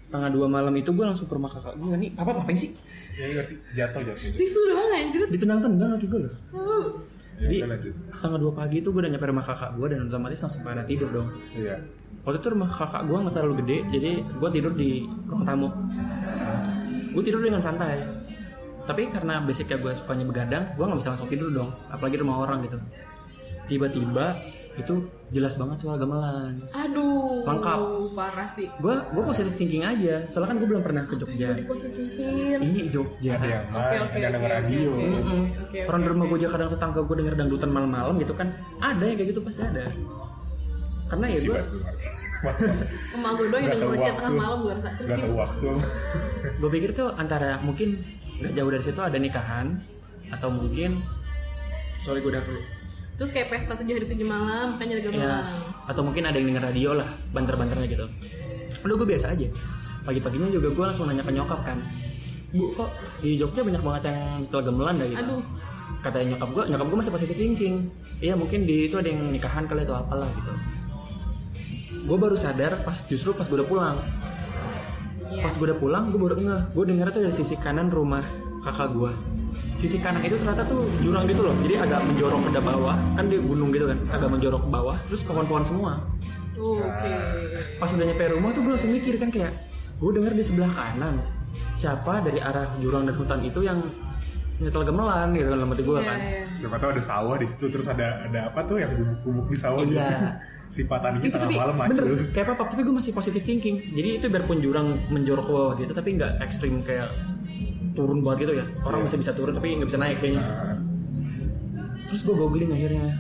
Setengah 0.08 0.32
dua 0.32 0.48
malam 0.48 0.72
itu 0.72 0.88
gue 0.96 1.04
langsung 1.04 1.28
ke 1.28 1.36
rumah 1.36 1.52
kakak 1.52 1.76
gue 1.76 1.92
nih. 2.00 2.16
Papa 2.16 2.32
ngapain 2.32 2.56
sih? 2.56 2.72
Ya 3.20 3.28
ngerti 3.28 3.60
jatuh 3.76 4.02
jatuh. 4.08 4.40
tisu 4.40 4.60
doang 4.72 4.92
anjir 4.96 5.22
Ditendang-tendang 5.28 6.00
lagi 6.00 6.08
gue 6.08 6.20
loh. 6.24 6.34
Uh, 6.56 6.88
Iya, 7.38 7.46
Jadi 7.46 7.56
kan 7.62 7.70
lanjut. 7.70 7.94
setengah 8.18 8.40
dua 8.42 8.54
pagi 8.58 8.76
itu 8.82 8.90
gue 8.90 9.02
udah 9.06 9.12
nyampe 9.14 9.28
rumah 9.30 9.46
kakak 9.46 9.70
gue 9.78 9.88
dan 9.94 10.00
otomatis 10.10 10.40
langsung 10.42 10.62
pada 10.66 10.82
tidur 10.90 11.10
dong. 11.14 11.30
Iya. 11.54 11.76
Waktu 12.26 12.38
itu 12.42 12.48
rumah 12.50 12.66
kakak 12.66 13.02
gue 13.06 13.14
nggak 13.14 13.36
terlalu 13.38 13.56
gede, 13.62 13.78
jadi 13.94 14.12
gue 14.26 14.50
tidur 14.50 14.74
di 14.74 14.90
ruang 15.30 15.46
tamu. 15.46 15.70
Gue 17.14 17.22
tidur 17.22 17.46
dengan 17.46 17.62
santai. 17.62 18.02
Tapi 18.90 19.14
karena 19.14 19.44
basicnya 19.46 19.78
gue 19.78 19.94
sukanya 19.94 20.26
begadang, 20.26 20.64
gue 20.74 20.82
nggak 20.82 20.98
bisa 20.98 21.10
langsung 21.14 21.30
tidur 21.30 21.54
dong, 21.54 21.70
apalagi 21.94 22.18
rumah 22.18 22.42
orang 22.42 22.66
gitu. 22.66 22.82
Tiba-tiba 23.70 24.34
itu 24.78 24.96
jelas 25.34 25.58
banget 25.58 25.78
suara 25.82 25.98
gamelan. 25.98 26.54
Aduh, 26.70 27.42
Lengkap. 27.44 27.80
parah 28.14 28.48
sih. 28.48 28.70
Gue 28.78 28.94
gue 28.94 29.24
positif 29.26 29.54
thinking 29.58 29.82
aja, 29.82 30.24
soalnya 30.30 30.54
kan 30.54 30.58
gue 30.62 30.68
belum 30.70 30.84
pernah 30.86 31.04
ke 31.10 31.18
Jogja. 31.18 31.58
Gue 31.58 31.66
dipositifin. 31.66 32.60
Ini 32.62 32.82
Jogja. 32.94 33.42
Ada 33.42 33.48
yang 33.50 33.66
Oke, 33.74 33.96
oke, 34.06 34.18
ada 34.22 34.30
denger 34.38 34.52
radio. 34.54 34.90
Orang 35.90 36.02
di 36.06 36.10
rumah 36.14 36.26
gue 36.30 36.38
aja 36.46 36.50
kadang 36.54 36.70
tetangga 36.72 37.02
gue 37.02 37.16
denger 37.18 37.34
dangdutan 37.36 37.70
malam-malam 37.74 38.16
gitu 38.22 38.34
kan 38.38 38.48
Ada 38.78 39.04
yang 39.04 39.18
kayak 39.18 39.30
gitu 39.34 39.42
pasti 39.42 39.62
ada 39.66 39.86
Karena 41.10 41.26
ya 41.34 41.40
gue. 41.42 41.62
Emak 43.18 43.32
gue 43.34 43.46
doang 43.50 43.64
yang 43.66 43.80
denger 43.82 44.14
tengah 44.14 44.34
malam 44.38 44.58
gue 44.62 44.74
rasa. 44.78 44.90
Terus 45.02 45.10
waktu. 45.34 45.70
gue 46.62 46.70
pikir 46.70 46.90
tuh 46.94 47.10
antara 47.18 47.58
mungkin 47.66 47.98
gak 48.38 48.54
jauh 48.54 48.70
dari 48.70 48.84
situ 48.86 49.02
ada 49.02 49.18
nikahan 49.18 49.82
Atau 50.30 50.54
mungkin 50.54 51.02
Sorry 52.06 52.22
gue 52.22 52.30
udah 52.30 52.46
terus 53.18 53.34
kayak 53.34 53.50
pesta 53.50 53.74
tujuh 53.74 53.98
hari 53.98 54.06
tujuh 54.06 54.28
malam 54.30 54.78
makanya 54.78 55.02
ada 55.02 55.10
ya. 55.10 55.38
Atau 55.90 56.06
mungkin 56.06 56.30
ada 56.30 56.38
yang 56.38 56.54
denger 56.54 56.64
radio 56.70 56.94
lah 56.94 57.10
Banter-banternya 57.34 57.88
gitu. 57.90 58.06
Udah 58.86 58.96
gue 59.02 59.08
biasa 59.10 59.34
aja. 59.34 59.48
Pagi-paginya 60.06 60.48
juga 60.54 60.70
gue 60.72 60.86
langsung 60.86 61.10
nanya 61.10 61.26
ke 61.26 61.34
nyokap 61.34 61.66
kan. 61.66 61.82
Bu 62.54 62.72
kok 62.78 62.94
di 63.20 63.36
Jogja 63.36 63.66
banyak 63.66 63.84
banget 63.84 64.04
yang 64.08 64.20
setelah 64.48 64.64
gamelan 64.72 64.96
dah? 65.02 65.08
gitu. 65.10 65.20
Aduh, 65.20 65.42
kata 66.00 66.18
nyokap 66.24 66.50
gue 66.54 66.64
nyokap 66.72 66.86
gue 66.88 66.98
masih 67.02 67.12
positive 67.12 67.40
thinking. 67.42 67.76
Iya 68.22 68.34
mungkin 68.38 68.70
di 68.70 68.88
itu 68.88 68.96
ada 69.02 69.10
yang 69.10 69.34
nikahan 69.34 69.66
kali 69.66 69.84
atau 69.84 69.98
apalah 69.98 70.30
gitu. 70.32 70.54
Gue 72.08 72.18
baru 72.22 72.38
sadar 72.40 72.86
pas 72.86 73.02
justru 73.10 73.34
pas 73.34 73.50
gue 73.50 73.58
udah 73.58 73.68
pulang. 73.68 73.98
Iya. 75.28 75.44
pas 75.44 75.52
gue 75.52 75.66
udah 75.68 75.80
pulang 75.82 76.08
gue 76.08 76.20
baru 76.22 76.40
ngeh. 76.40 76.64
Gue 76.72 76.86
denger 76.88 77.08
tuh 77.12 77.22
dari 77.26 77.36
sisi 77.36 77.60
kanan 77.60 77.92
rumah 77.92 78.24
kakak 78.68 78.90
gue 78.94 79.12
sisi 79.80 79.98
kanan 80.02 80.22
itu 80.26 80.36
ternyata 80.36 80.68
tuh 80.68 80.84
jurang 81.00 81.24
gitu 81.30 81.42
loh 81.48 81.56
jadi 81.64 81.88
agak 81.88 82.04
menjorok 82.04 82.40
ke 82.52 82.62
bawah 82.62 82.96
kan 83.16 83.26
di 83.32 83.38
gunung 83.40 83.70
gitu 83.72 83.86
kan 83.88 83.98
agak 84.12 84.30
menjorok 84.30 84.62
ke 84.66 84.70
bawah 84.70 84.96
terus 85.08 85.22
pohon-pohon 85.24 85.64
semua 85.64 85.94
Oke. 86.58 87.14
pas 87.78 87.90
udah 87.94 88.06
nyampe 88.06 88.24
rumah 88.34 88.50
tuh 88.52 88.62
gue 88.66 88.72
langsung 88.74 88.92
mikir 88.92 89.16
kan 89.22 89.30
kayak 89.30 89.54
gue 89.98 90.12
denger 90.14 90.34
di 90.34 90.44
sebelah 90.44 90.72
kanan 90.74 91.22
siapa 91.78 92.26
dari 92.26 92.42
arah 92.42 92.68
jurang 92.82 93.06
dan 93.06 93.16
hutan 93.16 93.40
itu 93.46 93.62
yang 93.62 93.80
nyetel 94.58 94.82
gemelan 94.82 95.38
gitu 95.38 95.48
kan 95.54 95.58
dalam 95.62 95.70
hati 95.70 95.84
gue 95.86 95.98
Iya, 96.02 96.10
kan 96.10 96.18
iya. 96.18 96.42
Siapa 96.58 96.76
tahu 96.82 96.90
ada 96.98 97.04
sawah 97.06 97.36
di 97.38 97.46
situ 97.46 97.66
terus 97.70 97.86
ada 97.86 98.26
ada 98.26 98.50
apa 98.50 98.66
tuh 98.66 98.82
yang 98.82 98.90
gubuk-gubuk 98.98 99.54
di 99.54 99.58
sawah 99.58 99.86
gitu. 99.86 100.02
Iya. 100.02 100.42
si 100.74 100.84
Patani 100.84 101.24
itu 101.24 101.32
tengah 101.32 101.48
tapi 101.48 101.56
malam 101.56 101.76
bener 101.80 102.04
macul. 102.04 102.28
kayak 102.36 102.52
apa 102.52 102.64
tapi 102.68 102.82
gue 102.84 102.92
masih 102.92 103.16
positive 103.16 103.40
thinking 103.40 103.80
jadi 103.96 104.20
itu 104.20 104.28
biarpun 104.28 104.60
jurang 104.60 105.00
menjorok 105.08 105.48
ke 105.48 105.52
bawah 105.56 105.74
gitu 105.80 105.92
tapi 105.96 106.20
nggak 106.20 106.44
ekstrim 106.44 106.84
kayak 106.84 107.08
turun 107.98 108.22
banget 108.22 108.38
gitu 108.46 108.54
ya. 108.56 108.66
Orang 108.80 109.02
Iya. 109.02 109.06
masih 109.08 109.18
bisa 109.18 109.32
turun 109.34 109.52
tapi 109.52 109.68
nggak 109.74 109.90
bisa 109.90 109.98
naik 109.98 110.18
kayaknya. 110.20 110.44
Nah, 110.44 110.78
terus 112.08 112.22
gue 112.22 112.36
googling 112.36 112.70
akhirnya. 112.70 113.02
Nah, 113.04 113.16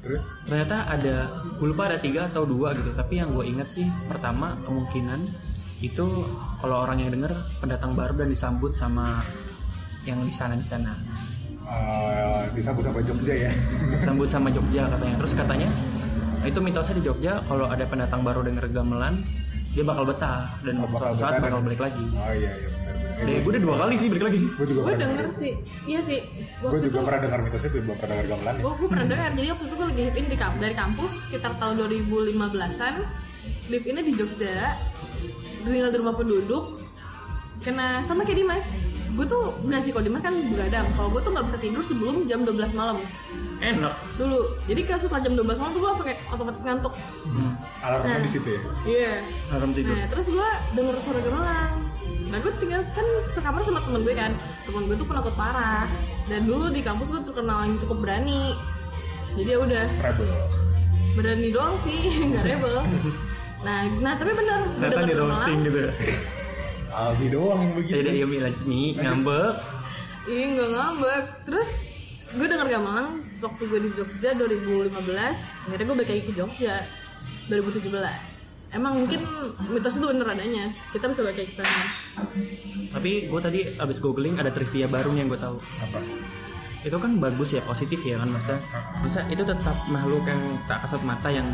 terus? 0.00 0.22
Ternyata 0.44 0.76
ada 0.88 1.14
gue 1.54 1.66
lupa 1.68 1.82
ada 1.86 1.96
tiga 1.96 2.26
atau 2.26 2.42
dua 2.44 2.74
gitu. 2.74 2.90
Tapi 2.90 3.14
yang 3.16 3.30
gue 3.30 3.44
ingat 3.46 3.70
sih 3.70 3.86
pertama 4.04 4.58
kemungkinan 4.60 5.20
itu 5.78 6.06
kalau 6.58 6.76
orang 6.80 6.98
yang 6.98 7.10
denger 7.10 7.30
pendatang 7.58 7.94
baru 7.94 8.14
dan 8.16 8.28
disambut 8.28 8.74
sama 8.74 9.22
yang 10.02 10.18
di 10.20 10.30
sana 10.30 10.54
di 10.54 10.62
sana. 10.62 10.98
Eh, 11.62 12.42
disambut 12.52 12.82
sama 12.82 12.98
Jogja 13.00 13.34
ya. 13.40 13.52
sambut 14.04 14.26
sama 14.26 14.48
Jogja 14.48 14.86
katanya. 14.88 15.14
Terus 15.16 15.32
katanya 15.32 15.68
itu 16.42 16.58
mitosnya 16.58 16.98
di 16.98 17.04
Jogja 17.04 17.38
kalau 17.40 17.66
ada 17.66 17.86
pendatang 17.86 18.20
baru 18.20 18.42
denger 18.42 18.66
gamelan 18.68 19.22
dia 19.72 19.82
bakal 19.82 20.04
betah. 20.04 20.52
Dan 20.60 20.78
Oh, 20.78 20.86
bakal 20.86 21.14
suatu 21.14 21.18
saat 21.18 21.32
betah 21.32 21.42
bakal 21.44 21.58
dan- 21.58 21.66
balik 21.66 21.80
lagi. 21.80 22.04
Oh 22.12 22.32
iya 22.32 22.52
iya 22.52 22.68
Eh, 23.22 23.38
gue 23.38 23.50
udah 23.50 23.62
dua 23.62 23.76
kali 23.78 23.94
sih 23.94 24.08
balik 24.10 24.24
lagi 24.26 24.38
Gue 24.50 24.66
juga 24.66 24.80
Gue 24.82 24.92
pernah 24.92 25.02
denger 25.06 25.26
sih, 25.32 25.52
iya 25.86 26.00
sih. 26.02 26.18
Gue 26.58 26.78
juga 26.80 26.98
itu, 26.98 27.06
pernah 27.06 27.20
dengar 27.22 27.38
mitos 27.40 27.62
itu, 27.62 27.76
belum 27.78 27.96
pernah 27.96 28.14
dengar 28.16 28.26
gamelan 28.28 28.54
ya. 28.54 28.62
gue 28.62 28.72
gue 28.74 28.88
pernah 28.88 29.06
dengar. 29.06 29.30
Jadi 29.32 29.48
waktu 29.48 29.64
itu 29.64 29.74
gue 29.74 29.86
lagi 29.86 30.00
live 30.02 30.18
in 30.18 30.26
di 30.26 30.36
kamp 30.36 30.56
dari 30.58 30.74
kampus 30.74 31.12
sekitar 31.26 31.52
tahun 31.56 31.74
2015-an. 31.78 32.94
Live 33.70 33.84
innya 33.86 34.02
di 34.02 34.12
Jogja, 34.12 34.56
tinggal 35.62 35.90
di 35.90 35.98
rumah 35.98 36.14
penduduk. 36.14 36.64
Kena 37.62 38.02
sama 38.02 38.26
kayak 38.26 38.42
Dimas. 38.42 38.66
Gue 39.12 39.22
tuh 39.22 39.54
nggak 39.62 39.80
sih 39.82 39.90
kalau 39.94 40.02
Dimas 40.02 40.20
kan 40.20 40.34
begadang. 40.50 40.86
Kalau 40.92 41.08
gue 41.10 41.20
tuh 41.22 41.30
nggak 41.30 41.46
bisa 41.46 41.58
tidur 41.58 41.82
sebelum 41.82 42.26
jam 42.26 42.42
12 42.42 42.74
malam 42.74 42.98
enak 43.62 43.94
dulu. 44.18 44.58
Jadi 44.66 44.80
kalau 44.82 44.98
setelah 44.98 45.22
jam 45.22 45.32
12 45.38 45.46
malam 45.54 45.70
tuh 45.70 45.78
gue 45.78 45.90
langsung 45.94 46.06
kayak 46.10 46.20
otomatis 46.28 46.62
ngantuk. 46.66 46.94
hmm. 47.22 47.52
Alarmnya 47.78 48.18
Nah. 48.18 48.22
di 48.26 48.30
situ 48.30 48.48
ya. 48.50 48.60
Iya. 48.82 49.12
alarm 49.54 49.70
tidur 49.70 49.94
Nah 49.94 50.04
terus 50.10 50.26
gue 50.26 50.48
denger 50.74 50.94
suara 50.98 51.20
gamelan 51.22 51.74
Nah 52.32 52.40
gue 52.40 52.52
tinggal 52.56 52.80
kan 52.96 53.04
sekamar 53.36 53.60
sama 53.60 53.84
temen 53.84 54.08
gue 54.08 54.14
kan. 54.16 54.32
Temen 54.64 54.88
gue 54.88 54.96
tuh 54.96 55.04
penakut 55.04 55.36
parah. 55.36 55.84
Dan 56.24 56.48
dulu 56.48 56.72
di 56.72 56.80
kampus 56.80 57.12
gue 57.12 57.20
terkenal 57.20 57.68
yang 57.68 57.76
cukup 57.84 58.00
berani. 58.00 58.56
Jadi 59.36 59.50
ya 59.52 59.58
udah. 59.60 59.86
Rebel. 60.00 60.32
berani 61.12 61.52
doang 61.52 61.76
sih 61.84 62.08
nggak 62.32 62.40
rebel. 62.40 62.88
Nah, 63.60 63.84
nah 64.00 64.16
tapi 64.16 64.32
bener. 64.32 64.64
Gue 64.72 64.80
setan 64.80 65.04
di 65.04 65.12
roasting 65.12 65.58
gitu. 65.68 65.78
Ya 65.84 65.92
Aldi 66.92 67.26
doang 67.28 67.60
yang 67.60 67.72
begitu. 67.76 68.00
udah 68.00 68.14
iya 68.16 68.24
Mi 68.24 68.36
lanjut 68.40 68.64
Mi 68.64 68.96
ngambek. 68.96 69.54
Iya 70.24 70.44
nggak 70.56 70.70
ngambek. 70.72 71.24
Terus 71.44 71.70
gue 72.32 72.46
denger 72.48 72.68
gamelan 72.72 73.28
waktu 73.44 73.62
gue 73.68 73.80
di 73.84 73.90
Jogja 73.92 74.32
2015 74.40 74.88
Akhirnya 75.68 75.84
gue 75.84 75.96
balik 76.00 76.10
lagi 76.16 76.24
ke 76.24 76.32
Jogja 76.32 76.74
2017 77.52 78.31
Emang 78.72 79.04
mungkin 79.04 79.20
mitos 79.68 80.00
itu 80.00 80.06
bener 80.08 80.26
adanya. 80.26 80.72
Kita 80.92 81.06
bisa 81.12 81.22
lagi 81.22 81.44
ke 81.44 81.52
sana. 81.52 81.84
Tapi 82.92 83.28
gue 83.28 83.40
tadi 83.40 83.60
abis 83.76 84.00
googling 84.00 84.40
ada 84.40 84.48
trivia 84.48 84.88
baru 84.88 85.12
nih 85.12 85.20
yang 85.24 85.28
gue 85.32 85.40
tahu. 85.40 85.56
Apa? 85.60 86.00
itu 86.82 86.98
kan 86.98 87.14
bagus 87.22 87.54
ya 87.54 87.62
positif 87.62 88.02
ya 88.02 88.18
kan 88.18 88.26
masa 88.26 88.58
masa 89.06 89.22
itu 89.30 89.46
tetap 89.46 89.86
makhluk 89.86 90.26
yang 90.26 90.42
tak 90.66 90.82
kasat 90.82 90.98
mata 91.06 91.30
yang 91.30 91.46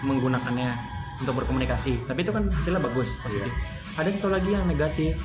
menggunakannya 0.00 0.80
untuk 1.20 1.44
berkomunikasi. 1.44 2.00
Tapi 2.08 2.24
itu 2.24 2.32
kan 2.32 2.48
hasilnya 2.48 2.80
bagus 2.80 3.12
positif. 3.20 3.52
Ada 4.00 4.16
satu 4.16 4.32
lagi 4.32 4.48
yang 4.48 4.64
negatif. 4.64 5.20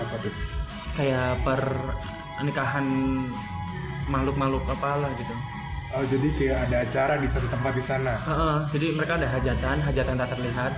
Apa 0.00 0.16
tuh? 0.24 0.32
kayak 0.96 1.44
per 1.44 1.60
nikahan 2.40 2.86
makhluk-makhluk 4.08 4.64
apalah 4.64 5.12
gitu 5.20 5.34
Oh 5.96 6.04
jadi 6.04 6.28
kayak 6.36 6.58
ada 6.68 6.76
acara 6.84 7.14
di 7.16 7.24
satu 7.24 7.48
tempat 7.48 7.72
di 7.72 7.80
sana. 7.80 8.20
Heeh, 8.20 8.56
jadi 8.68 8.86
mereka 8.92 9.12
ada 9.16 9.24
hajatan 9.26 9.76
hajatan 9.80 10.14
tak 10.14 10.28
terlihat 10.36 10.72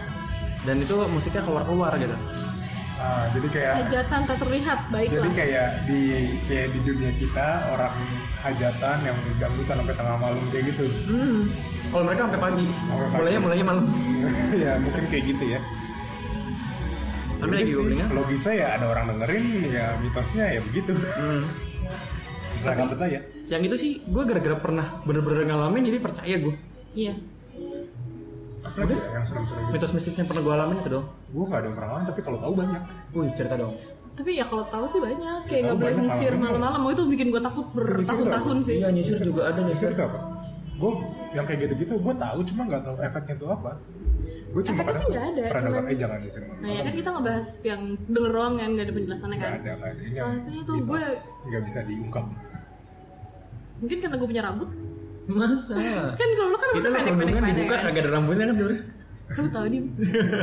dan 0.63 0.77
itu 0.79 0.95
musiknya 1.11 1.43
keluar-keluar 1.43 1.93
gitu 1.97 2.15
Ah, 2.99 3.31
jadi 3.31 3.47
kayak 3.47 3.73
Hajatan 3.79 4.21
tak 4.27 4.37
terlihat, 4.43 4.79
jadi 4.83 4.91
baiklah 4.91 5.31
kayak 5.31 5.69
di 5.87 5.99
kayak 6.51 6.67
di 6.75 6.81
dunia 6.83 7.15
kita 7.15 7.49
orang 7.71 7.95
hajatan 8.43 8.97
yang 9.07 9.17
dangdutan 9.39 9.75
sampai 9.79 9.95
tengah 9.95 10.17
malam 10.19 10.43
kayak 10.51 10.65
gitu. 10.75 10.85
hmm. 11.07 11.43
kalau 11.95 12.05
mereka 12.11 12.27
sampai 12.27 12.41
pagi 12.43 12.67
Sampai 12.67 12.99
pagi. 12.99 13.15
mulainya 13.15 13.39
mulainya 13.39 13.67
malam 13.71 13.85
ya 14.67 14.73
mungkin 14.83 15.03
kayak 15.07 15.25
gitu 15.31 15.45
ya. 15.47 15.61
tapi 17.39 17.47
Jadi 17.47 17.55
lagi 17.55 17.71
sih, 17.71 17.95
ya 17.95 18.07
Logisa 18.11 18.51
ya 18.51 18.67
ada 18.75 18.87
orang 18.91 19.05
dengerin 19.15 19.45
ya 19.71 19.87
mitosnya 20.03 20.45
ya 20.59 20.61
begitu. 20.67 20.93
hmm. 20.99 21.43
Bisa 22.59 22.69
nggak 22.75 22.89
percaya? 22.99 23.21
Yang 23.49 23.63
itu 23.63 23.77
sih 23.77 23.93
gue 24.03 24.23
gara-gara 24.23 24.57
pernah 24.57 24.87
bener-bener 25.03 25.45
ngalamin 25.47 25.83
jadi 25.85 25.99
percaya 25.99 26.37
gue 26.39 26.55
Iya 26.95 27.15
Apa 28.61 28.81
ya 28.83 28.99
yang 29.13 29.25
serem-serem 29.25 29.61
gitu? 29.63 29.73
mitos 29.73 29.93
mistis 29.93 30.15
yang 30.15 30.27
pernah 30.27 30.43
gue 30.43 30.53
alamin 30.53 30.77
itu 30.79 30.91
dong 30.91 31.07
Gue 31.29 31.45
nggak 31.45 31.59
ada 31.59 31.67
yang 31.67 31.75
pernah 31.75 31.89
ngalamin 31.89 32.07
tapi 32.07 32.21
kalau 32.21 32.39
tahu 32.39 32.53
banyak. 32.55 32.83
wih 33.11 33.31
cerita 33.33 33.55
dong 33.55 33.75
Tapi 34.13 34.31
ya 34.35 34.45
kalau 34.45 34.65
tahu 34.67 34.85
sih 34.85 35.01
banyak 35.01 35.39
Kayak 35.45 35.63
tahu 35.63 35.69
nggak 35.71 35.77
boleh 35.79 35.95
nyisir 36.03 36.33
malam-malam. 36.35 36.81
Oh 36.83 36.91
itu 36.91 37.03
bikin 37.07 37.27
gue 37.29 37.39
takut 37.41 37.67
bertahun-tahun 37.71 38.59
sih 38.63 38.77
iya 38.77 38.89
nyisir 38.91 39.17
juga 39.19 39.43
ada 39.47 39.61
Nyisir 39.61 39.89
nyisir 39.89 39.91
itu 39.91 40.03
apa? 40.03 40.19
Gue 40.75 40.93
yang 41.31 41.45
kayak 41.45 41.59
gitu-gitu 41.65 41.95
gue 41.97 42.15
tahu 42.17 42.39
cuma 42.45 42.63
nggak 42.65 42.83
tahu 42.83 42.97
efeknya 43.01 43.35
itu 43.35 43.47
apa. 43.49 43.71
Gue 44.49 44.63
cuma 44.65 44.81
Efeknya 44.81 44.99
sih 44.99 45.07
nggak 45.09 45.27
ada, 45.29 45.43
pernah 45.49 45.71
cuman- 45.71 45.87
eh 45.87 45.97
jangan 45.97 46.19
nyisir. 46.19 46.41
Nah 46.43 46.69
ya 46.69 46.81
kan 46.83 46.93
kita 46.95 47.09
ngebahas 47.11 47.49
yang 47.65 47.81
denger 48.07 48.31
doang 48.33 48.55
kan 48.57 48.69
Gak 48.71 48.83
ada 48.83 48.93
penjelasannya 48.93 49.37
Nggak 49.37 49.47
kan 49.47 49.55
ada 49.57 49.71
nggak 49.73 49.89
ada. 49.89 50.01
Ini 50.01 50.17
Salah 50.17 50.35
yang 50.35 50.67
tuh 50.67 50.75
mitos 50.75 50.89
gue- 50.89 51.19
nggak 51.47 51.63
bisa 51.65 51.79
diungkap. 51.85 52.27
Mungkin 53.79 53.97
karena 53.99 54.17
gue 54.17 54.29
punya 54.29 54.43
rambut. 54.43 54.69
Masa? 55.29 55.77
Kan 56.21 56.29
kalau 56.33 56.49
lu 56.49 56.57
kan 56.57 56.67
rambutnya 56.69 56.91
pendek-pendek 56.91 57.35
pendek 57.35 57.55
dibuka 57.55 57.75
kan? 57.75 57.87
agak 57.87 58.01
ada 58.01 58.11
rambutnya 58.13 58.45
kan 58.45 58.57
sebenarnya 58.57 58.83
Lu 59.29 59.49
tau 59.53 59.67
dim. 59.69 59.85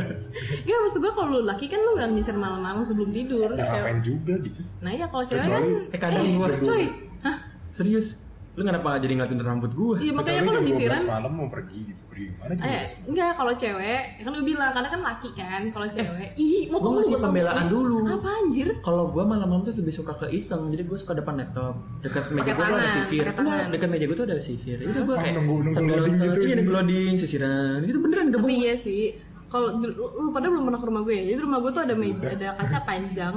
Gak 0.66 0.78
maksud 0.78 0.98
gue 1.00 1.12
kalau 1.12 1.28
lu 1.28 1.40
laki 1.42 1.66
kan 1.66 1.80
lu 1.80 1.90
gak 1.94 2.06
nyisir 2.08 2.36
malam-malam 2.36 2.86
sebelum 2.86 3.10
tidur. 3.10 3.50
Ya 3.50 3.58
Kayak- 3.58 3.82
ngapain 3.82 3.98
juga 4.00 4.34
gitu. 4.38 4.60
Nah 4.78 4.90
iya 4.90 5.06
kalau 5.06 5.24
cewek 5.26 5.42
kan 5.42 5.64
eh 5.90 5.98
kadang 5.98 6.22
Eh 6.22 6.34
gua 6.34 6.48
coy. 6.60 6.84
Hah? 7.20 7.36
serius 7.66 8.25
Lu 8.56 8.64
kenapa 8.64 8.96
jadi 8.96 9.12
ngeliatin 9.20 9.44
rambut 9.44 9.72
gue? 9.76 9.96
Iya 10.00 10.12
makanya 10.16 10.40
kalau 10.48 10.60
12 10.64 11.04
malam 11.04 11.32
mau 11.36 11.48
pergi 11.52 11.92
gitu 11.92 12.02
pergi 12.08 12.26
mana 12.40 12.52
jam 12.56 12.64
Eh, 12.64 12.84
12 13.04 13.10
enggak 13.12 13.30
kalau 13.36 13.52
cewek, 13.52 14.02
ya 14.16 14.22
kan 14.24 14.32
gue 14.32 14.46
bilang 14.48 14.70
karena 14.72 14.88
kan 14.88 15.00
laki 15.04 15.30
kan. 15.36 15.62
Kalau 15.68 15.86
cewek, 15.92 16.28
ih 16.40 16.62
mau 16.72 16.80
Gue 16.80 16.88
kamu 16.88 16.96
masih 17.04 17.16
pembelaan 17.20 17.66
dulu. 17.68 17.96
Apa 18.08 18.28
anjir? 18.40 18.68
Kalau 18.80 19.04
gue 19.12 19.24
malam-malam 19.28 19.60
tuh 19.60 19.76
lebih 19.76 19.92
suka 19.92 20.16
ke 20.16 20.26
iseng, 20.32 20.72
jadi 20.72 20.88
gue 20.88 20.96
suka 20.96 21.12
depan 21.12 21.36
laptop. 21.36 21.76
Dekat 22.00 22.32
meja 22.32 22.50
gue 22.56 22.64
tuh 22.64 22.76
ada 22.80 22.90
sisir. 22.96 23.24
Enggak, 23.28 23.64
dekat 23.76 23.88
meja 23.92 24.04
gue 24.08 24.16
tuh 24.16 24.26
ada 24.26 24.36
sisir. 24.40 24.78
Itu 24.80 24.98
gue 25.04 25.16
kayak 25.20 25.34
sambil 25.76 25.94
loading 26.00 26.16
gitu. 26.16 26.38
Iya, 26.40 26.54
nunggu 26.56 26.72
loading, 26.72 27.12
sisiran. 27.20 27.78
Itu 27.84 28.00
beneran 28.00 28.32
gak 28.32 28.40
Tapi 28.40 28.48
bohong. 28.48 28.64
iya 28.64 28.72
sih. 28.72 29.12
Kalau 29.46 29.68
lu, 29.78 29.92
lu 30.16 30.28
pada 30.32 30.48
belum 30.48 30.64
pernah 30.64 30.80
ke 30.80 30.86
rumah 30.88 31.02
gue 31.04 31.12
ya. 31.12 31.24
Jadi 31.28 31.40
rumah 31.44 31.58
gue 31.60 31.70
tuh 31.76 31.82
ada 31.84 31.94
meja, 31.94 32.28
ada 32.32 32.48
kaca 32.56 32.78
panjang. 32.88 33.36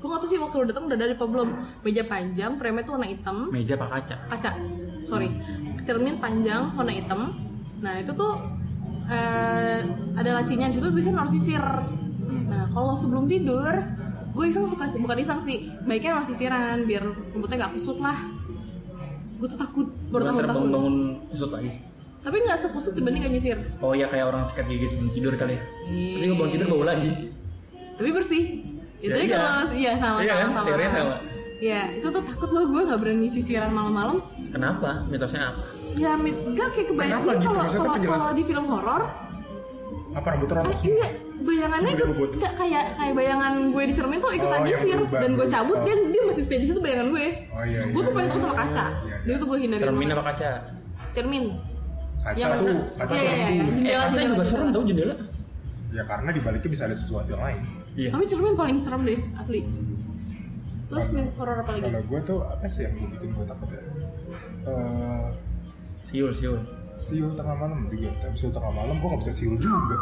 Gue 0.00 0.08
gak 0.08 0.20
tau 0.24 0.28
sih 0.32 0.40
waktu 0.40 0.56
lu 0.56 0.64
datang 0.72 0.84
udah 0.88 0.98
dari 0.98 1.12
apa 1.12 1.24
belum. 1.28 1.48
Meja 1.84 2.02
panjang, 2.08 2.56
frame 2.56 2.80
tuh 2.88 2.92
warna 2.96 3.08
hitam. 3.08 3.36
Meja 3.52 3.76
apa 3.76 3.86
kaca? 4.00 4.16
kaca 4.32 4.52
sorry 5.04 5.28
cermin 5.88 6.20
panjang 6.20 6.68
warna 6.76 6.92
hitam 6.92 7.20
nah 7.80 7.96
itu 7.96 8.12
tuh 8.12 8.36
eh, 9.08 9.80
ada 10.16 10.30
lacinya 10.40 10.68
di 10.68 10.76
situ 10.76 10.88
bisa 10.92 11.08
naruh 11.12 11.30
sisir 11.30 11.62
nah 12.50 12.66
kalau 12.74 12.98
sebelum 12.98 13.24
tidur 13.30 13.72
gue 14.30 14.44
iseng 14.46 14.68
suka 14.68 14.86
bukan 15.00 15.18
iseng 15.18 15.40
sih 15.42 15.72
baiknya 15.88 16.20
naruh 16.20 16.28
sisiran 16.28 16.84
biar 16.84 17.02
rambutnya 17.34 17.66
nggak 17.66 17.72
kusut 17.78 17.98
lah 17.98 18.18
gue 19.40 19.48
tuh 19.48 19.58
takut 19.58 19.88
baru 20.12 20.22
tahun 20.28 20.36
tahun 20.36 20.52
bangun-bangun 20.52 20.96
kusut 21.32 21.50
lagi. 21.50 21.70
tapi 22.20 22.36
nggak 22.44 22.58
sekusut 22.60 22.92
dibanding 22.92 23.24
gak 23.24 23.32
nyisir 23.32 23.58
Oh 23.80 23.96
iya 23.96 24.04
kayak 24.12 24.28
orang 24.28 24.44
sikat 24.44 24.68
gigi 24.68 24.92
sebelum 24.92 25.08
tidur 25.08 25.32
kali 25.40 25.56
ya. 25.56 25.62
Iya. 25.88 26.12
Tapi 26.20 26.24
gue 26.28 26.36
bangun 26.36 26.52
tidur 26.52 26.66
bau 26.68 26.84
lagi. 26.84 27.10
tapi 27.96 28.08
bersih 28.12 28.44
itu 29.00 29.10
Ya, 29.10 29.16
ya, 29.16 29.22
iya. 29.22 29.34
kalau 29.34 29.52
iya 29.72 29.92
sama 29.96 30.18
Iya 30.18 30.28
sama 30.28 30.38
kan? 30.38 30.50
sama 30.50 30.66
Teorinya 30.66 30.90
sama. 30.90 31.16
ya 31.58 31.80
itu 31.90 32.06
tuh 32.06 32.22
takut 32.22 32.50
loh 32.50 32.64
gue 32.66 32.80
nggak 32.82 32.98
berani 32.98 33.26
sisiran 33.26 33.70
malam-malam 33.70 34.16
Kenapa? 34.48 34.90
Mitosnya 35.06 35.50
apa? 35.50 35.60
ya 35.92 36.14
mit 36.14 36.32
gak 36.52 36.68
kayak 36.70 36.86
kebayang 36.88 37.20
gitu? 37.20 37.42
kalau 37.42 37.62
kalau 37.66 37.94
kalau 37.98 38.30
di 38.30 38.42
film 38.42 38.66
horor 38.66 39.02
apa 40.10 40.26
rambut 40.28 40.48
rontok 40.48 40.74
semua 40.74 40.90
enggak, 40.92 41.12
bayangannya 41.40 41.90
ikut 41.92 42.08
bobot. 42.08 42.30
enggak 42.32 42.52
kayak 42.56 42.84
kayak 42.94 43.14
bayangan 43.14 43.52
gue 43.70 43.82
di 43.84 43.94
cermin 43.94 44.18
tuh 44.18 44.30
ikutan 44.32 44.50
Oh, 44.50 44.58
yang 44.60 44.66
nyisir 44.76 44.98
dan 45.08 45.30
gue 45.32 45.46
cabut 45.48 45.78
dia 45.80 45.94
dia 46.04 46.22
masih 46.24 46.42
stay 46.42 46.58
di 46.58 46.66
situ 46.66 46.78
bayangan 46.78 47.06
gue. 47.10 47.26
oh 47.48 47.62
iya 47.64 47.78
Gue 47.84 48.00
tuh 48.00 48.04
iya. 48.04 48.16
paling 48.16 48.28
takut 48.28 48.42
sama 48.44 48.56
kaca. 48.56 48.86
Iya, 49.00 49.16
Jadi 49.20 49.36
tuh 49.36 49.46
gue 49.46 49.58
hindarin 49.60 49.82
Cermin 49.84 50.08
apa 50.08 50.24
kaca? 50.26 50.50
Cermin. 51.12 51.44
kaca 52.20 52.46
tuh 52.56 52.78
kaca 52.96 53.12
Iya, 53.12 53.22
iya, 53.22 53.48
iya. 53.48 53.98
tembus. 54.10 54.50
Eh, 54.50 54.58
kaca 54.62 54.80
jendela. 54.84 55.14
ya 55.90 56.02
karena 56.04 56.28
di 56.30 56.40
baliknya 56.40 56.70
bisa 56.70 56.82
ada 56.84 56.94
sesuatu 56.94 57.28
yang 57.28 57.42
lain 57.42 57.58
Iya. 57.92 58.10
Tapi 58.10 58.24
cermin 58.24 58.54
paling 58.54 58.78
serem 58.78 59.02
deh 59.02 59.18
asli. 59.34 59.60
Terus 60.86 61.06
film 61.06 61.26
horor 61.34 61.56
apa 61.56 61.70
lagi? 61.70 61.82
kalau 61.84 62.02
gue 62.02 62.20
tuh 62.24 62.38
apa 62.42 62.66
sih 62.66 62.82
yang 62.82 62.94
bikin 63.08 63.30
gue 63.30 63.44
takut 63.44 63.68
ya 63.68 63.82
Eh, 64.62 65.26
Siul, 66.02 66.30
siul. 66.32 66.58
siul 66.96 67.32
tengah 67.32 67.56
malam 67.56 67.86
juga 67.86 68.10
tapi 68.18 68.34
siul 68.34 68.50
tengah 68.50 68.68
malam 68.68 68.94
gue 68.94 69.08
nggak 69.08 69.22
bisa 69.22 69.32
siul 69.32 69.56
juga 69.56 69.96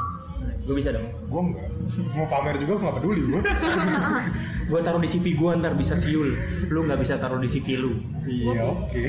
Gue 0.64 0.74
bisa 0.74 0.90
dong. 0.90 1.04
gue 1.04 1.40
nggak 1.44 1.68
mau 2.12 2.24
pamer 2.24 2.56
juga 2.56 2.72
gue 2.72 2.82
nggak 2.82 2.96
peduli 2.96 3.20
gue 3.26 3.40
Gue 4.68 4.80
taruh 4.80 4.98
di 4.98 5.08
CV 5.08 5.32
gue 5.32 5.50
ntar 5.56 5.72
bisa 5.74 5.94
siul. 5.94 6.36
Lu 6.66 6.84
nggak 6.84 6.98
bisa 6.98 7.16
taruh 7.16 7.36
di 7.36 7.48
CV 7.48 7.66
lu. 7.76 7.92
iya 8.24 8.64
oke 8.64 9.02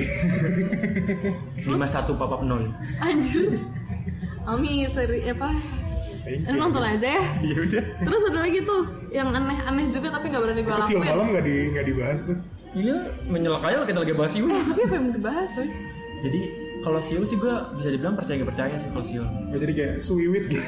51 1.60 1.68
papap 2.16 2.42
0 2.42 2.72
Anjir. 3.00 3.60
Almi 4.44 4.84
seri 4.86 5.24
apa? 5.26 5.52
Thank 6.24 6.46
you. 6.46 6.58
nonton 6.58 6.84
aja 6.84 7.08
ya. 7.18 7.24
Iya 7.48 7.58
udah. 7.66 7.84
Terus 8.04 8.22
ada 8.30 8.40
lagi 8.44 8.60
tuh 8.64 8.82
yang 9.10 9.30
aneh-aneh 9.32 9.86
juga 9.90 10.08
tapi 10.14 10.26
nggak 10.30 10.42
berani 10.44 10.62
gue 10.62 10.72
itu 10.72 10.82
lakuin. 10.84 11.02
malam 11.06 11.26
nggak 11.32 11.44
di 11.44 11.56
nggak 11.74 11.86
dibahas 11.88 12.20
tuh 12.24 12.38
Iya, 12.70 12.96
menyelak 13.26 13.66
aja 13.66 13.82
kita 13.82 14.00
lagi 14.06 14.14
bahas 14.14 14.30
siul. 14.30 14.46
Eh, 14.54 14.62
tapi 14.62 14.82
apa 14.86 14.94
yang 14.94 15.06
mau 15.10 15.14
dibahas, 15.18 15.50
woy? 15.58 15.70
Jadi 16.22 16.40
kalau 16.90 17.02
siul 17.06 17.22
sih 17.22 17.38
gue 17.38 17.54
bisa 17.78 17.94
dibilang 17.94 18.18
percaya 18.18 18.42
nggak 18.42 18.50
percaya 18.50 18.76
sih 18.82 18.90
kalau 18.90 19.06
siul. 19.06 19.28
Ya, 19.54 19.58
jadi 19.62 19.74
kayak 19.78 19.96
suwiwit 20.02 20.44
gitu 20.50 20.66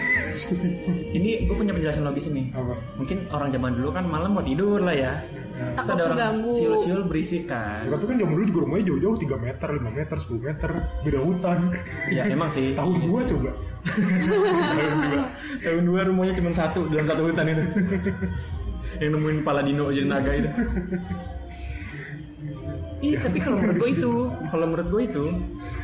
Ini 1.17 1.49
gue 1.49 1.55
punya 1.57 1.73
penjelasan 1.73 2.05
logis 2.05 2.29
nih. 2.29 2.53
apa 2.53 2.77
Mungkin 3.01 3.25
orang 3.33 3.49
zaman 3.49 3.71
dulu 3.73 3.89
kan 3.89 4.05
malam 4.05 4.37
mau 4.37 4.45
tidur 4.45 4.85
lah 4.85 4.93
ya. 4.93 5.25
Terus 5.51 5.73
Takut 5.81 5.97
ada 5.97 6.03
orang 6.13 6.45
siul-siul 6.45 7.01
berisik 7.09 7.49
kan. 7.49 7.89
Ya, 7.89 7.97
tapi 7.97 8.05
kan 8.13 8.17
zaman 8.21 8.33
dulu 8.37 8.45
juga 8.53 8.59
rumahnya 8.69 8.85
jauh-jauh 8.93 9.17
3 9.17 9.45
meter, 9.49 9.67
5 9.73 9.97
meter, 9.97 10.15
10 10.21 10.45
meter 10.45 10.69
Beda 11.01 11.19
hutan 11.25 11.59
Ya 12.13 12.23
emang 12.29 12.49
sih. 12.53 12.77
Tahun 12.77 12.93
gua 13.09 13.21
sih. 13.25 13.29
coba 13.33 13.51
tahun 14.77 14.97
dua. 15.09 15.23
Tahun 15.65 15.83
dua 15.89 16.01
rumahnya 16.05 16.33
cuma 16.37 16.53
satu 16.53 16.85
dalam 16.93 17.05
satu 17.09 17.21
hutan 17.25 17.49
itu. 17.49 17.63
Yang 19.01 19.09
nemuin 19.17 19.37
Paladino 19.41 19.89
jadi 19.89 20.05
naga 20.05 20.31
itu. 20.37 20.49
Iya, 23.01 23.17
tapi 23.19 23.37
kalau 23.37 23.57
menurut 23.57 23.77
gue 23.77 23.89
itu, 23.91 24.13
kalau 24.47 24.65
menurut 24.67 24.87
gue 24.87 25.01
itu, 25.03 25.25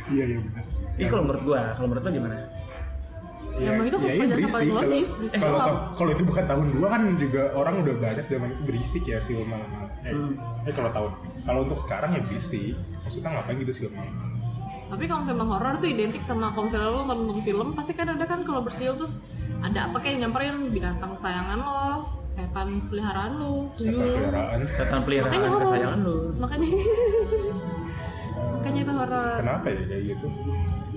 Iya, 0.08 0.24
iya 0.24 0.38
benar 0.38 0.64
ini 0.94 1.06
kalau 1.06 1.22
menurut 1.22 1.42
gue, 1.44 1.60
kalau 1.72 1.86
menurut 1.86 2.02
lo 2.02 2.10
gimana? 2.12 2.36
Ya, 3.58 3.74
emang 3.74 3.86
itu 3.86 3.98
iya, 3.98 4.06
iya, 4.08 4.20
penjelasan 4.20 4.46
paling 4.48 4.70
berisik. 4.70 4.78
logis, 4.78 5.08
Kalau- 5.08 5.18
berisik 5.18 5.38
Kalau 5.38 5.58
doang. 5.58 5.78
kalau 5.94 6.10
itu 6.10 6.22
bukan 6.22 6.44
tahun 6.46 6.66
dua 6.70 6.86
kan 6.88 7.02
juga 7.18 7.42
orang 7.52 7.74
udah 7.82 7.94
banyak 7.96 8.26
zaman 8.28 8.48
itu 8.48 8.62
berisik 8.62 9.02
ya 9.02 9.18
sih 9.18 9.34
malam-malam. 9.40 9.90
Eh, 10.00 10.12
Hmm. 10.14 10.32
eh, 10.62 10.72
kalau 10.72 10.90
tahun 10.92 11.10
kalau 11.42 11.60
untuk 11.66 11.78
sekarang 11.80 12.10
ya 12.12 12.22
berisik. 12.22 12.74
Maksudnya 13.02 13.28
ngapain 13.32 13.56
gitu 13.58 13.72
sih 13.72 13.82
malam 13.88 14.14
Tapi 14.88 15.04
kalau 15.04 15.20
misalnya 15.20 15.46
horor 15.46 15.74
tuh 15.76 15.88
identik 15.88 16.22
sama 16.22 16.48
kalau 16.50 16.66
misalnya 16.66 16.88
lo 16.88 17.02
nonton 17.04 17.40
film 17.40 17.68
pasti 17.72 17.92
kan 17.92 18.08
ada 18.08 18.24
kan 18.24 18.40
kalau 18.40 18.60
bersiul 18.60 18.96
terus 18.96 19.20
ada 19.58 19.86
apa 19.86 19.98
kayak 19.98 20.22
nyamperin 20.22 20.70
binatang 20.70 21.12
kesayangan 21.12 21.58
lo, 21.58 21.90
setan 22.28 22.68
peliharaan 22.86 23.32
lo, 23.36 23.68
Setan 23.74 23.90
tuyul. 23.90 24.00
peliharaan. 24.08 24.58
Setan 24.70 25.00
peliharaan 25.02 25.30
Makanya 25.30 25.48
horor. 25.50 25.64
kesayangan 25.66 26.00
lo. 26.00 26.16
Makanya 26.38 26.68
makanya 28.54 28.80
itu 28.80 28.92
horor. 28.92 29.36
Kenapa 29.38 29.66
ya 29.66 29.82
kayak 29.84 30.02
gitu? 30.08 30.26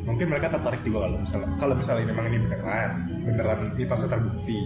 Mungkin 0.02 0.26
mereka 0.28 0.48
tertarik 0.50 0.82
juga 0.82 0.98
kalau 1.04 1.18
misalnya 1.20 1.50
kalau 1.58 1.74
misalnya 1.76 2.06
memang 2.08 2.26
ini 2.28 2.38
beneran, 2.42 2.92
beneran 3.22 3.60
mitosnya 3.76 4.10
terbukti. 4.10 4.60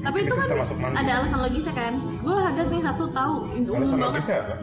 Tapi 0.00 0.16
itu 0.18 0.28
Itu 0.28 0.34
kan 0.34 0.46
termasuk 0.46 0.76
mantu. 0.78 0.96
ada 0.96 1.12
alasan 1.18 1.40
logisnya 1.42 1.74
kan. 1.74 1.92
Gue 2.22 2.36
ada 2.36 2.62
nih 2.62 2.80
satu 2.80 3.04
tahu 3.10 3.32
umum 3.54 3.74
Alasan 3.74 3.96
banget 3.96 4.12
logisnya 4.14 4.36
apa? 4.40 4.54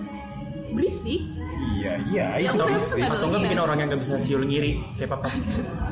berisik. 0.73 1.21
Iya, 1.63 1.93
iya, 2.05 2.25
Ya 2.35 2.49
itu 2.49 2.55
nggak 2.55 2.67
ada 2.69 3.15
Atau 3.15 3.27
nggak 3.27 3.41
bikin 3.41 3.57
ya? 3.57 3.63
orang 3.63 3.77
yang 3.77 3.87
nggak 3.87 4.01
bisa 4.01 4.15
siul 4.17 4.43
ngiri 4.43 4.71
kayak 4.95 5.09
papa. 5.11 5.29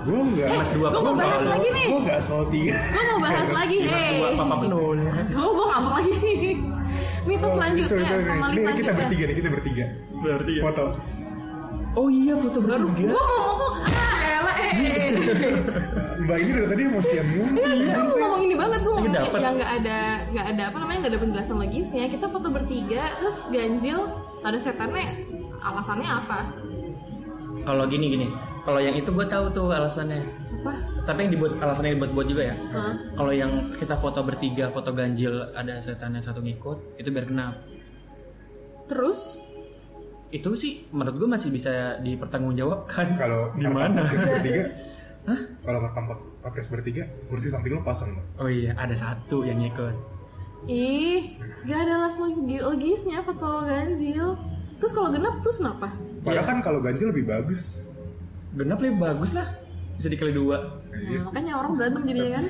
Gue 0.03 0.19
enggak. 0.21 0.49
Mas 0.51 0.69
dua 0.69 0.87
Gua 0.89 1.01
mau 1.01 1.15
bahas 1.15 1.43
lagi 1.43 1.67
nih. 1.69 1.85
Gue 1.87 1.99
enggak 2.01 2.19
salty. 2.21 2.61
Gue 2.69 3.03
mau 3.05 3.19
bahas 3.19 3.49
lagi, 3.49 3.75
Mas 3.83 4.03
dua 4.11 4.29
papa 4.35 4.55
nol. 4.63 4.97
Cuma 5.25 5.43
gue 5.47 5.65
ngambek 5.67 5.93
lagi. 5.93 6.13
Mitos 7.27 7.45
Oh, 7.45 7.51
selanjutnya, 7.53 8.09
anomali 8.09 8.33
Ini 8.33 8.57
kita 8.57 8.61
selanjutnya. 8.65 8.93
bertiga 8.97 9.23
nih, 9.23 9.35
kita 9.37 9.49
bertiga. 9.49 9.85
Berarti 10.17 10.51
ya. 10.51 10.61
Foto. 10.65 10.85
Oh 11.91 12.07
iya 12.07 12.33
foto 12.35 12.57
Baru 12.59 12.87
bertiga. 12.87 13.11
gue 13.11 13.21
mau 13.21 13.39
ngomong, 13.45 13.73
ah 13.83 14.17
elah 14.25 14.55
eh. 14.57 14.73
Mbak 16.21 16.37
ini 16.37 16.51
dari 16.51 16.67
tadi 16.67 16.81
emosian 16.83 17.25
mulu. 17.29 17.51
Iya, 17.53 17.75
kita 17.77 17.99
mau 18.01 18.15
ngomong 18.17 18.41
ini 18.41 18.55
banget 18.55 18.79
gue 18.79 18.91
ngomong 18.91 19.13
yang 19.37 19.55
nggak 19.55 19.71
ada 19.77 19.97
nggak 20.31 20.45
ada 20.49 20.63
apa 20.67 20.77
namanya 20.79 20.97
nggak 20.99 21.11
ada 21.11 21.19
penjelasan 21.19 21.57
logisnya. 21.57 22.05
Kita 22.07 22.25
foto 22.27 22.47
bertiga, 22.49 23.03
terus 23.19 23.37
ganjil 23.47 23.99
ada 24.41 24.57
setannya. 24.57 25.07
Alasannya 25.61 26.09
apa? 26.09 26.39
Kalau 27.61 27.85
gini 27.85 28.05
gini. 28.09 28.27
Kalau 28.61 28.77
yang 28.77 28.93
itu 28.93 29.09
gue 29.09 29.25
tahu 29.25 29.49
tuh 29.49 29.69
alasannya. 29.69 30.21
Apa? 30.61 30.73
Tapi 31.03 31.25
yang 31.25 31.31
dibuat 31.33 31.57
alasannya 31.57 31.97
dibuat-buat 31.97 32.27
juga 32.27 32.43
ya. 32.49 32.55
Hah? 32.69 32.93
Kalau 33.13 33.33
yang 33.33 33.49
kita 33.73 33.97
foto 33.97 34.21
bertiga, 34.21 34.69
foto 34.69 34.93
ganjil 34.93 35.33
ada 35.53 35.81
setannya 35.81 36.21
satu 36.21 36.41
ngikut, 36.41 36.97
itu 36.97 37.09
biar 37.09 37.25
kenapa? 37.25 37.57
Terus 38.87 39.37
Itu 40.31 40.55
sih 40.55 40.87
menurut 40.95 41.19
gue 41.19 41.27
masih 41.27 41.51
bisa 41.51 41.99
dipertanggungjawabkan. 41.99 43.13
Kalau 43.21 43.51
Gimana? 43.51 43.99
ngerekam 43.99 44.07
podcast 44.07 44.31
bertiga, 44.31 44.63
kalau 45.67 45.77
ngerekam 45.83 46.03
pod- 46.07 46.27
podcast 46.39 46.69
bertiga, 46.71 47.03
kursi 47.27 47.47
samping 47.51 47.75
lo 47.75 47.83
kosong 47.83 48.15
loh. 48.15 48.23
Oh 48.39 48.47
iya, 48.47 48.71
ada 48.79 48.95
satu 48.95 49.43
yang 49.43 49.59
ngikut. 49.59 49.91
ih 50.71 51.35
nggak 51.67 51.79
ada 51.83 52.07
logi- 52.07 52.63
logisnya 52.63 53.19
foto 53.27 53.67
ganjil. 53.67 54.39
Terus 54.81 54.91
kalau 54.91 55.13
genap 55.13 55.35
terus 55.39 55.61
kenapa? 55.61 55.93
Padahal 56.21 56.41
Iya. 56.41 56.49
kan 56.49 56.57
kalau 56.59 56.79
ganjil 56.81 57.13
lebih 57.13 57.25
bagus. 57.25 57.77
Genap 58.51 58.81
lebih 58.81 58.97
bagus 58.97 59.31
lah. 59.31 59.47
Bisa 59.95 60.09
dikali 60.09 60.33
dua. 60.33 60.81
Iya 60.89 60.97
Nah, 60.97 61.21
sih. 61.21 61.27
makanya 61.29 61.53
orang 61.55 61.71
berantem 61.77 62.01
jadinya 62.03 62.31
kan. 62.33 62.45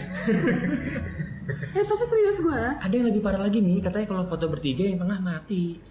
eh 1.76 1.84
tapi 1.84 2.04
serius 2.06 2.38
gue. 2.40 2.62
Ada 2.80 2.94
yang 2.94 3.08
lebih 3.12 3.22
parah 3.22 3.42
lagi 3.42 3.60
nih, 3.60 3.84
katanya 3.84 4.08
kalau 4.08 4.24
foto 4.24 4.48
bertiga 4.48 4.88
yang 4.88 4.96
tengah 4.96 5.20
mati. 5.20 5.84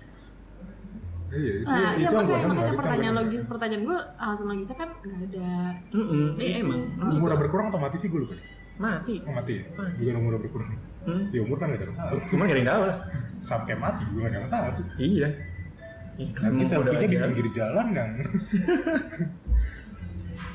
Iya, 1.30 1.62
itu, 1.62 1.66
Nah, 1.68 1.94
iya 1.94 2.02
yang 2.02 2.10
gue 2.10 2.18
makanya, 2.18 2.42
dengar, 2.42 2.50
makanya 2.50 2.74
pertanyaan 2.74 3.12
gua 3.14 3.20
logis 3.22 3.40
pertanyaan 3.46 3.82
gue 3.86 3.98
alasan 4.18 4.46
logisnya 4.50 4.76
kan 4.76 4.88
nggak 4.98 5.20
ada. 5.30 5.52
Mm 5.94 6.28
iya 6.40 6.56
emang. 6.58 6.80
dengar. 6.90 7.12
Umurnya 7.14 7.38
berkurang 7.38 7.66
atau 7.70 7.78
mati 7.78 7.96
sih 8.00 8.08
gue 8.10 8.18
lupa. 8.18 8.34
Mati. 8.80 9.14
Oh 9.22 9.32
mati 9.36 9.52
ya? 9.54 9.64
Mati. 9.76 9.94
Bukan 10.00 10.14
umurnya 10.16 10.40
berkurang. 10.40 10.70
Hmm. 11.00 11.24
Ya 11.30 11.40
umur 11.40 11.56
kan 11.56 11.70
gak 11.70 11.78
ada 11.78 11.86
yang 11.86 11.96
tahu. 11.96 12.16
Cuma 12.28 12.42
gak 12.42 12.50
ada 12.50 12.60
yang 12.60 12.70
tahu 12.72 12.82
lah. 12.82 12.98
Sampai 13.40 13.74
mati 13.76 14.02
gue 14.04 14.18
gak 14.18 14.26
ada 14.26 14.38
yang 14.40 14.50
tahu. 14.50 14.64
Iya. 14.98 15.28
Nanti 16.20 16.56
udah 16.58 16.68
selfie-nya 16.68 17.06
di 17.06 17.16
pinggir 17.18 17.46
jalan 17.50 17.86
dan 17.90 18.10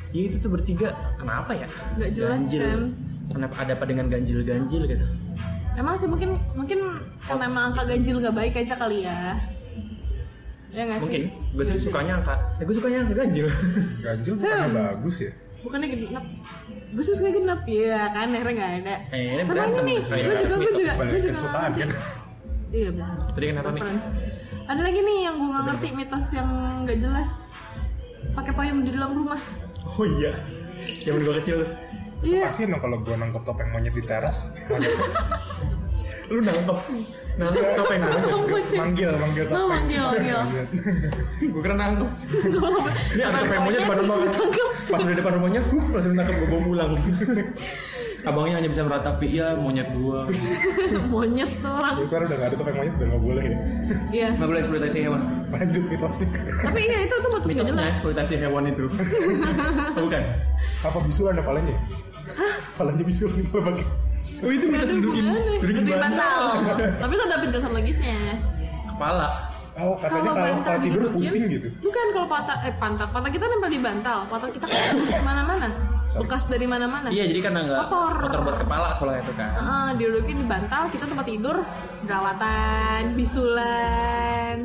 Iya 0.09 0.23
itu 0.25 0.37
tuh 0.39 0.49
bertiga. 0.49 0.89
Kenapa 1.17 1.51
ya? 1.51 1.67
Nggak 1.93 2.09
jelas 2.13 2.39
Ganjil. 2.41 2.61
kan. 2.61 2.81
Kenapa 3.27 3.55
ada 3.59 3.71
apa 3.73 3.83
dengan 3.83 4.05
ganjil-ganjil 4.07 4.81
gitu? 4.85 5.05
Emang 5.75 5.99
sih 5.99 6.07
mungkin 6.07 6.29
mungkin 6.55 6.79
karena 7.19 7.43
emang 7.45 7.63
angka 7.69 7.83
ganjil 7.85 8.15
nggak 8.17 8.31
baik 8.33 8.53
aja 8.55 8.75
kali 8.75 9.03
ya. 9.03 9.35
Ya 10.71 10.81
nggak 10.85 10.99
Mungkin. 11.01 11.21
sih? 11.25 11.51
Gue 11.51 11.65
sih 11.65 11.75
sukanya 11.81 12.13
angka. 12.15 12.35
Ya 12.55 12.63
gue 12.63 12.75
sukanya 12.75 12.97
angka 13.01 13.15
ganjil. 13.17 13.47
Ganjil 13.99 14.33
bukannya 14.35 14.63
Hmm. 14.65 14.77
bagus 14.77 15.15
ya? 15.19 15.31
Bukannya 15.61 15.87
genap. 15.89 16.25
Gue 16.95 17.03
sih 17.03 17.13
suka 17.13 17.29
genap 17.29 17.61
ya 17.65 18.01
kan 18.07 18.27
akhirnya 18.29 18.53
nggak 18.53 18.71
ada. 18.79 18.95
Eh, 19.09 19.23
ini 19.33 19.41
Sama 19.43 19.63
ini 19.65 19.79
nih, 19.83 19.99
gue 19.99 20.15
juga 20.15 20.55
gue 20.55 20.71
juga 20.71 20.93
gue 20.95 21.19
juga. 21.19 21.33
kesukaan 21.33 21.71
kan? 21.73 21.89
Iya 22.71 22.89
benar. 22.93 23.15
Tadi 23.33 23.45
kenapa 23.45 23.69
nih? 23.69 23.83
Ada 24.65 24.81
lagi 24.81 24.99
nih 24.99 25.17
yang 25.23 25.35
gue 25.37 25.47
nggak 25.47 25.65
ngerti 25.69 25.87
mitos 25.93 26.27
yang 26.33 26.49
nggak 26.83 26.97
jelas. 26.97 27.53
Pakai 28.33 28.51
payung 28.51 28.81
di 28.81 28.91
dalam 28.91 29.13
rumah. 29.13 29.37
Oh 29.85 30.05
iya. 30.17 30.41
Zaman 31.05 31.21
gue 31.21 31.35
kecil. 31.39 31.57
Iya. 32.25 32.49
Pasti 32.49 32.65
no 32.65 32.81
kalau 32.81 32.97
gue 32.99 33.13
nangkep 33.13 33.43
topeng 33.45 33.69
monyet 33.69 33.93
di 33.93 34.01
teras, 34.01 34.49
Lu 36.25 36.41
nangkep. 36.41 36.77
Nangkep 37.37 37.65
topeng. 37.77 38.01
Kucing. 38.49 38.79
manggil, 38.81 39.11
manggil 39.13 39.45
Oh, 39.45 39.49
topeng. 39.53 39.69
manggil, 39.69 40.05
manggil. 40.09 40.39
Gue 41.45 41.61
kira 41.61 41.75
nangkep. 41.77 42.09
Ini 43.13 43.21
ada 43.21 43.37
topeng 43.45 43.61
monyet 43.61 43.81
depan 43.85 43.97
rumah 44.01 44.15
kan. 44.17 44.31
Pas 44.85 45.01
udah 45.01 45.15
depan 45.15 45.31
rumahnya, 45.37 45.61
langsung 45.93 46.13
nangkep 46.17 46.35
gue 46.35 46.47
bawa 46.49 46.61
pulang. 46.65 46.91
Abangnya 48.25 48.57
hanya 48.57 48.69
bisa 48.69 48.81
meratapi, 48.81 49.25
iya 49.29 49.53
monyet 49.53 49.85
gua. 49.93 50.25
Monyet 51.13 51.51
tuh 51.61 51.69
orang. 51.69 51.93
Ya, 51.95 52.05
sekarang 52.05 52.25
udah 52.25 52.37
gak 52.37 52.49
ada 52.49 52.55
topeng 52.57 52.75
monyet, 52.75 52.93
udah 52.97 53.07
gak 53.07 53.21
boleh 53.21 53.43
ya. 53.45 53.57
Iya. 54.09 54.27
Nggak 54.33 54.49
boleh 54.49 54.59
eksploitasi 54.59 54.97
hewan. 54.99 55.21
Lanjut 55.47 55.83
mitosnya. 55.85 56.27
Tapi 56.59 56.79
iya 56.81 56.97
itu 57.05 57.15
tuh 57.15 57.29
mitos 57.29 57.47
Mitosnya 57.47 57.69
jelas. 57.71 57.91
eksploitasi 57.93 58.33
hewan 58.41 58.63
itu. 58.65 58.85
Oh, 58.89 60.01
Bukan. 60.03 60.23
Apa 60.81 60.97
bisulan 60.99 61.35
apalanya? 61.37 61.75
Palanya 62.75 63.03
bisulan 63.03 63.37
itu 63.37 63.49
pakai. 63.53 63.85
Oh 64.41 64.51
itu 64.51 64.65
mitos 64.67 64.89
dudukin, 64.89 65.23
gimana? 65.23 65.51
dudukin 65.61 65.83
bantal. 65.87 66.41
Tapi 66.97 67.11
itu 67.13 67.23
ada 67.23 67.37
penjelasan 67.39 67.71
logisnya. 67.71 68.17
Kepala. 68.89 69.27
Oh, 69.75 69.91
katanya 69.99 70.31
kalau 70.31 70.45
bantal 70.47 70.63
kalau 70.63 70.79
tidur 70.87 71.01
pusing 71.11 71.43
gitu. 71.51 71.67
Bukan 71.83 72.05
kalau 72.15 72.27
patah 72.31 72.57
eh 72.63 72.73
pantat. 72.79 73.09
Pantat 73.11 73.31
kita 73.35 73.45
nempel 73.51 73.69
di 73.75 73.79
bantal. 73.83 74.17
Pantat 74.31 74.49
kita 74.55 74.65
kan 74.71 74.79
harus 74.95 75.11
mana-mana. 75.19 75.67
Bekas 76.15 76.47
dari 76.47 76.63
mana-mana. 76.63 77.11
Iya 77.11 77.27
jadi 77.27 77.39
karena 77.43 77.59
nggak 77.67 77.91
Kotor. 77.91 78.13
kotor 78.23 78.41
buat 78.47 78.57
kepala 78.63 78.87
soalnya 78.95 79.19
itu 79.19 79.33
kan. 79.35 79.51
Heeh, 79.51 79.87
didudukin 79.99 80.35
di 80.39 80.45
bantal, 80.47 80.87
kita 80.87 81.05
tempat 81.11 81.25
tidur, 81.27 81.57
jerawatan, 82.07 83.01
bisulan. 83.19 84.57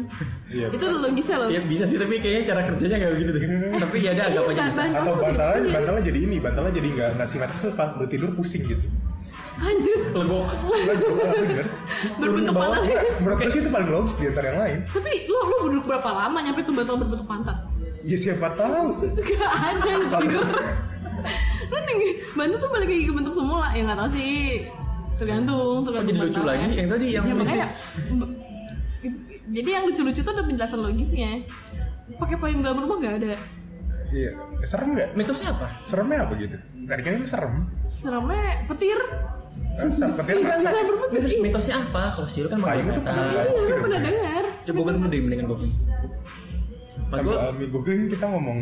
Iya. 0.47 0.67
Itu 0.71 0.85
udah 0.87 1.01
logisnya 1.11 1.37
loh. 1.43 1.49
Iya 1.51 1.61
bisa 1.67 1.85
sih 1.91 1.99
tapi 1.99 2.15
kayaknya 2.23 2.55
cara 2.55 2.61
kerjanya 2.71 2.97
nggak 3.03 3.13
begitu 3.19 3.31
deh. 3.35 3.43
Tapi 3.83 3.97
ya 3.99 4.11
ada 4.15 4.23
agak 4.31 4.43
iya, 4.47 4.47
bantal 4.47 4.87
Atau 4.95 5.15
bantalnya, 5.19 5.71
bantalnya 5.75 6.03
jadi 6.07 6.19
ini, 6.23 6.37
bantalnya 6.39 6.73
jadi 6.79 6.89
nggak 6.95 7.11
nggak 7.19 7.29
simetris 7.31 7.63
lu 7.67 8.07
tidur 8.07 8.31
pusing 8.39 8.63
gitu. 8.63 8.87
Anjir, 9.61 10.01
Legok. 10.17 10.49
Berbentuk 12.21 12.55
pantat. 12.57 12.83
Menurut 13.21 13.39
sih 13.53 13.61
itu 13.61 13.69
paling 13.69 13.89
logis 13.93 14.15
di 14.17 14.25
antara 14.33 14.47
yang 14.49 14.61
lain. 14.65 14.79
Tapi 14.89 15.13
lu 15.29 15.37
lu 15.37 15.57
duduk 15.69 15.85
berapa 15.85 16.09
lama 16.09 16.39
nyampe 16.41 16.65
tuh 16.65 16.73
bantal 16.73 16.97
berbentuk 16.97 17.29
pantat? 17.29 17.59
Ya 18.01 18.17
siapa 18.17 18.57
tahu. 18.57 19.05
Gak 19.21 19.53
ada 19.53 19.91
anjir. 20.17 20.41
Lu 21.69 21.79
tinggi, 21.85 22.11
bantal 22.33 22.57
tuh 22.57 22.71
balik 22.73 22.89
lagi 22.89 23.05
ke 23.05 23.13
bentuk 23.13 23.35
semula. 23.37 23.69
Ya 23.77 23.81
nggak 23.85 23.99
tahu 24.01 24.11
sih. 24.17 24.65
Tergantung, 25.21 25.85
tergantung 25.85 26.17
jadi 26.17 26.21
lucu 26.25 26.43
lagi 26.49 26.69
yang 26.73 26.89
tadi 26.89 27.07
yang 27.13 27.25
Ya, 27.29 27.35
makanya, 27.37 27.69
jadi 29.51 29.69
yang 29.69 29.85
lucu-lucu 29.91 30.21
tuh 30.25 30.33
ada 30.33 30.45
penjelasan 30.47 30.81
logisnya. 30.81 31.45
Pakai 32.17 32.37
payung 32.41 32.65
dalam 32.65 32.81
rumah 32.89 32.97
gak 33.05 33.15
ada. 33.21 33.37
Iya. 34.11 34.33
Eh, 34.35 34.67
Serem 34.67 34.97
nggak? 34.97 35.09
Mitosnya 35.15 35.55
apa? 35.55 35.67
Seremnya 35.87 36.27
apa 36.27 36.33
gitu? 36.41 36.57
Tadi 36.89 37.03
kan 37.07 37.13
ini 37.15 37.27
serem. 37.29 37.55
Seremnya 37.87 38.67
petir. 38.67 38.99
Masa. 39.73 40.07
bisa 40.11 40.23
berbentuk. 40.83 41.09
Mitosnya, 41.11 41.41
mitosnya 41.41 41.75
apa? 41.81 42.03
Kalau 42.13 42.29
sih 42.29 42.41
lu 42.41 42.49
kan 42.49 42.59
itu 42.75 42.91
setan. 42.91 43.01
pernah- 43.07 43.45
Iya, 43.45 43.63
lu 43.63 43.77
pernah 43.81 44.01
dengar. 44.01 44.43
Coba 44.63 44.79
gue 44.81 44.93
mendingan 44.99 45.45
gue. 45.47 45.59
Gue, 47.11 47.35
Almi 47.35 47.67
googling 47.67 48.07
kita 48.07 48.23
ngomong 48.25 48.59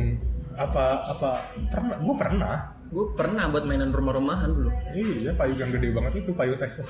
apa 0.54 0.84
apa 1.06 1.30
pernah 1.68 1.94
gue 1.96 2.14
pernah 2.16 2.54
gue 2.84 3.04
pernah 3.14 3.44
buat 3.46 3.62
mainan 3.62 3.92
rumah-rumahan 3.92 4.50
dulu. 4.50 4.70
iya 4.90 5.30
payung 5.32 5.54
yang 5.56 5.70
gede 5.70 5.88
banget 5.92 6.12
itu 6.18 6.30
payung 6.32 6.58
Texas 6.58 6.88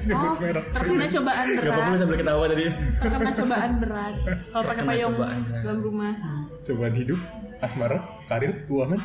Oh, 0.00 0.32
terkena 0.72 1.04
cobaan 1.06 1.46
Gak 1.50 1.60
apa-apa 1.62 1.84
berat. 1.84 2.00
sambil 2.00 2.16
ketawa 2.16 2.44
tadi. 2.48 2.64
Terkena 2.96 3.30
cobaan 3.36 3.70
berat. 3.76 4.14
Kalau 4.16 4.64
pakai 4.64 4.64
Terkena 4.72 4.88
payung 4.88 5.12
berat. 5.12 5.36
dalam 5.60 5.80
rumah. 5.82 6.14
cobaan 6.62 6.94
hidup 6.94 7.20
asmara 7.58 7.98
karir 8.24 8.64
keuangan 8.64 9.00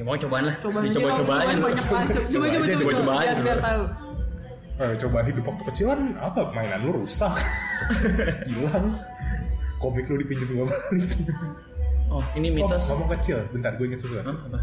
Ya 0.00 0.02
mau 0.02 0.16
cobaan 0.16 0.44
lah. 0.48 0.56
Coba 0.58 0.78
aja 0.80 0.96
Coba-coba 0.96 1.12
aja. 1.36 1.52
coba 1.52 1.60
banyak 1.60 1.60
lah. 1.60 1.60
Coba 1.60 1.98
coba 2.00 2.24
coba 2.24 2.44
aja, 2.48 2.72
coba 2.72 2.92
coba 2.94 3.12
biar 3.12 3.28
aja. 3.28 3.42
biar 3.42 3.60
tahu. 3.60 3.84
eh, 4.80 4.92
cobaan 4.96 5.24
hidup 5.28 5.44
waktu 5.44 5.62
kecilan 5.66 6.00
apa 6.16 6.40
mainan 6.50 6.80
lu 6.80 7.04
rusak 7.04 7.36
hilang 8.48 8.96
komik 9.76 10.08
lu 10.08 10.16
dipinjam 10.16 10.48
gak 10.56 10.66
balik 10.66 11.10
Oh, 12.08 12.24
ini 12.32 12.48
oh, 12.50 12.54
mitos. 12.56 12.88
ngomong 12.88 13.12
kecil 13.12 13.44
bentar 13.52 13.76
gue 13.76 13.86
inget 13.86 14.00
sesuatu 14.00 14.32
Apa? 14.32 14.58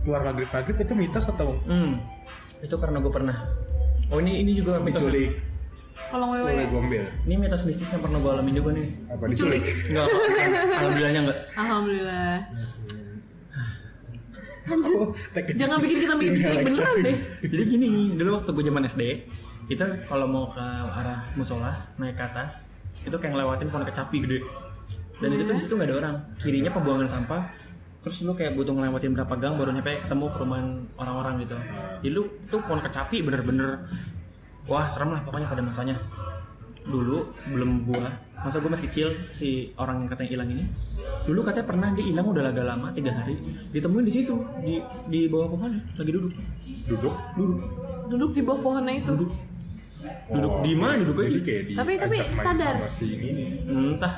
keluar 0.00 0.22
maghrib 0.22 0.46
maghrib 0.48 0.76
itu 0.78 0.94
mitos 0.94 1.26
atau 1.26 1.50
Hmm. 1.64 1.98
Itu 2.62 2.78
karena 2.78 2.96
gue 2.96 3.10
pernah. 3.10 3.36
Oh 4.08 4.16
ini 4.16 4.38
ini 4.38 4.54
juga 4.54 4.78
mitos. 4.78 5.02
diculik 5.02 5.34
Kalau 6.08 6.30
oleh 6.30 6.40
wewe. 6.46 6.64
gombel 6.70 7.04
Ini 7.26 7.34
mitos 7.36 7.62
mistis 7.64 7.90
yang 7.90 8.00
pernah 8.00 8.16
gue 8.16 8.30
alamin 8.30 8.54
juga 8.54 8.70
nih. 8.72 8.86
apa 9.08 9.22
Diculik. 9.26 9.60
diculik 9.60 9.90
Enggak, 9.90 10.06
alhamdulillahnya 10.72 11.20
enggak. 11.20 11.38
Alhamdulillah. 11.52 12.34
Anjir. 14.64 14.96
Oh, 14.96 15.12
Jangan 15.34 15.76
bikin 15.84 15.98
kita 16.08 16.14
bikin 16.16 16.32
Ini 16.32 16.38
diculik 16.40 16.56
Alexa. 16.56 16.68
beneran 16.72 16.96
deh. 17.04 17.16
Jadi 17.44 17.62
gini, 17.68 17.88
dulu 18.16 18.30
waktu 18.40 18.50
gue 18.56 18.64
zaman 18.64 18.82
SD, 18.88 19.02
kita 19.68 19.84
kalau 20.08 20.26
mau 20.28 20.44
ke 20.52 20.64
arah 20.88 21.20
musola 21.36 21.72
naik 22.00 22.16
ke 22.16 22.24
atas, 22.24 22.64
itu 23.04 23.12
kayak 23.12 23.36
ngelewatin 23.36 23.68
pohon 23.68 23.84
kecapi 23.84 24.16
gede. 24.24 24.38
Dan 25.20 25.28
itu 25.36 25.42
tuh 25.46 25.54
di 25.54 25.60
situ 25.62 25.72
nggak 25.76 25.88
ada 25.92 25.96
orang. 26.00 26.14
Kirinya 26.40 26.70
pembuangan 26.72 27.08
sampah. 27.12 27.42
Terus 28.04 28.20
lu 28.20 28.36
kayak 28.36 28.52
butuh 28.52 28.76
ngelewatin 28.76 29.16
berapa 29.16 29.34
gang 29.40 29.56
baru 29.56 29.72
nyampe 29.72 29.96
ketemu 30.04 30.24
perumahan 30.28 30.66
orang-orang 31.00 31.34
gitu. 31.44 31.56
Jadi 32.04 32.10
lu 32.12 32.22
tuh 32.48 32.60
pohon 32.60 32.80
kecapi 32.84 33.24
bener-bener 33.24 33.88
wah 34.68 34.88
serem 34.92 35.12
lah 35.16 35.20
pokoknya 35.24 35.48
pada 35.48 35.62
masanya. 35.64 35.96
Dulu 36.84 37.32
sebelum 37.40 37.88
gua, 37.88 38.04
masa 38.44 38.60
gua 38.60 38.76
masih 38.76 38.86
kecil 38.92 39.08
si 39.24 39.72
orang 39.80 40.04
yang 40.04 40.08
katanya 40.12 40.30
hilang 40.36 40.48
ini, 40.52 40.64
dulu 41.24 41.40
katanya 41.42 41.66
pernah 41.66 41.88
dia 41.96 42.04
hilang 42.04 42.26
udah 42.28 42.42
agak 42.44 42.66
lama 42.68 42.92
tiga 42.92 43.10
hari, 43.16 43.40
ditemuin 43.72 44.04
di 44.04 44.12
situ 44.12 44.34
di 44.60 44.74
di 45.08 45.20
bawah 45.32 45.48
pohon 45.48 45.72
lagi 45.96 46.10
duduk. 46.12 46.32
Duduk? 46.84 47.14
Duduk. 47.34 47.60
Duduk 48.12 48.30
di 48.36 48.40
bawah 48.44 48.60
pohonnya 48.60 49.00
itu. 49.00 49.12
duduk. 49.16 49.32
Duduk 50.28 50.54
di 50.60 50.72
mana? 50.76 51.00
Duduk 51.00 51.24
aja. 51.24 51.40
kayak 51.40 51.62
di 51.64 51.72
Tapi- 51.72 51.96
tapi 51.96 52.16
sadar. 52.36 52.74
si 52.92 53.06
ini 53.16 53.64
entah 53.64 54.14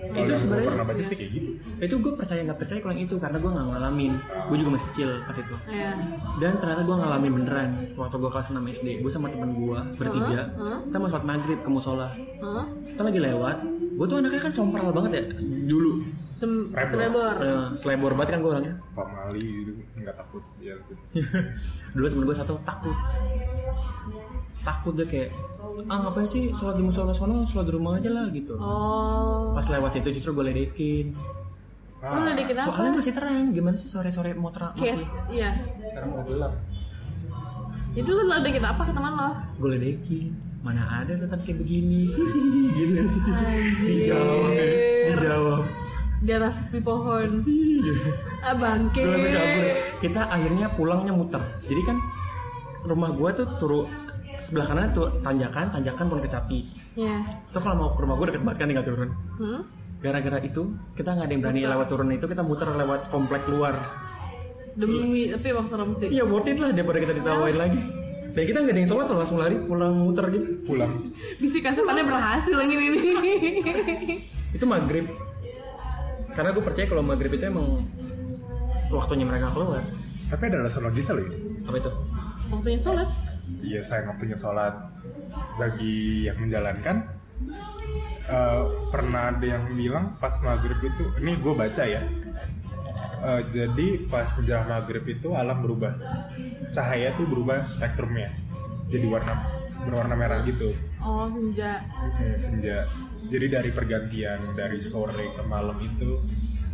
Kalau 0.00 0.16
itu 0.16 0.16
yang 0.16 0.26
gua 0.26 0.40
sebenarnya 0.40 0.68
pernah 0.72 0.86
baca 0.88 1.02
sih 1.04 1.16
kayak 1.16 1.30
gitu. 1.36 1.50
itu 1.80 1.94
gue 2.00 2.12
percaya 2.16 2.40
nggak 2.44 2.58
percaya 2.58 2.78
kalau 2.80 2.92
yang 2.96 3.04
itu 3.04 3.14
karena 3.20 3.38
gue 3.38 3.50
nggak 3.50 3.66
ngalamin. 3.68 4.12
Gue 4.48 4.56
juga 4.56 4.70
masih 4.74 4.86
kecil 4.92 5.08
pas 5.28 5.36
itu. 5.36 5.54
Ya. 5.70 5.90
dan 6.40 6.52
ternyata 6.58 6.82
gue 6.82 6.96
ngalamin 6.96 7.32
beneran 7.42 7.70
waktu 7.94 8.16
gue 8.16 8.30
kelas 8.32 8.48
6 8.50 8.74
SD 8.80 8.86
gue 9.04 9.10
sama 9.12 9.26
temen 9.28 9.50
gue 9.54 9.78
bertiga. 10.00 10.40
Hah? 10.56 10.78
kita 10.84 10.96
mau 10.96 11.08
sholat 11.12 11.24
maghrib 11.28 11.58
ke 11.60 11.70
musola. 11.70 12.08
Hah? 12.40 12.64
kita 12.84 13.00
lagi 13.04 13.20
lewat. 13.20 13.56
Gue 14.00 14.06
tuh 14.08 14.16
anaknya 14.18 14.40
kan 14.40 14.52
sompral 14.52 14.90
banget 14.90 15.12
ya. 15.12 15.22
Dulu 15.68 16.19
Sem 16.32 16.50
selebor. 16.74 17.34
Eh, 17.38 17.66
selebor 17.76 18.12
banget 18.14 18.28
kan 18.32 18.40
gue 18.40 18.50
orangnya 18.50 18.74
Pak 18.90 19.06
Mali 19.08 19.42
gitu 19.60 19.72
nggak 19.96 20.14
takut 20.14 20.42
ya 20.58 20.74
gitu. 20.78 20.94
dulu 21.94 22.06
temen 22.06 22.24
gue 22.24 22.36
satu 22.36 22.54
takut 22.62 22.96
takut 24.60 24.92
dia 24.92 25.06
kayak 25.06 25.30
ah 25.86 25.98
ngapain 25.98 26.24
sih 26.24 26.52
sholat 26.52 26.74
di 26.74 26.82
musola 26.82 27.10
sono 27.10 27.42
sholat 27.44 27.64
di 27.64 27.72
rumah 27.72 27.96
aja 27.96 28.08
lah 28.08 28.28
gitu 28.28 28.54
Oh. 28.56 29.52
pas 29.52 29.64
lewat 29.66 29.90
situ 29.92 30.08
justru 30.12 30.30
gue 30.32 30.44
ledekin 30.46 31.16
Lu 32.00 32.20
ledekin 32.22 32.54
apa? 32.54 32.64
soalnya 32.66 32.92
masih 32.94 33.12
terang 33.12 33.44
gimana 33.50 33.74
sih 33.74 33.84
sore 33.86 34.08
sore 34.08 34.32
mau 34.32 34.48
terang 34.48 34.72
Kayak, 34.74 34.96
masih 34.96 35.08
iya. 35.30 35.50
sekarang 35.86 36.08
mau 36.10 36.22
gelap 36.22 36.52
Itu 37.92 38.10
lu 38.10 38.22
ledekin 38.22 38.62
apa 38.62 38.82
ke 38.82 38.92
teman 38.92 39.12
lo? 39.12 39.30
gue 39.58 39.68
ledekin 39.70 40.32
mana 40.60 40.80
ada 41.00 41.12
setan 41.14 41.40
kayak 41.40 41.56
begini 41.58 42.12
gitu 42.76 43.00
Anjir. 43.26 44.12
dijawab 45.08 45.64
Di 46.20 46.32
atas 46.36 46.68
di 46.68 46.80
pohon. 46.84 47.44
Ah 48.40 48.56
bangke. 48.56 49.04
kita 50.04 50.28
akhirnya 50.28 50.68
pulangnya 50.72 51.12
muter. 51.12 51.40
Jadi 51.64 51.82
kan 51.84 51.96
rumah 52.84 53.12
gue 53.12 53.30
tuh 53.36 53.46
turu 53.60 53.80
sebelah 54.40 54.68
kanan 54.68 54.92
tuh 54.96 55.08
tanjakan 55.20 55.68
tanjakan 55.72 56.04
pohon 56.08 56.22
kecapi. 56.24 56.60
Ya. 56.98 57.22
tuh 57.54 57.62
kalau 57.62 57.76
mau 57.78 57.90
ke 57.94 58.02
rumah 58.02 58.18
gue 58.18 58.26
deket 58.34 58.42
banget 58.44 58.58
kan 58.60 58.66
tinggal 58.68 58.86
turun. 58.86 59.10
Hmm? 59.38 59.62
gara-gara 60.00 60.40
itu 60.40 60.72
kita 60.96 61.12
nggak 61.12 61.26
ada 61.28 61.32
yang 61.36 61.42
berani 61.44 61.60
lewat 61.68 61.86
turun 61.92 62.08
itu 62.08 62.24
kita 62.24 62.40
muter 62.40 62.68
lewat 62.72 63.12
komplek 63.12 63.44
luar. 63.52 63.76
Demi 64.72 65.28
tapi 65.28 65.46
emang 65.52 65.68
serem 65.68 65.92
sih. 65.92 66.08
iya 66.08 66.24
worth 66.24 66.48
it 66.48 66.56
lah 66.56 66.72
daripada 66.72 66.98
kita 67.04 67.12
ditawain 67.20 67.56
lagi. 67.60 67.80
Dan 68.32 68.42
kita 68.46 68.58
nggak 68.64 68.72
ada 68.72 68.80
yang 68.80 68.88
sholat 68.88 69.06
tuh 69.10 69.16
langsung 69.18 69.38
lari 69.42 69.60
pulang 69.60 69.92
muter 69.92 70.24
gitu. 70.32 70.46
Pulang. 70.64 70.92
Bisik 71.36 71.68
asupannya 71.68 72.08
berhasil 72.08 72.56
yang 72.56 72.72
ini? 72.72 73.12
Itu 74.56 74.64
maghrib 74.64 75.10
karena 76.34 76.50
gue 76.54 76.62
percaya 76.64 76.86
kalau 76.86 77.02
maghrib 77.02 77.32
itu 77.32 77.44
emang 77.46 77.84
waktunya 78.90 79.26
mereka 79.26 79.50
keluar. 79.54 79.82
Tapi 80.30 80.42
ada 80.46 80.56
alasan 80.62 80.86
logisnya 80.86 81.18
loh 81.18 81.24
ini 81.26 81.36
apa 81.66 81.76
itu? 81.78 81.90
Waktunya 82.50 82.78
sholat. 82.78 83.08
iya 83.60 83.80
saya 83.82 84.06
waktunya 84.06 84.36
sholat. 84.38 84.74
Bagi 85.58 86.26
yang 86.30 86.38
menjalankan 86.38 86.96
eh, 88.30 88.62
pernah 88.94 89.34
ada 89.34 89.46
yang 89.46 89.64
bilang 89.74 90.14
pas 90.22 90.34
maghrib 90.42 90.78
itu 90.78 91.04
ini 91.22 91.34
gue 91.38 91.54
baca 91.54 91.82
ya. 91.82 92.02
Eh, 93.20 93.42
jadi 93.52 93.86
pas 94.06 94.30
menjelang 94.38 94.68
maghrib 94.70 95.04
itu 95.06 95.34
alam 95.34 95.60
berubah. 95.62 95.98
Cahaya 96.70 97.10
tuh 97.18 97.26
berubah 97.26 97.66
spektrumnya 97.66 98.30
jadi 98.90 99.06
warna 99.06 99.59
berwarna 99.80 100.14
merah 100.14 100.40
gitu. 100.42 100.72
Oh 101.00 101.26
senja. 101.26 101.80
Hmm, 101.88 102.36
senja. 102.36 102.84
Jadi 103.30 103.46
dari 103.46 103.70
pergantian 103.70 104.40
dari 104.52 104.78
sore 104.78 105.30
ke 105.32 105.42
malam 105.46 105.76
itu 105.76 106.20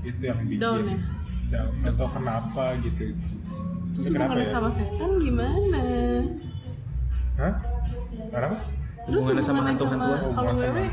itu 0.03 0.21
yang 0.23 0.39
bikin 0.43 0.63
Down 0.63 0.83
ya? 0.87 0.99
down 1.47 1.71
atau 1.85 2.07
kenapa 2.11 2.65
gitu. 2.81 3.15
Terus 3.95 4.07
kenapa 4.11 4.39
ya? 4.39 4.47
sama 4.47 4.71
setan 4.71 5.11
gimana? 5.19 5.83
Hah? 7.37 7.55
Kenapa? 8.33 8.57
terus 9.07 9.23
Hubungannya 9.23 9.45
sama 9.45 9.61
hantu-hantuan? 9.63 10.21
kalau 10.35 10.53
sama- 10.53 10.63
wewe? 10.67 10.87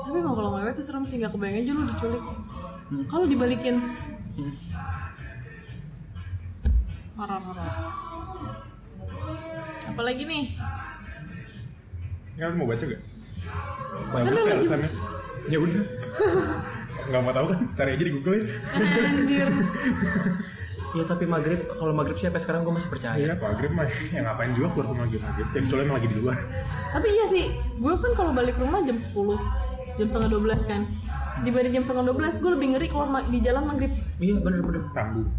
tapi 0.00 0.16
emang 0.16 0.34
kalau 0.34 0.50
wewe 0.56 0.70
tuh 0.72 0.82
serem 0.82 1.04
sih 1.04 1.18
gak 1.18 1.30
kebayang 1.30 1.60
aja 1.60 1.70
lu 1.70 1.82
diculik. 1.86 2.22
Kalau 3.06 3.24
dibalikin? 3.28 3.76
Horor 7.14 7.40
horor 7.44 8.09
apalagi 9.90 10.22
nih? 10.24 10.44
Kalian 12.32 12.54
mau 12.56 12.66
baca 12.66 12.84
gak? 12.84 13.00
Kan 13.90 14.22
Bagus 14.22 14.42
ya 14.42 14.52
alasannya. 14.54 14.90
Ya 15.46 15.58
udah. 15.58 15.84
Gak 17.02 17.20
mau 17.20 17.32
tahu 17.32 17.46
kan? 17.48 17.58
Cari 17.74 17.90
aja 17.90 18.04
di 18.04 18.12
Google 18.12 18.34
ya. 18.34 18.44
Anjir. 19.02 19.48
Ya 20.90 21.04
tapi 21.06 21.22
maghrib, 21.24 21.60
kalau 21.70 21.92
maghrib 21.92 22.16
sih 22.16 22.26
sampai 22.26 22.40
sekarang 22.40 22.60
gue 22.60 22.72
masih 22.72 22.88
Iya, 22.88 22.92
percaya. 22.92 23.24
maghrib 23.36 23.70
mah 23.70 23.86
Ya 24.10 24.20
ngapain 24.22 24.50
juga 24.52 24.68
keluar 24.70 24.86
rumah 24.90 25.06
maghrib 25.06 25.22
maghrib 25.22 25.46
Ya 25.48 25.58
kecuali 25.60 25.80
emang 25.80 25.96
lagi 25.96 26.08
di 26.08 26.16
luar. 26.18 26.36
Tapi 26.90 27.08
iya 27.08 27.24
sih 27.28 27.44
gue 27.78 27.92
kan 27.94 28.12
kalau 28.12 28.32
balik 28.32 28.56
rumah 28.56 28.82
jam 28.82 28.96
10 28.96 29.14
jam 29.96 30.06
setengah 30.08 30.30
12 30.32 30.66
kan. 30.66 30.82
Dibanding 31.40 31.72
jam 31.72 31.84
setengah 31.84 32.04
12 32.10 32.42
gue 32.42 32.50
lebih 32.50 32.68
ngeri 32.74 32.86
kalau 32.88 33.06
ma- 33.06 33.22
di 33.22 33.38
jalan 33.38 33.64
maghrib. 33.64 33.92
Iya 34.18 34.34
bener-bener. 34.36 34.82
Tanggung 34.90 35.30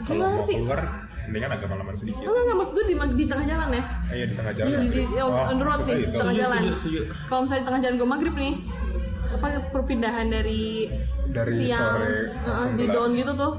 Kalau 0.00 0.16
gimana 0.16 0.32
mau 0.32 0.44
sih? 0.44 0.56
keluar 0.56 0.80
Mendingan 1.24 1.50
agak 1.50 1.66
malaman 1.66 1.94
sedikit 1.94 2.20
enggak 2.20 2.42
enggak 2.42 2.56
maksud 2.56 2.72
gue 2.72 2.84
di, 2.84 2.94
di 2.94 3.24
tengah 3.24 3.46
jalan 3.46 3.68
ya 3.70 3.82
Eh, 4.04 4.14
Iya 4.14 4.24
di 4.26 4.34
tengah 4.34 4.52
jalan 4.52 4.76
di, 4.76 4.88
di, 4.90 5.00
oh, 5.16 5.30
on 5.32 5.56
the 5.56 5.64
road 5.64 5.80
nih, 5.82 5.96
itu. 5.98 6.14
tengah 6.14 6.34
jalan. 6.34 6.62
Kalau 7.24 7.40
misalnya 7.40 7.60
di 7.60 7.66
tengah 7.66 7.80
jalan 7.80 7.94
gue 7.94 8.08
maghrib 8.08 8.34
nih, 8.34 8.54
apa 9.32 9.46
perpindahan 9.68 10.26
dari, 10.28 10.64
Dari 11.26 11.52
siang 11.56 11.98
sore 11.98 12.30
uh, 12.44 12.66
di 12.72 12.84
dawn 12.86 13.10
gitu 13.12 13.32
tuh, 13.34 13.52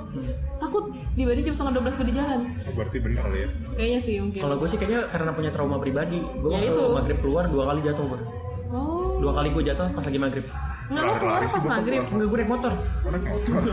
takut 0.56 0.84
dibanding 1.14 1.44
jam 1.44 1.54
setengah 1.54 1.74
12 1.82 1.98
gue 1.98 2.08
di 2.08 2.16
jalan. 2.16 2.40
Oh, 2.62 2.74
Berarti 2.74 2.98
bener 2.98 3.20
kali 3.20 3.38
ya 3.38 3.50
Kayaknya 3.74 4.00
sih 4.00 4.14
mungkin. 4.20 4.40
Kalau 4.40 4.56
gue 4.56 4.68
sih 4.68 4.78
kayaknya 4.78 5.00
karena 5.10 5.32
punya 5.32 5.50
trauma 5.50 5.78
pribadi. 5.78 6.20
Gue 6.22 6.50
Ya 6.50 6.58
waktu 6.62 6.70
itu. 6.72 6.84
maghrib 6.94 7.18
keluar 7.20 7.44
dua 7.46 7.64
kali 7.66 7.80
jatuh 7.82 8.06
gue. 8.06 8.20
Oh, 8.68 9.18
Dua 9.18 9.32
kali 9.34 9.50
gue 9.50 9.64
jatuh 9.66 9.88
pas 9.90 10.04
lagi 10.04 10.20
maghrib. 10.20 10.46
Nggak 10.86 11.04
lo 11.04 11.14
keluar 11.18 11.42
pas 11.50 11.64
maghrib? 11.66 12.02
Enggak 12.06 12.28
gue 12.30 12.38
naik 12.38 12.52
motor. 12.52 12.74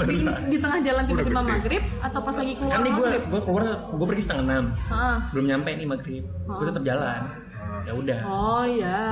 Di, 0.08 0.16
di 0.48 0.56
tengah 0.56 0.78
jalan 0.80 1.02
tiba-tiba 1.04 1.40
maghrib 1.44 1.82
atau 2.00 2.20
pas 2.24 2.36
lagi 2.40 2.52
keluar 2.56 2.72
Kan 2.72 2.80
nih 2.82 2.92
gue 2.92 3.04
maghrib? 3.04 3.22
gue 3.28 3.40
keluar 3.44 3.62
gue 3.92 4.06
pergi 4.08 4.22
setengah 4.24 4.44
enam. 4.48 4.64
Hah. 4.88 5.16
Belum 5.36 5.46
nyampe 5.48 5.70
nih 5.76 5.88
maghrib. 5.88 6.24
Gue 6.48 6.66
tetap 6.66 6.84
jalan. 6.84 7.20
Ya 7.82 7.92
udah. 7.92 8.18
Oh 8.24 8.64
iya. 8.64 9.02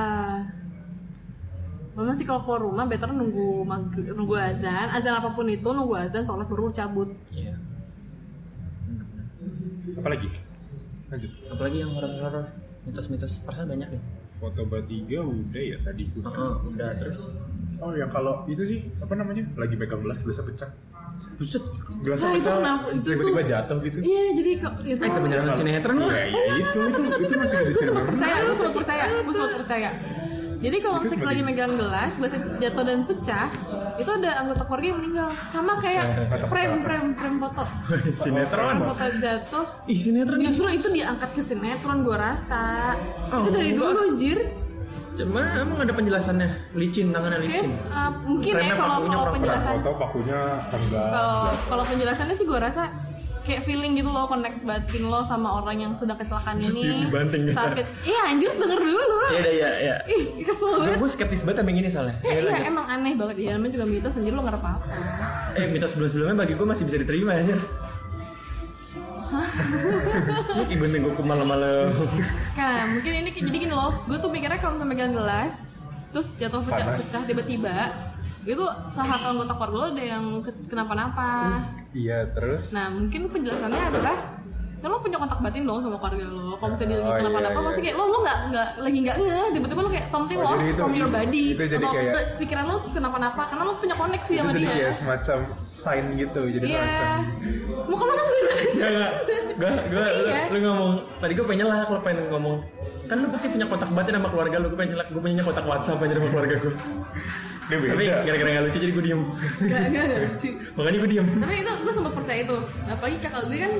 Memang 1.91 2.15
sih 2.15 2.23
kalau 2.23 2.41
keluar 2.47 2.61
rumah 2.63 2.85
better 2.87 3.11
nunggu 3.11 3.67
maghrib, 3.67 4.15
nunggu 4.15 4.35
azan, 4.39 4.87
azan 4.95 5.11
apa 5.11 5.35
pun 5.35 5.43
itu 5.51 5.67
nunggu 5.69 5.95
azan 6.07 6.23
sholat 6.23 6.47
baru 6.47 6.71
cabut. 6.71 7.11
Iya. 7.29 7.59
Apa 9.99 10.07
lagi? 10.07 10.29
Lanjut 11.11 11.31
Apalagi 11.51 11.77
yang 11.83 11.91
horor-horor, 11.91 12.47
mitos-mitos. 12.87 13.43
Perasaan 13.43 13.67
banyak 13.75 13.87
deh. 13.91 14.03
Foto 14.39 14.65
bertiga 14.65 15.21
udah 15.21 15.61
ya 15.61 15.77
tadi 15.85 16.09
gue 16.09 16.23
Heeh, 16.23 16.53
udah 16.71 16.89
terus. 16.97 17.29
Oh 17.81 17.91
yang 17.91 18.07
kalau 18.07 18.45
itu 18.45 18.61
sih 18.61 18.79
apa 18.97 19.13
namanya 19.13 19.41
lagi 19.55 19.73
megang 19.73 19.99
gelas 19.99 20.21
gelasnya 20.21 20.45
pecah 20.45 20.69
Buset. 21.35 21.63
gelasnya 21.99 22.27
Nah, 22.27 22.37
itu 22.37 22.45
pecah? 22.45 22.77
Itu 22.87 23.01
tiba-tiba 23.03 23.41
tuh- 23.41 23.49
jatuh 23.49 23.77
gitu 23.81 23.97
Iya 23.99 24.23
jadi 24.31 24.51
ke, 24.55 24.69
itu. 24.87 25.01
Eh 25.01 25.09
kebenaran 25.11 25.49
sinetron 25.51 25.95
lah. 25.97 26.13
Iya 26.13 26.21
iya 26.29 26.53
itu 26.61 26.77
itu 26.79 26.99
itu 27.19 27.35
masih 27.35 27.55
gue 27.57 27.65
konsisten 27.65 27.85
sempat 27.87 28.05
percaya, 28.05 28.35
gue 28.39 28.55
sempat 28.55 28.75
percaya, 28.77 29.03
gue 29.17 29.33
sempat 29.33 29.53
percaya. 29.57 29.89
Jadi 30.61 30.77
kalau 30.77 30.97
Itu 31.01 31.05
misalnya 31.09 31.25
lagi 31.25 31.41
megang 31.41 31.73
gelas, 31.73 32.11
gelasnya 32.13 32.41
jatuh 32.61 32.83
dan 32.85 32.99
pecah, 33.01 33.49
itu 33.97 34.09
ada 34.13 34.29
anggota 34.37 34.61
keluarga 34.61 34.85
yang 34.85 34.97
meninggal. 35.01 35.29
Sama 35.49 35.73
kayak 35.81 36.05
frame 36.45 36.85
frame 36.85 37.09
frame 37.17 37.37
foto, 37.41 37.63
sinetron. 38.21 38.75
frame 38.77 38.85
foto 38.87 39.05
jatuh. 39.17 39.65
Ih 39.89 39.97
sinetron 39.97 40.37
nih. 40.37 40.45
Justru 40.53 40.69
itu 40.69 40.87
diangkat 40.93 41.29
ke 41.33 41.41
sinetron 41.41 42.05
gue 42.05 42.13
rasa. 42.13 42.93
Oh, 43.33 43.41
itu 43.41 43.49
dari 43.49 43.73
dulu 43.73 44.13
jir. 44.13 44.39
Cuma 45.13 45.41
emang 45.55 45.77
ada 45.77 45.91
penjelasannya. 45.91 46.49
Licin, 46.71 47.11
tangannya 47.11 47.39
licin. 47.41 47.75
uh, 47.85 48.09
mungkin 48.21 48.51
ya 48.51 48.57
Karena 48.57 48.73
kalau 48.73 48.95
pakunya 48.95 48.95
kalau 48.95 49.01
pura-pura 49.21 49.33
penjelasan 49.33 49.73
foto 49.75 49.91
pakunya 49.97 50.39
enggak 50.71 51.07
kalau 51.07 51.37
kalau 51.67 51.83
penjelasannya 51.85 52.35
sih 52.35 52.45
gue 52.45 52.59
rasa 52.59 52.83
kayak 53.41 53.61
feeling 53.63 53.93
gitu 53.93 54.05
loh 54.07 54.25
connect 54.25 54.61
batin 54.61 55.03
lo 55.03 55.19
sama 55.21 55.49
orang 55.57 55.77
yang 55.79 55.93
sedang 55.93 56.13
kecelakaan 56.13 56.61
ini 56.61 57.09
dibanting 57.09 57.41
gitu. 57.43 57.57
sakit 57.57 57.85
iya 58.03 58.29
anjir 58.29 58.53
denger 58.53 58.77
dulu 58.77 59.17
Iya 59.27 59.41
dah 59.41 59.53
ya 59.55 59.69
ya. 59.81 59.95
ih 60.05 60.23
kesel 60.41 60.77
banget 60.77 60.97
Gue 60.97 61.09
skeptis 61.09 61.41
banget 61.41 61.57
sama 61.59 61.69
yang 61.69 61.79
ini 61.79 61.89
soalnya. 61.89 62.15
Ya, 62.17 62.27
Ya, 62.27 62.31
iya 62.31 62.41
lanjut. 62.47 62.65
emang 62.67 62.85
aneh 62.87 63.13
banget 63.15 63.35
di 63.35 63.43
dalamnya 63.43 63.71
juga 63.71 63.85
mitos 63.87 64.13
sendiri 64.13 64.33
lo 64.33 64.41
nggak 64.41 64.57
apa 64.57 64.71
Eh 65.53 65.65
mitos 65.67 65.89
sebelum-sebelumnya 65.91 66.37
bagi 66.37 66.53
gue 66.53 66.63
masih 66.63 66.83
bisa 66.85 66.97
diterima 66.97 67.31
aja. 67.33 67.55
Ini 69.31 70.75
gunting 70.75 71.03
kuku 71.05 71.21
malam-malam. 71.21 71.95
Nah 72.53 72.77
mungkin 72.87 73.11
ini 73.15 73.29
jadi 73.31 73.57
gini 73.57 73.71
loh 73.71 74.03
gue 74.05 74.17
tuh 74.17 74.27
mikirnya 74.27 74.57
kalau 74.57 74.75
misalnya 74.75 74.91
megang 74.91 75.13
gelas 75.13 75.79
terus 76.11 76.27
jatuh 76.35 76.59
pecah 76.61 76.91
pecah 76.93 77.23
tiba-tiba 77.23 77.75
itu 78.43 78.59
salah 78.89 79.15
satu 79.15 79.25
anggota 79.31 79.53
keluarga 79.53 79.77
lo 79.77 79.87
ada 79.93 80.03
yang 80.03 80.25
ke- 80.41 80.65
kenapa-napa. 80.67 81.61
Iya 81.93 82.27
terus? 82.31 82.71
Nah 82.71 82.89
mungkin 82.89 83.27
penjelasannya 83.27 83.83
adalah 83.87 84.17
kan 84.81 84.89
lo 84.89 84.97
punya 84.97 85.15
kontak 85.15 85.39
batin 85.39 85.61
dong 85.61 85.77
sama 85.77 85.95
keluarga 85.95 86.25
lo. 86.25 86.57
Kalau 86.57 86.69
misalnya 86.71 86.89
dia 86.89 86.97
Oh, 86.97 86.99
lagi 86.99 87.07
iya, 87.07 87.19
kenapa-napa 87.21 87.53
iya. 87.53 87.65
pasti 87.65 87.81
kayak 87.81 87.95
lo 87.95 88.03
lo 88.03 88.17
nggak 88.19 88.37
nggak 88.47 88.67
lagi 88.79 88.97
nggak 88.99 89.17
nge 89.19 89.39
tiba-tiba 89.51 89.79
lo 89.79 89.89
kayak 89.89 90.07
something 90.07 90.37
Oh, 90.37 90.45
lost 90.47 90.65
itu- 90.65 90.75
from 90.75 90.91
your 90.91 91.07
body 91.07 91.45
itu 91.47 91.63
jadi 91.63 91.77
atau 91.79 91.91
kayak- 91.93 92.29
pikiran 92.37 92.63
lo 92.65 92.75
kenapa-napa 92.87 93.41
karena 93.45 93.63
lo 93.63 93.73
punya 93.75 93.95
koneksi 93.95 94.33
sama 94.35 94.49
jadi 94.49 94.59
dia. 94.59 94.71
kayak 94.71 94.91
semacam 94.91 95.37
sign 95.71 96.05
gitu 96.15 96.41
jadi 96.49 96.65
iya. 96.65 96.81
semacam. 96.81 97.17
Mau 97.83 97.95
kalau 97.95 98.11
nggak 98.11 98.25
sendiri 98.25 98.49
Enggak, 98.71 99.09
gue 99.53 99.71
gue 99.87 100.05
Iya. 100.23 100.39
lu 100.49 100.57
ngomong 100.63 100.91
tadi 101.17 101.31
gue 101.31 101.45
pengen 101.45 101.65
lah 101.65 101.77
kalau 101.83 102.01
pengen 102.01 102.25
ngomong. 102.27 102.57
Kan 103.03 103.17
lu 103.17 103.27
pasti 103.29 103.47
punya 103.49 103.65
kontak 103.65 103.89
batin 103.91 104.13
sama 104.15 104.29
keluarga 104.29 104.55
lu 104.57 104.67
gue 104.67 104.79
pengen 104.79 104.97
gue 104.97 105.21
punya 105.21 105.43
kontak 105.43 105.63
WhatsApp 105.63 105.99
aja 105.99 106.13
sama 106.15 106.27
keluarga 106.27 106.55
gue 106.57 106.73
dia 107.69 107.77
tapi 107.77 108.05
gara-gara 108.09 108.49
gak 108.51 108.63
lucu 108.67 108.77
jadi 108.81 108.93
gue 108.93 109.03
diem. 109.05 109.21
Nggak 109.61 109.81
nggak 109.91 110.03
nggak 110.05 110.19
lucu. 110.25 110.49
Makanya 110.75 110.97
gue 110.97 111.09
diem. 111.13 111.27
Tapi 111.39 111.53
itu 111.61 111.73
gue 111.83 111.93
sempat 111.93 112.13
percaya 112.17 112.39
itu. 112.43 112.57
Apalagi 112.89 113.17
kakak 113.21 113.41
gue 113.47 113.57
kan 113.61 113.73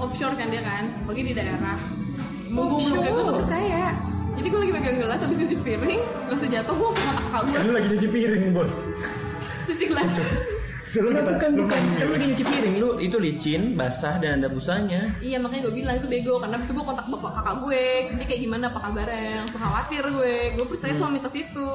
offshore 0.00 0.34
kan 0.36 0.46
dia 0.50 0.62
kan 0.64 0.84
apalagi 1.04 1.22
di 1.30 1.32
daerah. 1.32 1.76
Mau 2.52 2.68
gue 2.68 2.78
belum 2.82 2.98
kayak 3.00 3.14
gue 3.14 3.24
tuh 3.24 3.36
percaya. 3.46 3.84
Jadi 4.32 4.46
gue 4.48 4.60
lagi 4.64 4.72
megang 4.72 4.96
gelas 4.96 5.20
habis 5.20 5.38
cuci 5.44 5.56
piring 5.60 6.02
gelasnya 6.24 6.48
jatuh 6.60 6.72
gue 6.72 6.86
langsung 6.88 7.04
kakak 7.04 7.42
gue 7.44 7.58
lu 7.68 7.72
lagi 7.76 7.88
nyuci 7.92 8.08
piring 8.08 8.44
bos. 8.56 8.74
Cuci 9.68 9.84
gelas 9.92 10.12
Enggak, 10.92 11.24
bukan 11.24 11.50
bukan. 11.56 11.68
kan 11.72 11.82
lu 11.82 11.94
gitu. 11.96 12.12
lagi 12.12 12.24
nyuci 12.28 12.44
piring 12.44 12.76
lu 12.76 12.90
itu 13.00 13.16
licin 13.16 13.62
basah 13.72 14.20
dan 14.20 14.44
ada 14.44 14.48
busanya. 14.52 15.08
Iya 15.24 15.40
makanya 15.40 15.62
gue 15.70 15.74
bilang 15.80 15.96
itu 15.96 16.08
bego. 16.12 16.34
Karena 16.36 16.56
itu 16.60 16.72
gue 16.76 16.84
kontak 16.84 17.06
bapak 17.08 17.32
kakak 17.40 17.56
gue. 17.64 17.84
Dia 18.20 18.26
kayak 18.28 18.40
gimana? 18.44 18.64
Apa 18.68 18.80
kabarnya? 18.84 19.32
Langsung 19.40 19.60
khawatir 19.64 20.04
gue. 20.04 20.34
Gue 20.60 20.66
percaya 20.68 20.92
sama 21.00 21.10
mitos 21.16 21.34
itu. 21.36 21.70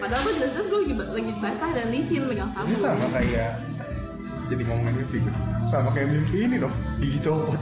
Padahal 0.00 0.20
gue 0.24 0.32
jelas-jelas 0.40 0.66
gue 0.72 0.78
lagi, 0.80 0.94
lagi 1.12 1.32
basah 1.44 1.70
dan 1.76 1.86
licin 1.92 2.22
megang 2.24 2.48
Ini 2.48 2.56
sabun 2.56 2.78
sama 2.80 3.06
kayak 3.12 3.50
jadi 4.48 4.62
ngomongin 4.68 4.94
mimpi 4.96 5.16
gue. 5.20 5.34
Sama 5.68 5.88
kayak 5.92 6.08
mimpi 6.12 6.36
ini 6.48 6.56
dong, 6.56 6.74
gigi 7.00 7.18
copot. 7.20 7.60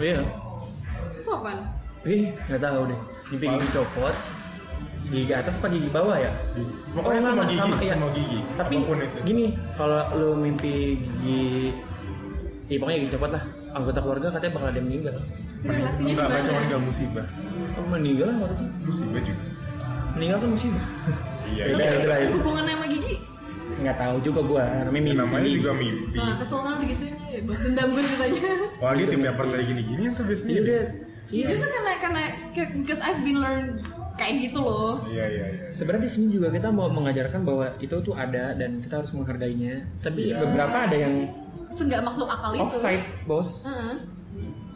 iya. 0.00 0.20
Itu 1.16 1.30
apaan? 1.32 1.58
ih 2.06 2.30
nggak 2.46 2.60
tahu 2.62 2.80
deh. 2.86 3.00
Mimpi 3.32 3.46
gigi 3.56 3.68
copot 3.74 4.35
gigi 5.06 5.30
atas 5.30 5.54
apa 5.54 5.66
gigi 5.68 5.88
bawah 5.88 6.16
ya 6.16 6.32
Pokoknya 6.90 7.20
Oh, 7.20 7.26
sama 7.28 7.42
gigi, 7.44 7.62
iya. 7.78 7.94
sama 7.94 8.08
gigi. 8.10 8.38
tapi 8.54 8.72
itu. 8.74 9.18
gini 9.22 9.44
kalau 9.74 10.00
lu 10.14 10.28
mimpi 10.34 10.74
gigi 10.98 11.70
Iya 12.66 12.76
pokoknya 12.76 12.98
gigi 13.00 13.12
copot 13.12 13.30
lah 13.30 13.42
anggota 13.70 13.98
keluarga 14.00 14.26
katanya 14.30 14.52
bakal 14.52 14.68
ada 14.68 14.76
yang 14.76 14.88
meninggal 14.88 15.16
relasinya 15.62 16.10
enggak, 16.10 16.26
enggak 16.26 16.40
cuma 16.40 16.50
gimana? 16.50 16.66
enggak 16.66 16.80
musibah. 16.82 17.26
oh, 17.72 17.86
meninggal 17.88 18.28
apa 18.32 18.46
tuh 18.52 18.68
Musibah 18.82 19.20
juga. 19.20 19.42
meninggal 20.12 20.38
kan 20.38 20.48
musibah 20.48 20.84
Iya, 21.46 21.62
iya. 21.64 21.74
beda. 21.76 22.14
Hubungannya 22.32 22.74
sama 22.74 22.86
gigi? 22.88 23.14
nggak 23.76 23.96
tahu 23.96 24.16
juga 24.20 24.40
gua 24.42 24.62
namanya 24.80 24.90
mimpi 24.96 25.12
Namanya 25.16 25.48
juga 25.52 25.70
mimpi. 25.72 26.16
Nah 26.16 26.34
kesel 26.34 26.58
kan 26.60 26.74
begituin 26.76 27.14
ya 27.20 27.40
Bos 27.42 27.58
dendam 27.60 27.86
gue 27.88 28.00
ceritanya 28.00 28.42
Wah, 28.82 28.92
dia 28.94 29.06
tim 29.06 29.20
yang 29.20 29.36
percaya 29.36 29.62
gini-gini 29.62 30.02
tuh 30.12 30.24
biasanya. 30.24 30.54
iya 30.56 30.80
Iya 31.26 31.44
justru 31.52 31.68
karena, 31.68 31.92
karena 31.98 32.22
kayak- 32.52 32.72
Because 32.76 33.00
I've 33.00 33.20
been 33.20 33.38
learn 33.38 33.82
kayak 34.16 34.48
gitu 34.48 34.58
loh 34.58 35.04
Iya, 35.04 35.24
iya, 35.28 35.46
iya. 35.46 35.68
sebenarnya 35.68 36.08
di 36.08 36.12
sini 36.12 36.26
juga 36.32 36.48
kita 36.48 36.68
mau 36.68 36.88
mengajarkan 36.88 37.44
bahwa 37.44 37.68
itu 37.78 37.96
tuh 38.00 38.12
ada 38.12 38.52
dan 38.52 38.80
kita 38.80 39.04
harus 39.04 39.12
menghargainya 39.12 39.84
tapi 40.00 40.32
beberapa 40.32 40.76
ada 40.88 40.96
yang 40.96 41.14
Seenggak 41.68 42.00
masuk 42.00 42.24
akal 42.26 42.52
itu 42.52 42.62
offside 42.62 43.04
bos 43.24 43.60
Heeh. 43.62 43.94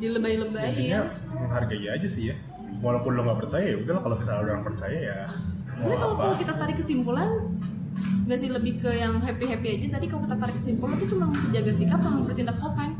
Dilebay-lebayin 0.00 0.72
Intinya 0.96 1.00
menghargai 1.28 1.86
aja 1.92 2.08
sih 2.08 2.32
ya. 2.32 2.36
Walaupun 2.80 3.12
lo 3.12 3.20
nggak 3.20 3.38
percaya 3.44 3.64
ya 3.68 3.76
udahlah 3.76 4.00
kalau 4.00 4.16
misalnya 4.16 4.40
orang 4.42 4.62
percaya 4.64 4.98
ya 4.98 5.18
Sebenarnya 5.70 5.98
kalau, 5.98 6.14
apa? 6.16 6.22
kalau 6.24 6.36
kita 6.40 6.52
tarik 6.56 6.76
kesimpulan 6.76 7.28
nggak 8.24 8.38
sih 8.38 8.48
lebih 8.48 8.80
ke 8.80 8.90
yang 8.94 9.20
happy 9.20 9.44
happy 9.44 9.68
aja 9.76 9.86
tadi 9.98 10.06
kalau 10.08 10.22
kita 10.24 10.36
tarik 10.38 10.54
kesimpulan 10.56 10.94
itu 10.96 11.06
cuma 11.12 11.24
mesti 11.28 11.48
jaga 11.50 11.72
sikap 11.74 12.00
sama 12.00 12.18
bertindak 12.24 12.56
sopan. 12.56 12.90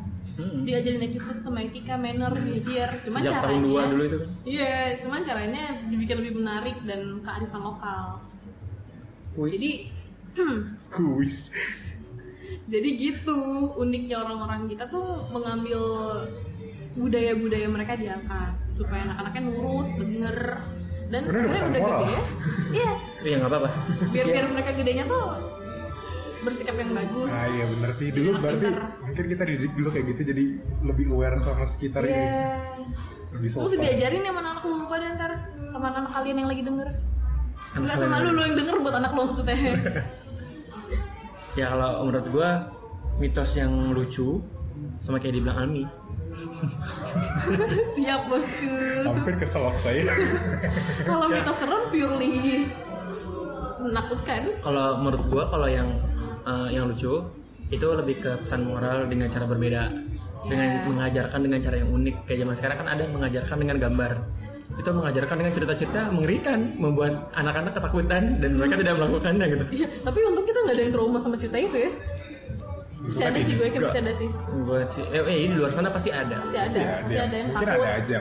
Diajarin 0.63 1.03
attitude 1.03 1.41
sama 1.41 1.59
etika 1.61 1.95
manner 1.95 2.33
behavior 2.33 2.91
cuman 3.01 3.21
Sejak 3.21 3.33
tahun 3.33 3.43
caranya 3.43 3.65
dua 3.65 3.83
dulu 3.87 4.03
itu 4.03 4.17
kan. 4.17 4.29
iya 4.45 4.73
cuman 4.97 5.21
caranya 5.23 5.63
dibikin 5.87 6.17
lebih 6.19 6.35
menarik 6.37 6.77
dan 6.85 7.01
kearifan 7.21 7.63
lokal 7.63 8.05
Kuis. 9.33 9.53
jadi 9.55 9.71
Kuis. 10.95 11.37
jadi 12.67 12.89
gitu 12.93 13.39
uniknya 13.77 14.17
orang-orang 14.21 14.67
kita 14.67 14.87
tuh 14.87 15.27
mengambil 15.31 15.83
budaya-budaya 16.93 17.67
mereka 17.67 17.95
diangkat 17.95 18.53
supaya 18.71 19.07
anak-anaknya 19.07 19.43
nurut 19.45 19.89
denger 19.97 20.37
dan 21.11 21.23
pesan 21.27 21.69
udah 21.71 21.83
gede 21.83 22.07
ya 22.07 22.23
iya 22.73 22.93
Iya 23.21 23.35
nggak 23.37 23.51
apa-apa. 23.53 23.69
biar 24.11 24.27
biar 24.27 24.47
mereka 24.49 24.71
gedenya 24.73 25.05
tuh 25.05 25.27
bersikap 26.41 26.75
yang 26.75 26.91
bagus 26.91 27.29
Nah 27.29 27.47
iya 27.49 27.65
bener 27.69 27.91
sih 27.95 28.09
dulu 28.09 28.29
Anak 28.31 28.41
berarti 28.41 28.63
pintar. 28.63 28.83
mungkin 29.01 29.25
kita 29.29 29.43
dididik 29.45 29.73
dulu 29.75 29.89
kayak 29.91 30.05
gitu 30.09 30.21
jadi 30.27 30.45
lebih 30.83 31.05
aware 31.11 31.37
sama 31.39 31.65
sekitar 31.65 32.01
Iya. 32.03 32.11
ini 32.11 32.25
lebih 33.31 33.49
Terus 33.49 33.71
sopan. 33.71 33.81
diajarin 33.81 34.21
ya 34.21 34.29
sama 34.29 34.41
anak 34.43 34.61
lu 34.61 34.75
pada 34.85 35.07
ntar 35.15 35.31
sama 35.67 35.87
anak 35.93 36.11
kalian 36.11 36.37
yang 36.37 36.49
lagi 36.49 36.63
denger. 36.63 36.89
Enggak 37.71 37.97
sama 37.97 38.15
lu, 38.19 38.29
lu 38.33 38.41
yang 38.43 38.57
denger 38.57 38.75
buat 38.81 38.95
anak 38.97 39.11
lu 39.11 39.21
maksudnya. 39.25 39.55
Ya 41.53 41.67
kalau 41.69 42.05
menurut 42.05 42.27
gua 42.31 42.49
mitos 43.19 43.55
yang 43.55 43.91
lucu 43.91 44.41
sama 44.99 45.19
kayak 45.19 45.37
dibilang 45.37 45.59
Almi. 45.61 45.83
Siap 47.95 48.27
bosku. 48.27 48.71
Hampir 49.03 49.35
keselak 49.35 49.75
saya. 49.77 50.07
Kalau 51.05 51.27
mitos 51.27 51.57
serem 51.57 51.83
purely 51.91 52.65
menakutkan. 53.81 54.41
Kalau 54.61 54.99
menurut 54.99 55.23
gua 55.27 55.43
kalau 55.49 55.67
yang 55.67 55.89
eh, 56.43 56.69
yang 56.71 56.87
lucu 56.87 57.23
itu 57.69 57.87
lebih 57.87 58.17
ke 58.19 58.31
pesan 58.41 58.65
moral 58.65 59.07
dengan 59.07 59.27
cara 59.27 59.47
berbeda 59.47 59.83
dengan 60.41 60.69
Ya. 60.71 60.81
mengajarkan 60.85 61.41
dengan 61.41 61.61
cara 61.61 61.77
yang 61.77 61.91
unik 61.91 62.17
kayak 62.25 62.39
zaman 62.41 62.55
sekarang 62.55 62.77
kan 62.79 62.89
ada 62.89 63.01
yang 63.03 63.13
mengajarkan 63.13 63.57
dengan 63.57 63.77
gambar 63.79 64.13
itu 64.73 64.89
mengajarkan 64.89 65.37
dengan 65.37 65.53
cerita-cerita 65.53 66.01
mengerikan 66.09 66.59
membuat 66.75 67.13
anak-anak 67.33 67.73
ketakutan 67.75 68.23
dan 68.39 68.51
mereka 68.55 68.75
tidak 68.77 68.95
melakukannya 68.97 69.47
gitu 69.49 69.65
Iya, 69.77 69.89
tapi 70.01 70.19
untung 70.25 70.45
kita 70.45 70.59
nggak 70.61 70.75
ada 70.75 70.83
yang 70.83 70.93
trauma 70.93 71.19
sama 71.19 71.37
cerita 71.37 71.59
itu 71.59 71.77
ya. 71.79 71.91
Masih 73.01 73.25
ada 73.27 73.39
sih 73.41 73.55
gue 73.55 73.67
kayak 73.67 73.83
masih 73.83 74.01
ada 74.01 74.13
sih. 74.15 74.29
buat 74.63 74.87
sih 74.87 75.05
eh, 75.09 75.23
eh, 75.23 75.37
di 75.43 75.57
luar 75.57 75.73
sana 75.73 75.89
pasti 75.89 76.11
ada 76.11 76.37
Masih 76.41 76.61
ada, 76.63 76.79
Iya, 76.79 76.95
dia- 77.05 77.23
ada 77.23 77.35
yang 77.35 77.49
Mungkin 77.49 77.67
takut. 77.67 77.83
ada 77.83 77.91
aja. 77.97 78.19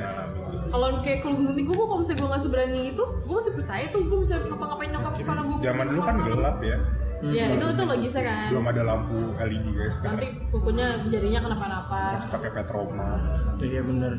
Kalau 0.70 0.88
kayak 1.02 1.20
kalau 1.20 1.36
gunting 1.36 1.66
gue, 1.66 1.76
kalau 1.80 2.00
misalnya 2.00 2.20
gue 2.20 2.30
nggak 2.30 2.44
seberani 2.44 2.82
itu, 2.90 3.04
gue 3.04 3.36
masih 3.36 3.54
percaya 3.56 3.86
tuh 3.90 4.02
gue 4.04 4.20
bisa 4.20 4.34
ngapa-ngapain 4.40 4.90
nyokap 4.92 5.14
karena 5.16 5.42
gue. 5.42 5.58
zaman 5.60 5.86
dulu 5.88 6.02
kan 6.02 6.16
gelap 6.22 6.58
ya. 6.62 6.78
Iya, 7.22 7.46
itu 7.52 7.66
itu 7.68 7.84
logisnya 7.86 8.24
kan. 8.24 8.48
Belum 8.50 8.66
ada 8.66 8.82
lampu 8.86 9.18
LED 9.36 9.66
guys 9.70 9.96
Nanti 10.00 10.28
sekarang. 10.32 10.50
kukunya 10.50 10.88
jarinya 11.06 11.40
kenapa-napa. 11.44 12.02
Masih 12.14 12.30
pakai 12.30 12.50
petroma. 12.54 13.10
Iya 13.58 13.82
bener. 13.82 14.14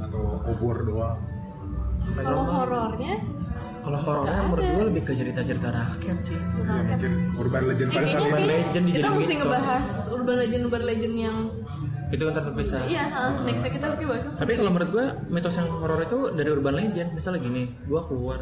Atau 0.00 0.22
obor 0.42 0.76
doang. 0.80 1.18
Kalau 2.02 2.42
horornya, 2.42 3.14
kalau 3.80 3.98
horornya 4.00 4.40
menurut 4.42 4.64
gua 4.66 4.84
lebih 4.90 5.02
ke 5.04 5.12
cerita-cerita 5.14 5.68
rakyat 5.70 6.18
sih. 6.20 6.38
Suka 6.48 6.72
Ya, 6.72 6.82
mungkin 6.82 7.12
urban 7.36 7.62
legend 7.64 7.88
Eh, 7.88 7.94
pada 7.94 8.06
saat 8.08 8.22
urban 8.24 8.42
legend 8.44 8.84
kita 8.88 9.06
mesti 9.06 9.22
mitos. 9.22 9.38
ngebahas 9.38 9.86
urban 10.10 10.36
legend 10.36 10.62
urban 10.66 10.82
legend 10.82 11.14
yang 11.16 11.36
itu 12.12 12.20
kan 12.20 12.34
terpisah 12.36 12.76
iya 12.84 13.08
ha, 13.08 13.40
nextnya 13.40 13.72
kita 13.72 13.86
mungkin 13.88 14.04
bahas 14.06 14.24
tapi 14.28 14.52
kalau 14.52 14.68
menurut 14.68 14.90
gua 14.92 15.06
mitos 15.28 15.54
yang 15.54 15.68
horor 15.72 15.96
itu 15.98 16.18
dari 16.34 16.48
urban 16.50 16.74
legend. 16.74 17.08
Misalnya 17.12 17.40
gini 17.40 17.62
gua 17.86 18.00
keluar 18.04 18.38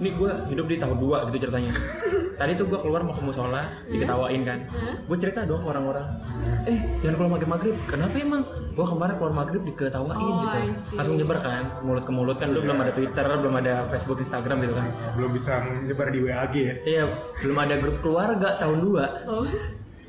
ini 0.00 0.10
gua 0.16 0.32
hidup 0.48 0.66
di 0.68 0.76
tahun 0.80 0.96
2 0.96 1.28
gitu 1.28 1.48
ceritanya. 1.48 1.72
Tadi 2.40 2.52
tuh 2.56 2.66
gua 2.70 2.80
keluar 2.80 3.00
mau 3.04 3.12
ke 3.12 3.22
musola 3.22 3.68
diketawain 3.90 4.42
kan. 4.46 4.58
Hmm? 4.72 4.94
gua 5.04 5.16
cerita 5.20 5.44
dong 5.44 5.60
ke 5.62 5.68
orang-orang. 5.68 6.06
Eh. 6.68 6.78
Jangan 7.04 7.14
keluar 7.18 7.30
maghrib 7.36 7.50
maghrib 7.50 7.74
kenapa 7.90 8.14
emang? 8.16 8.42
Gua 8.72 8.86
kemarin 8.88 9.14
keluar 9.20 9.34
maghrib 9.36 9.62
diketawain 9.68 10.16
Oh, 10.16 10.40
gitu. 10.46 10.58
Langsung 10.96 11.16
nyebar 11.20 11.38
kan 11.44 11.64
mulut 11.84 12.04
ke 12.06 12.12
mulut 12.12 12.36
kan 12.40 12.48
dulu 12.50 12.70
belum 12.70 12.78
ada 12.80 12.92
twitter 12.94 13.24
belum 13.26 13.54
ada 13.60 13.74
facebook 13.92 14.18
instagram 14.22 14.64
gitu 14.64 14.74
kan. 14.78 14.86
Belum 15.18 15.30
bisa 15.34 15.52
menyebar 15.60 16.08
di 16.08 16.20
WAG 16.22 16.54
ya. 16.54 16.74
iya 16.82 17.04
belum 17.42 17.58
ada 17.58 17.74
grup 17.80 17.96
keluarga 18.00 18.56
tahun 18.60 18.78
2 18.84 19.28
oh, 19.28 19.44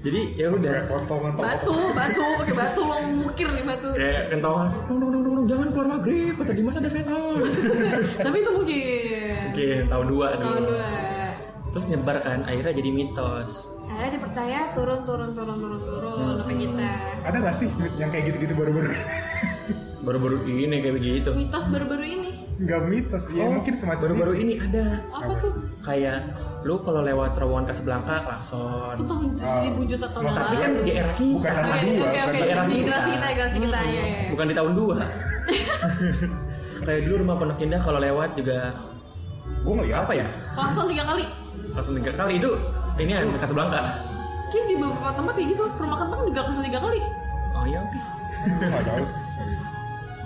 jadi 0.03 0.21
ya 0.35 0.45
udah 0.49 0.59
kayak 0.61 0.85
potongan 0.85 1.31
batu 1.33 1.73
batu 1.95 2.23
pakai 2.37 2.53
batu 2.53 2.81
lo 2.83 2.95
mukir 3.15 3.47
nih 3.49 3.63
batu 3.63 3.89
kayak 3.93 4.23
kentongan 4.29 4.67
dong 4.83 4.97
dong 4.99 5.11
dong 5.13 5.23
dong 5.23 5.45
jangan 5.47 5.67
keluar 5.71 5.87
maghrib 5.89 6.33
kata 6.35 6.51
Dimas 6.51 6.75
ada 6.75 6.89
setan 6.89 7.39
tapi 8.25 8.37
itu 8.37 8.51
mungkin 8.51 8.81
Mungkin 9.45 9.81
tahun 9.87 10.05
2 10.05 10.11
dulu. 10.11 10.43
tahun 10.43 10.63
dua 10.65 10.89
Terus 11.73 11.89
nyebar 11.89 12.21
kan, 12.21 12.39
akhirnya 12.43 12.69
jadi 12.71 12.89
mitos. 12.91 13.65
akhirnya 13.83 14.11
dipercaya 14.13 14.59
turun 14.73 15.01
turun 15.03 15.33
turun 15.33 15.57
turun 15.57 15.81
turun 15.81 16.33
sampai 16.37 16.55
kita 16.59 16.91
Ada 17.23 17.37
nggak 17.39 17.55
sih 17.55 17.67
yang 17.97 18.09
kayak 18.09 18.23
gitu-gitu 18.29 18.53
baru-baru? 18.53 18.93
Baru-baru 20.01 20.35
ini 20.45 20.75
kayak 20.77 20.95
begitu. 20.95 21.29
mitos 21.33 21.65
baru-baru 21.65 22.05
ini 22.05 22.22
Nggak 22.63 22.81
mitos, 22.85 23.23
ya 23.29 23.43
mungkin 23.45 23.73
semacam 23.75 23.99
Oh, 23.99 24.09
baru-baru 24.09 24.33
ini 24.39 24.53
ada. 24.55 25.03
apa 25.11 25.31
tuh 25.35 25.51
Kayak 25.83 26.19
lu 26.63 26.79
kalau 26.79 27.01
lewat 27.01 27.29
terowongan 27.35 27.65
Casablanca 27.67 28.15
klakson. 28.23 28.95
itu 28.95 29.03
tahun 29.03 29.25
seribu 29.35 29.81
juta 29.83 30.07
tahun 30.07 30.23
yang 30.23 30.33
Tapi 30.33 30.55
kan 30.55 30.69
lalu 30.71 30.79
di 30.79 30.91
era 30.93 31.11
kita. 31.11 31.33
Bukan 31.33 31.51
oke, 31.53 31.59
dua, 31.59 31.75
oke, 31.75 32.07
bukan 32.07 32.23
oke. 32.23 32.39
daerah 32.39 32.63
Di 32.63 32.71
kita. 32.71 32.79
generasi 32.79 33.09
kita, 33.11 33.27
generasi 33.29 33.57
kita, 33.59 33.79
ya, 33.79 33.91
ya. 33.91 34.03
ya. 34.03 34.29
Bukan 34.31 34.45
di 34.45 34.55
tahun 34.55 34.71
2. 34.73 34.95
Kayak 36.85 37.01
dulu 37.01 37.15
rumah 37.19 37.35
Pondok 37.37 37.59
Indah 37.59 37.79
kalau 37.79 37.99
lewat 37.99 38.29
juga 38.33 38.57
Gue 39.63 39.73
ngeliat 39.73 39.99
apa 40.03 40.13
ya? 40.13 40.27
Klakson 40.53 40.85
tiga 40.87 41.03
kali. 41.05 41.23
Langsung 41.71 41.95
tiga 41.95 42.11
kali 42.13 42.33
itu 42.37 42.49
ini 42.97 43.11
kan 43.11 43.25
Casablanca. 43.39 43.79
Kayak 44.49 44.65
di 44.67 44.75
beberapa 44.77 45.09
tempat 45.11 45.33
kayak 45.33 45.47
gitu, 45.49 45.63
rumah 45.73 45.97
kentang 45.97 46.21
juga 46.23 46.39
klakson 46.43 46.63
tiga 46.63 46.79
kali. 46.79 46.99
Oh 47.53 47.65
iya 47.65 47.79
oke. 47.81 47.99
Sih. 49.03 49.19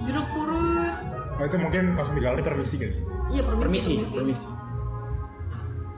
Jeruk 0.05 0.27
purut. 0.31 0.61
Oh 1.37 1.45
itu 1.45 1.57
mungkin 1.57 1.83
langsung 1.93 2.15
digali 2.17 2.41
permisi 2.41 2.75
kali. 2.81 2.97
Iya 3.29 3.41
permisi, 3.45 3.61
Permisi, 3.61 3.89
permisi. 3.93 4.15
permisi. 4.17 4.47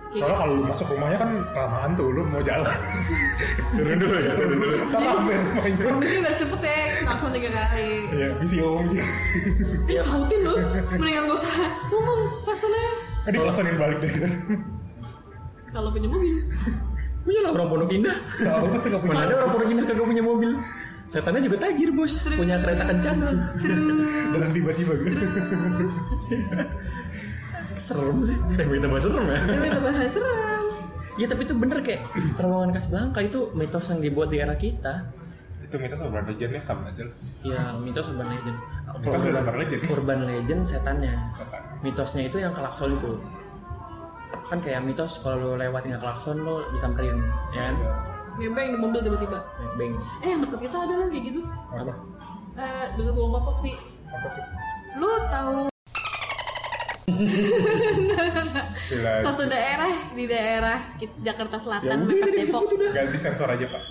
Kayak 0.10 0.26
Soalnya 0.26 0.38
kalau 0.42 0.54
lu 0.58 0.64
masuk 0.66 0.88
rumahnya 0.90 1.18
kan 1.22 1.30
kelamaan 1.54 1.90
tuh, 1.94 2.08
lu 2.10 2.22
mau 2.26 2.42
jalan. 2.42 2.66
turun 3.78 3.98
dulu 4.02 4.16
ya, 4.18 4.32
turun 4.34 4.58
dulu. 4.58 4.76
Tak 4.90 5.02
ambil 5.06 5.38
rumahnya. 5.38 5.84
Permisi 5.86 6.16
biar 6.18 6.34
cepet 6.34 6.62
ya, 6.66 6.80
langsung 7.06 7.30
tiga 7.30 7.50
kali. 7.54 7.90
Iya, 8.10 8.28
bisa 8.42 8.56
om. 8.66 8.86
Ih, 9.86 10.00
sautin 10.02 10.40
loh, 10.42 10.58
mendingan 10.98 11.24
gak 11.30 11.38
usah 11.38 11.54
ngomong 11.94 12.20
langsungnya. 12.42 12.86
Kan 13.22 13.32
dipelasanin 13.38 13.76
balik 13.78 13.98
deh. 14.02 14.12
Kalau 15.70 15.90
punya 15.94 16.10
mobil, 16.10 16.36
Punya 17.20 17.40
lah 17.46 17.52
orang 17.54 17.68
Pondok 17.70 17.92
Indah. 17.94 18.18
Tahu 18.42 18.66
kan 18.74 18.80
saya 18.82 18.90
nggak 18.96 19.02
punya. 19.06 19.14
Mana 19.14 19.24
ada 19.30 19.36
orang 19.38 19.52
Pondok 19.54 19.70
Indah 19.70 19.86
kagak 19.86 20.08
punya 20.10 20.24
mobil? 20.26 20.52
Setannya 21.10 21.42
juga 21.42 21.58
tajir 21.66 21.90
bos, 21.90 22.22
punya 22.30 22.62
kereta 22.62 22.86
kencana. 22.86 23.34
terus 23.58 23.82
Jalan 24.30 24.50
tiba-tiba 24.54 24.94
gitu. 25.02 25.26
Serem 27.82 28.18
sih. 28.22 28.38
Eh 28.38 28.66
kita 28.78 28.86
bahas 28.86 29.04
serem 29.10 29.26
ya. 29.26 29.38
itu 29.42 29.80
bahas 29.82 30.12
serem. 30.14 30.66
Iya 31.18 31.28
tapi 31.28 31.42
itu 31.44 31.54
bener 31.58 31.82
kayak 31.82 32.02
terowongan 32.38 32.70
Casablanca 32.78 33.20
itu 33.26 33.40
mitos 33.58 33.90
yang 33.90 34.00
dibuat 34.06 34.30
di 34.30 34.38
era 34.38 34.54
kita. 34.54 35.10
Itu 35.66 35.76
mitos 35.82 35.98
urban 35.98 36.24
legendnya 36.30 36.62
sama 36.62 36.94
aja. 36.94 37.04
Iya 37.42 37.74
mitos 37.82 38.06
urban 38.06 38.28
legend. 38.30 38.58
Mitos 39.02 39.24
urban 39.26 39.56
legend. 39.58 39.82
Urban 39.90 40.20
legend 40.30 40.62
setannya. 40.70 41.16
Setan. 41.34 41.62
Mitosnya 41.82 42.22
itu 42.30 42.38
yang 42.38 42.54
klakson 42.54 42.94
itu. 42.94 43.18
Kan 44.46 44.62
kayak 44.62 44.86
mitos 44.86 45.26
kalau 45.26 45.58
lu 45.58 45.62
lewat 45.62 45.90
nggak 45.90 46.02
klakson 46.02 46.38
lu 46.46 46.62
disamperin, 46.74 47.18
ya 47.54 47.74
kan? 47.74 47.76
Ngebeng 48.40 48.68
di 48.72 48.78
mobil 48.80 49.00
tiba-tiba. 49.04 49.40
Beng. 49.76 49.94
Eh 50.24 50.28
yang 50.32 50.40
deket 50.48 50.60
kita 50.72 50.78
ada 50.88 50.94
lah 50.96 51.08
kayak 51.12 51.24
gitu. 51.28 51.40
Apa? 51.76 51.94
Eh 52.56 52.86
deket 52.96 53.14
uang 53.20 53.32
pop 53.36 53.58
sih. 53.60 53.76
Apa 54.08 54.28
tuh? 54.32 54.46
Lu 54.98 55.10
tahu 55.28 55.70
satu 59.20 59.44
daerah 59.46 59.92
di 60.16 60.24
daerah 60.24 60.80
Jakarta 61.20 61.58
Ya 61.60 61.62
Selatan, 61.62 61.98
mepet 62.08 62.32
jadi 62.32 62.48
Depok. 62.48 62.64
Ganti 62.96 63.18
sensor 63.20 63.50
aja 63.52 63.66
pak. 63.68 63.84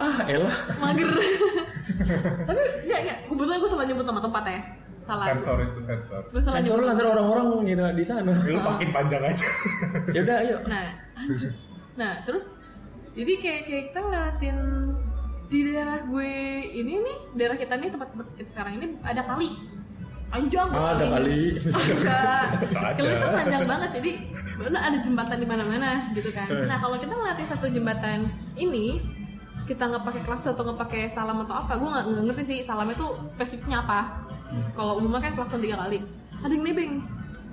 Ah 0.00 0.24
elah. 0.24 0.56
mager 0.80 1.12
tapi 2.48 2.60
enggak 2.88 3.00
enggak 3.04 3.18
kebetulan 3.28 3.56
gue 3.60 3.68
salah 3.68 3.84
nyebut 3.84 4.04
nama 4.08 4.20
tempat 4.24 4.44
ya 4.48 4.60
salah 5.04 5.26
Sensor 5.28 5.56
itu 5.60 5.80
sensor. 5.84 6.22
gue 6.24 6.40
salah 6.40 6.56
Sensor 6.64 6.80
nyebut 6.80 6.80
lu 6.80 6.86
nama 6.88 6.96
nanti 6.96 7.04
orang-orang 7.12 7.46
ngira 7.68 7.88
di 7.92 8.04
sana. 8.06 8.32
Lu 8.40 8.60
makin 8.64 8.88
panjang 8.96 9.20
aja. 9.20 9.46
Ya 10.16 10.20
udah 10.24 10.36
ayo. 10.40 10.56
nah 10.64 10.86
anjir. 11.20 11.52
nah 12.00 12.24
terus 12.24 12.56
jadi 13.12 13.32
kayak 13.36 13.60
kayak 13.64 13.84
kita 13.90 13.98
ngeliatin 14.00 14.58
di 15.46 15.58
daerah 15.66 15.98
gue 16.02 16.32
ini 16.70 16.92
nih 16.96 17.16
daerah 17.34 17.56
kita 17.56 17.74
nih 17.74 17.90
tempat 17.90 18.08
tempat 18.14 18.26
kita 18.34 18.50
sekarang 18.50 18.72
ini 18.78 18.86
ada 19.02 19.18
kali 19.20 19.50
panjang 20.30 20.68
banget 20.70 20.86
Ah, 20.86 20.94
ada 20.94 21.06
kali. 21.10 21.40
Ada. 21.90 22.20
Kali 22.94 23.08
itu 23.10 23.26
panjang 23.28 23.64
banget 23.66 23.90
jadi 23.98 24.10
bener 24.60 24.78
ada 24.78 24.98
jembatan 25.00 25.36
di 25.36 25.46
mana-mana 25.48 25.90
gitu 26.14 26.30
kan. 26.30 26.46
Nah 26.68 26.78
kalau 26.78 26.96
kita 26.96 27.10
ngeliatin 27.10 27.48
satu 27.48 27.66
jembatan 27.66 28.30
ini 28.54 29.02
kita 29.66 29.90
nggak 29.90 30.06
pakai 30.06 30.22
klakson 30.22 30.54
atau 30.54 30.62
nggak 30.66 30.78
pakai 30.80 31.02
salam 31.10 31.42
atau 31.42 31.54
apa, 31.56 31.74
gue 31.74 31.88
nggak 31.88 32.06
ngerti 32.30 32.42
sih 32.46 32.58
salamnya 32.62 32.94
tuh 32.94 33.18
spesifiknya 33.26 33.82
apa. 33.82 34.22
Kalau 34.70 34.98
umumnya 34.98 35.18
kan 35.20 35.34
klakson 35.34 35.58
tiga 35.58 35.78
kali. 35.78 35.98
Ada 36.40 36.52
yang 36.52 36.62
nebeng 36.62 36.92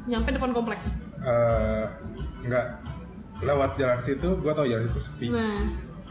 nyampe 0.06 0.30
depan 0.32 0.54
komplek. 0.54 0.78
eh, 1.18 1.84
nggak 2.46 2.66
lewat 3.40 3.72
jalan 3.76 4.00
situ 4.02 4.28
gue 4.36 4.52
tau 4.52 4.66
jalan 4.66 4.84
situ 4.88 5.00
sepi 5.00 5.28
Nah, 5.30 5.62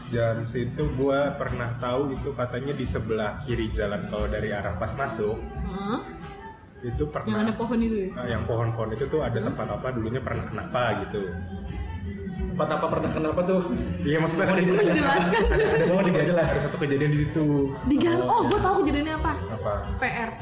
jalan 0.07 0.43
situ 0.43 0.83
gue 0.87 1.19
pernah 1.35 1.69
tahu 1.77 2.11
itu 2.11 2.29
katanya 2.31 2.71
di 2.71 2.85
sebelah 2.85 3.41
kiri 3.41 3.67
jalan 3.69 4.07
kalau 4.07 4.25
dari 4.25 4.49
arah 4.49 4.75
pas 4.75 4.91
masuk 4.93 5.35
Hah? 5.65 5.99
itu 6.79 7.03
yang 7.03 7.11
pernah 7.11 7.41
ada 7.41 7.53
pohon 7.53 7.79
itu 7.79 7.95
ya? 7.97 8.09
Nah, 8.13 8.25
yang 8.27 8.43
pohon-pohon 8.45 8.89
itu 8.93 9.05
tuh 9.07 9.19
ada 9.19 9.35
tempat 9.35 9.67
apa 9.67 9.87
dulunya 9.91 10.21
pernah 10.21 10.43
kenapa 10.43 10.81
gitu 11.03 11.21
Tempat 12.47 12.69
apa 12.71 12.85
pernah 12.87 13.09
kenapa 13.11 13.41
tuh? 13.43 13.61
iya 14.01 14.17
maksudnya 14.17 14.45
kan 14.45 14.55
di- 14.55 14.65
Menjelaskan. 14.67 15.41
ada 15.49 15.83
semua 15.83 16.01
di 16.01 16.13
jelas 16.15 16.49
ada 16.49 16.61
satu 16.63 16.77
kejadian 16.79 17.11
di 17.11 17.19
situ 17.19 17.45
Digantung. 17.85 18.29
Oh, 18.29 18.41
gue 18.45 18.59
tahu 18.59 18.75
kejadiannya 18.81 19.13
apa. 19.15 19.33
apa 19.51 19.73
PRT. 19.97 20.41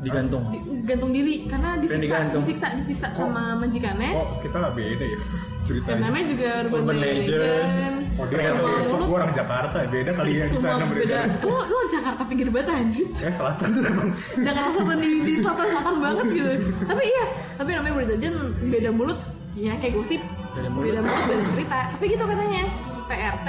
Digantung. 0.00 0.42
Di- 0.48 0.64
gantung 0.80 1.12
diri 1.12 1.44
karena 1.44 1.76
disiksa, 1.76 2.16
disiksa, 2.32 2.66
disiksa 2.72 3.06
sama 3.12 3.52
majikannya. 3.54 4.16
oh 4.16 4.40
kita 4.40 4.72
beda 4.72 5.04
ya 5.04 5.18
Dan 5.20 5.28
ceritanya 5.68 6.00
namanya 6.08 6.26
juga 6.26 6.48
urban, 6.64 6.80
Urban 6.80 6.96
legend. 6.98 7.28
legend. 7.28 7.96
oh 8.16 8.24
dia 8.26 8.38
oh, 8.40 8.56
mulut. 8.56 9.06
gua 9.06 9.16
orang 9.20 9.32
Jakarta 9.36 9.76
beda 9.86 10.10
kali 10.16 10.32
ya 10.34 10.44
Semua 10.48 10.62
sana 10.64 10.84
beda. 10.88 11.18
Lo, 11.44 11.56
lo 11.62 11.78
Jakarta 11.92 12.22
pinggir 12.24 12.48
banget 12.48 12.68
anjir. 12.72 13.06
eh 13.12 13.32
selatan 13.32 13.68
tuh 13.70 13.82
emang 13.86 14.08
Jakarta 14.48 14.70
selatan 14.72 14.98
di, 14.98 15.12
di 15.20 15.32
selatan-selatan 15.36 15.94
banget 16.00 16.26
gitu. 16.32 16.50
Tapi 16.88 17.02
iya, 17.04 17.24
tapi 17.54 17.70
namanya 17.70 17.92
urban 17.92 18.08
legend 18.08 18.36
beda 18.66 18.90
mulut. 18.90 19.18
Ya 19.52 19.76
kayak 19.76 19.94
gosip. 19.94 20.22
Beda 20.56 20.68
mulut. 20.72 20.86
Beda 20.90 21.00
mulut, 21.04 21.24
beda 21.28 21.44
cerita. 21.52 21.78
Tapi 21.92 22.04
gitu 22.08 22.24
katanya. 22.24 22.64
PRT 23.10 23.48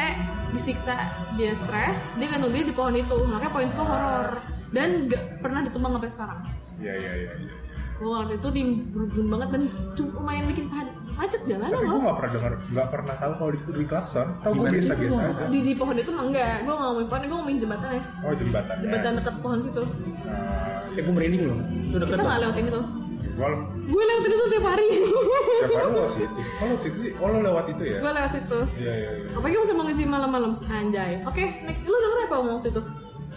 disiksa, 0.51 0.97
dia 1.37 1.53
stres, 1.53 2.11
dia 2.17 2.27
gantung 2.27 2.51
diri 2.51 2.67
di 2.67 2.75
pohon 2.75 2.91
itu. 2.91 3.13
Makanya 3.23 3.51
pohon 3.53 3.65
itu 3.65 3.77
horor. 3.79 4.27
Dan 4.71 5.05
gak 5.05 5.43
pernah 5.43 5.61
ditumbang 5.61 5.91
sampai 5.95 6.09
sekarang. 6.09 6.39
iya 6.77 6.93
iya 6.95 7.11
iya 7.17 7.33
iya. 7.37 7.53
Wah, 8.01 8.25
waktu 8.25 8.41
itu 8.41 8.49
di 8.49 8.61
bergun 8.89 9.29
banget 9.29 9.49
dan 9.53 9.63
lumayan 10.09 10.49
bikin 10.49 10.65
macet 11.13 11.37
jalanan 11.45 11.69
tapi 11.69 11.77
gue 11.77 11.85
loh. 11.85 12.01
nggak 12.01 12.17
pernah 12.17 12.31
dengar 12.33 12.53
nggak 12.65 12.87
pernah 12.89 13.15
tahu 13.15 13.33
kalau 13.37 13.51
di 13.51 13.59
situ 13.61 13.71
di 13.71 13.85
klakson 13.85 14.27
tau 14.41 14.51
gue 14.51 14.65
biasa 14.65 14.93
biasa 14.97 15.21
aja 15.21 15.43
Di, 15.45 15.59
di 15.61 15.73
pohon 15.77 15.95
itu 15.95 16.09
mah 16.09 16.23
enggak, 16.25 16.55
gue 16.65 16.73
nggak 16.73 16.81
ngomongin 16.81 17.07
pohon, 17.07 17.21
gue 17.21 17.37
ngomongin 17.37 17.59
jembatan 17.59 17.89
ya. 17.91 18.03
oh 18.17 18.33
jembatan 18.33 18.75
Jembatan 18.81 19.11
dekat 19.21 19.35
pohon 19.37 19.59
situ. 19.61 19.83
nah, 20.25 20.81
Eh 20.89 21.01
gue 21.03 21.13
merinding 21.13 21.41
loh. 21.45 21.57
Itu 21.61 21.95
dekat 21.95 22.09
Kita 22.09 22.17
loh. 22.17 22.25
nggak 22.25 22.39
lewatin 22.41 22.65
itu. 22.65 22.81
gue 23.21 23.49
Gue 23.85 24.03
lewatin 24.03 24.31
itu 24.31 24.45
tiap 24.49 24.65
hari. 24.65 24.87
tiap 24.89 25.69
hari 25.69 25.85
lewat 25.93 26.09
situ 26.09 26.39
oh 26.41 26.65
lewat 26.65 26.81
situ 26.81 26.97
sih 26.97 27.11
oh 27.13 27.27
lo 27.27 27.37
lewat 27.39 27.65
itu 27.69 27.83
ya 27.85 27.97
gue 28.01 28.11
lewat 28.11 28.31
situ. 28.33 28.59
iya 28.75 28.93
iya 28.97 29.09
iya 29.13 29.29
Apalagi 29.31 29.55
bisa 29.61 29.73
mengisi 29.77 30.03
malam-malam. 30.05 30.51
Anjay. 30.65 31.21
Oke, 31.21 31.45
next. 31.61 31.85
Lu 31.85 31.93
denger 31.95 32.19
apa 32.25 32.35
waktu 32.41 32.67
itu? 32.71 32.81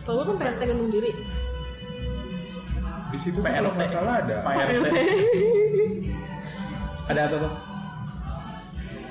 Kalau 0.03 0.15
gue 0.19 0.27
kan 0.27 0.37
PRT 0.37 0.61
gantung 0.67 0.91
diri. 0.91 1.13
di 3.07 3.19
situ 3.21 3.39
kalau 3.39 3.71
nggak 3.71 3.87
salah 3.89 4.15
ada. 4.19 4.37
PRT. 4.43 4.95
Ada 7.05 7.21
apa 7.29 7.37
tuh? 7.39 7.53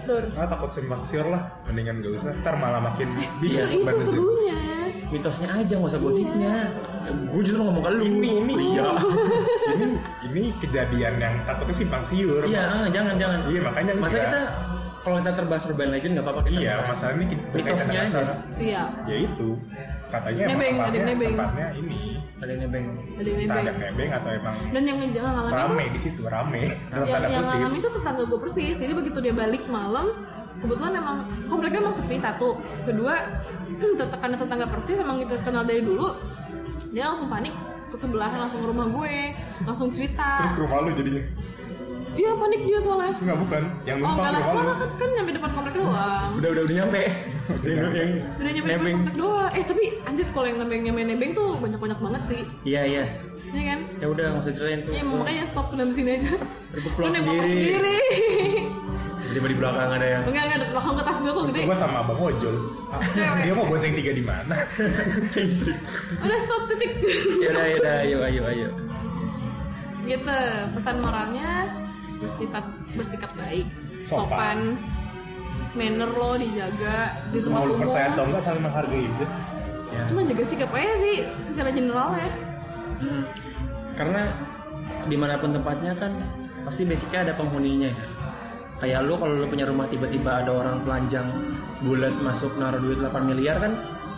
Dur. 0.03 0.23
ah 0.35 0.43
takut 0.43 0.67
simpang 0.67 0.99
siur 1.07 1.23
lah 1.23 1.47
mendingan 1.63 2.03
gak 2.03 2.19
usah 2.19 2.35
ntar 2.43 2.59
malah 2.59 2.83
makin 2.83 3.07
bisa 3.39 3.63
Itu 3.63 3.87
sih. 3.87 4.11
serunya. 4.11 4.59
Mitosnya 5.07 5.47
aja 5.53 5.73
nggak 5.79 5.87
usah 5.87 6.01
gosipnya. 6.01 6.55
Gue 7.31 7.39
justru 7.39 7.63
ngomong 7.63 7.79
ke 7.79 7.91
lu. 7.93 8.03
ini 8.03 8.29
ini 8.35 8.53
Iya. 8.75 8.83
ini 9.77 9.87
ini 10.27 10.41
kejadian 10.59 11.13
yang 11.15 11.33
takutnya 11.47 11.71
simpang 11.71 12.03
siur 12.03 12.43
Iya, 12.43 12.63
ah, 12.65 12.85
jangan 12.91 13.15
jangan. 13.15 13.39
Iya, 13.47 13.59
makanya 13.63 13.91
Masa 13.95 14.17
kita 14.19 14.41
kalau 14.99 15.15
kita 15.19 15.31
terbahas 15.35 15.63
urban 15.67 15.89
legend 15.91 16.11
nggak 16.13 16.25
apa-apa 16.25 16.41
kita. 16.43 16.59
iya 16.59 16.75
masalah 16.83 17.13
ini 17.13 17.25
kita 17.29 17.43
Mitosnya 17.53 17.99
aja. 18.03 18.19
Siap. 18.49 18.89
ya 19.05 19.15
itu 19.21 19.49
katanya 20.13 20.43
Nebeng, 20.45 20.73
emang 20.73 20.85
ada 20.85 20.99
nebeng. 21.01 21.33
tempatnya 21.33 21.67
ini 21.73 21.99
Ada 22.37 22.51
yang 22.51 22.61
nebeng. 22.61 22.85
Ada 23.13 23.29
nebeng. 23.31 23.49
ada 23.57 23.71
nebeng 23.73 24.09
atau 24.11 24.29
emang 24.31 24.55
Dan 24.69 24.81
yang 24.83 24.97
jangan 25.09 25.31
ngalamin 25.33 25.57
rame 25.57 25.85
di 25.89 25.99
situ 25.99 26.21
rame 26.23 26.61
dalam 26.85 27.03
yang, 27.03 27.17
tanda 27.17 27.29
yang 27.31 27.45
ngalamin 27.47 27.79
itu 27.79 27.89
tetangga 27.89 28.23
gue 28.23 28.39
persis 28.39 28.75
jadi 28.77 28.93
begitu 28.93 29.17
dia 29.19 29.33
balik 29.33 29.63
malam 29.67 30.05
kebetulan 30.55 30.93
emang 30.95 31.17
kompleknya 31.45 31.79
emang 31.81 31.95
sepi 31.95 32.17
satu 32.17 32.49
kedua 32.83 33.13
tet- 33.99 34.15
karena 34.15 34.37
tetangga 34.37 34.67
persis 34.69 34.95
emang 34.95 35.17
kita 35.19 35.35
kenal 35.41 35.63
dari 35.63 35.81
dulu 35.81 36.13
dia 36.89 37.09
langsung 37.09 37.27
panik 37.27 37.51
ke 37.89 37.97
sebelah 37.97 38.31
langsung 38.31 38.61
ke 38.61 38.67
rumah 38.69 38.87
gue 38.87 39.15
langsung 39.65 39.89
cerita 39.89 40.41
terus 40.41 40.53
ke 40.53 40.61
rumah 40.61 40.77
lu 40.81 40.93
jadinya 40.93 41.23
iya 42.13 42.31
panik 42.37 42.61
dia 42.65 42.79
soalnya. 42.79 43.13
Enggak 43.17 43.37
bukan. 43.41 43.63
Yang 43.83 43.97
oh 43.97 44.05
numpang 44.05 44.25
enggak 44.29 44.41
lah. 44.53 44.75
kan, 44.77 44.89
kan 44.99 45.09
nyampe 45.17 45.31
depan 45.33 45.51
komplek 45.53 45.73
doang. 45.77 46.29
Udah 46.37 46.49
udah 46.53 46.63
udah 46.63 46.75
nyampe. 46.75 47.01
yang, 47.67 47.77
yang 47.93 48.09
udah 48.39 48.51
nyampe 48.53 48.69
depan 48.69 48.79
nebeng. 48.79 48.95
komplek 48.97 49.17
doang. 49.17 49.51
Eh 49.53 49.63
tapi 49.65 49.83
anjir 50.05 50.27
kalau 50.31 50.47
yang 50.47 50.57
nebeng 50.61 50.81
nyampe 50.85 51.01
nebeng 51.03 51.31
tuh 51.33 51.47
banyak 51.57 51.79
banyak 51.79 51.99
banget 51.99 52.21
sih. 52.29 52.41
Iya 52.63 52.81
iya. 52.85 53.05
ya 53.53 53.63
kan? 53.69 53.79
Ya 54.01 54.07
udah 54.09 54.25
nggak 54.33 54.43
usah 54.45 54.53
ceritain 54.53 54.79
tuh. 54.81 54.91
ya 54.93 55.03
makanya 55.05 55.43
stop 55.45 55.67
ke 55.69 55.75
dalam 55.77 55.91
sini 55.93 56.09
aja. 56.17 56.31
Gue 56.73 56.81
lu 56.81 56.89
pulang 56.97 57.13
sendiri. 57.13 57.47
sendiri. 57.49 57.97
Tiba 59.33 59.47
di 59.49 59.57
belakang 59.57 59.89
ada 59.97 60.05
yang. 60.05 60.23
enggak 60.29 60.43
enggak 60.45 60.69
belakang 60.73 60.93
ke 60.93 61.03
tas 61.05 61.17
gue 61.21 61.31
kok 61.33 61.45
gede. 61.49 61.61
Gua 61.65 61.77
sama 61.77 61.97
abang 62.05 62.19
ojol. 62.21 62.55
Dia 63.17 63.53
mau 63.57 63.65
bonceng 63.65 63.93
tiga 63.97 64.11
di 64.13 64.23
mana? 64.25 64.55
Udah 66.25 66.37
stop 66.37 66.61
titik. 66.69 66.91
Ya 67.41 67.49
udah 67.49 67.65
ya 67.65 67.75
udah 67.81 67.95
ayo 68.05 68.17
ayo 68.29 68.43
ayo. 68.49 68.69
gitu 70.03 70.39
pesan 70.75 70.99
moralnya 70.99 71.71
bersifat 72.23 72.63
bersikap 72.93 73.31
baik 73.35 73.67
Sopan. 74.03 74.23
sopan, 74.23 74.59
manner 75.73 76.09
lo 76.09 76.31
dijaga 76.35 76.97
di 77.29 77.39
tempat 77.39 77.55
mau 77.55 77.65
lu 77.65 77.73
umum 77.73 77.83
percaya 77.83 78.07
atau 78.11 78.23
enggak 78.25 78.41
saling 78.41 78.63
menghargai 78.63 79.03
aja 79.03 79.27
Ya. 79.93 80.09
cuma 80.09 80.25
jaga 80.25 80.41
sikap 80.41 80.73
aja 80.73 80.93
sih 80.97 81.15
secara 81.39 81.69
general 81.69 82.17
ya 82.17 82.29
Hmm. 82.97 83.23
Karena 83.93 84.31
di 85.05 85.17
mana 85.19 85.35
pun 85.35 85.51
tempatnya 85.51 85.91
kan 85.93 86.15
pasti 86.63 86.87
basicnya 86.87 87.27
ada 87.27 87.33
penghuninya 87.35 87.91
ya. 87.91 87.99
Kayak 88.79 88.99
lu 89.03 89.19
kalau 89.19 89.35
lu 89.37 89.45
punya 89.45 89.67
rumah 89.67 89.85
tiba-tiba 89.85 90.39
ada 90.39 90.51
orang 90.55 90.81
telanjang 90.87 91.27
bulat 91.83 92.15
masuk 92.19 92.55
naruh 92.55 92.79
duit 92.79 92.97
8 92.97 93.27
miliar 93.27 93.59
kan 93.59 93.75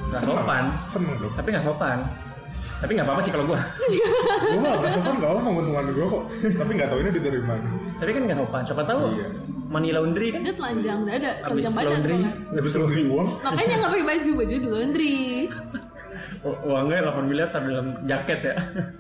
nggak 0.10 0.22
sopan. 0.22 0.64
seneng 0.86 1.18
Tapi 1.34 1.48
nggak 1.50 1.66
sopan. 1.66 1.98
Tapi 2.76 2.92
nggak 2.92 3.08
apa-apa 3.08 3.22
sih 3.22 3.32
kalau 3.32 3.46
gua. 3.46 3.60
gua 4.52 4.60
mah 4.60 4.74
nggak 4.78 4.92
sopan 4.92 5.14
gak 5.16 5.30
apa 5.30 5.40
menguntungkan 5.42 5.86
gua 5.92 6.06
kok 6.08 6.24
tapi 6.54 6.72
nggak 6.74 6.90
tahu 6.90 7.00
ini 7.00 7.10
dari 7.16 7.40
mana 7.42 7.68
Tapi 7.98 8.10
kan 8.12 8.22
nggak 8.26 8.38
sopan. 8.38 8.62
Siapa 8.64 8.84
tahu 8.84 9.00
Iya. 9.12 9.28
money 9.66 9.90
laundry 9.90 10.30
kan 10.30 10.42
dia 10.42 10.54
telanjang 10.54 11.00
dada 11.04 11.32
habis 11.42 11.66
telanjang 11.66 11.74
badan 11.74 11.90
laundry 11.90 12.16
habis 12.54 12.72
laundry 12.76 13.04
uang 13.04 13.28
makanya 13.42 13.76
nggak 13.76 13.92
pakai 13.92 14.06
baju 14.06 14.32
baju 14.38 14.56
di 14.56 14.68
laundry 14.70 15.18
uangnya 16.70 17.00
8 17.10 17.26
miliar 17.26 17.48
taruh 17.50 17.68
dalam 17.68 17.88
jaket 18.06 18.40
ya. 18.44 18.56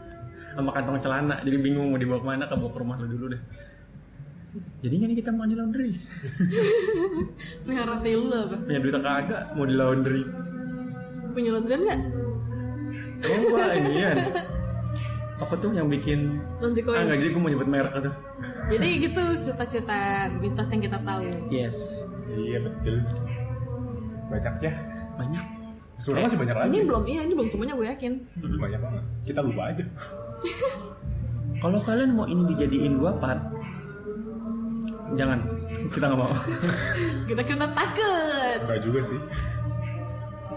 Sama 0.55 0.71
kantong 0.71 0.97
celana. 0.97 1.35
Jadi 1.43 1.57
bingung 1.59 1.91
mau 1.91 1.99
dibawa 1.99 2.17
ke 2.17 2.25
mana 2.25 2.43
ke 2.47 2.55
bawa 2.55 2.71
ke 2.71 2.79
rumah 2.79 2.95
lu 2.95 3.07
dulu 3.07 3.25
deh. 3.29 3.41
Jadinya 4.79 5.05
nih 5.05 5.17
kita 5.19 5.29
money 5.29 5.53
laundry. 5.53 5.99
pelihara 7.61 7.99
tail 7.99 8.23
apa 8.25 8.55
Punya 8.57 8.79
duit 8.79 8.95
kagak 8.97 9.41
mau 9.51 9.65
di 9.65 9.75
laundry. 9.75 10.23
punya 11.29 11.49
laundryan 11.51 11.81
nggak 11.83 11.99
Emang 13.23 13.43
gua 13.47 13.65
inian 13.71 14.17
apa 15.35 15.51
tuh 15.59 15.75
yang 15.75 15.91
bikin 15.91 16.39
ah 16.63 17.03
nggak 17.03 17.19
jadi 17.19 17.29
gua 17.35 17.41
mau 17.43 17.51
nyebut 17.51 17.67
merek 17.67 17.91
tuh 17.99 18.13
jadi 18.71 18.87
gitu 19.03 19.23
cerita-cerita 19.43 20.31
mitos 20.39 20.69
yang 20.71 20.81
kita 20.83 20.99
tahu. 21.03 21.23
Yes. 21.51 22.07
Iya 22.31 22.63
betul. 22.63 23.03
Banyak 24.31 24.55
ya. 24.63 24.73
Banyak. 25.19 25.45
Sebenarnya 25.99 26.23
Eh, 26.23 26.27
masih 26.27 26.39
banyak 26.39 26.55
lagi. 26.55 26.69
Ini 26.71 26.79
belum 26.87 27.03
iya 27.07 27.21
ini 27.23 27.33
belum 27.35 27.47
semuanya 27.51 27.73
gue 27.75 27.87
yakin. 27.87 28.13
Banyak 28.39 28.79
banget. 28.79 29.03
Kita 29.27 29.39
lupa 29.43 29.61
aja. 29.71 29.83
Kalau 31.63 31.79
kalian 31.83 32.11
mau 32.15 32.27
ini 32.27 32.43
dijadiin 32.51 32.93
dua 32.99 33.11
part 33.19 33.39
jangan. 35.15 35.39
Kita 35.91 36.11
nggak 36.11 36.19
mau. 36.19 36.31
Kita 37.27 37.41
kita 37.43 37.65
takut. 37.75 38.57
Enggak 38.65 38.79
juga 38.83 38.99
sih 39.03 39.19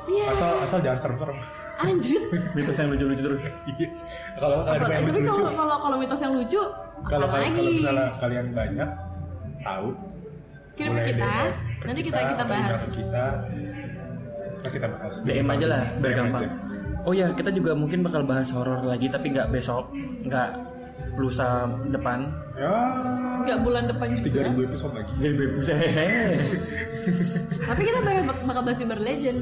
iya. 0.08 0.26
Asal 0.32 0.50
asal 0.64 0.78
jangan 0.80 0.98
serem-serem. 0.98 1.38
Anjir. 1.78 2.22
Mitos 2.56 2.76
yang 2.76 2.88
lucu-lucu 2.90 3.22
terus. 3.22 3.44
Iya. 3.68 3.88
kalau 4.36 4.56
Apa- 4.64 4.88
yang 4.90 5.04
tapi 5.06 5.10
lucu-lucu. 5.14 5.40
kalau 5.40 5.52
kalau 5.54 5.76
kalau 5.78 5.96
mitos 5.96 6.20
yang 6.20 6.34
lucu 6.34 6.62
kalau 7.06 7.26
kalian 7.30 7.52
kalau 7.54 7.70
misalnya 7.70 8.06
kalian 8.18 8.46
banyak 8.50 8.90
tahu. 9.62 9.88
Kirim 10.74 10.94
ke 10.94 11.02
kita. 11.10 11.32
ke 11.78 11.84
nanti 11.90 12.00
kita 12.06 12.18
kita 12.18 12.32
atau 12.34 12.46
email 12.46 12.50
bahas 12.50 12.82
kita. 12.94 13.26
Nah, 14.58 14.70
kita 14.70 14.86
bahas. 14.90 15.14
DM 15.22 15.48
aja 15.48 15.66
lah 15.70 15.82
biar 15.98 16.12
gampang. 16.14 16.42
oh 17.06 17.14
ya 17.14 17.30
kita 17.32 17.50
juga 17.54 17.72
mungkin 17.72 18.02
bakal 18.02 18.26
bahas 18.26 18.50
horor 18.50 18.82
lagi 18.82 19.06
tapi 19.06 19.30
nggak 19.30 19.50
besok. 19.50 19.90
Nggak 20.26 20.48
lusa 21.18 21.66
depan. 21.90 22.30
Ya. 22.54 22.74
Nggak 23.46 23.58
bulan 23.62 23.84
depan 23.90 24.08
juga. 24.18 24.50
3000 24.54 24.66
episode 24.70 24.92
lagi. 24.98 25.12
Jadi 25.18 25.34
buset 25.54 25.78
tapi 27.68 27.80
kita 27.82 27.98
bakal 28.04 28.22
bakal 28.44 28.62
bahas 28.66 28.78
Cyber 28.78 29.00
Legend 29.00 29.40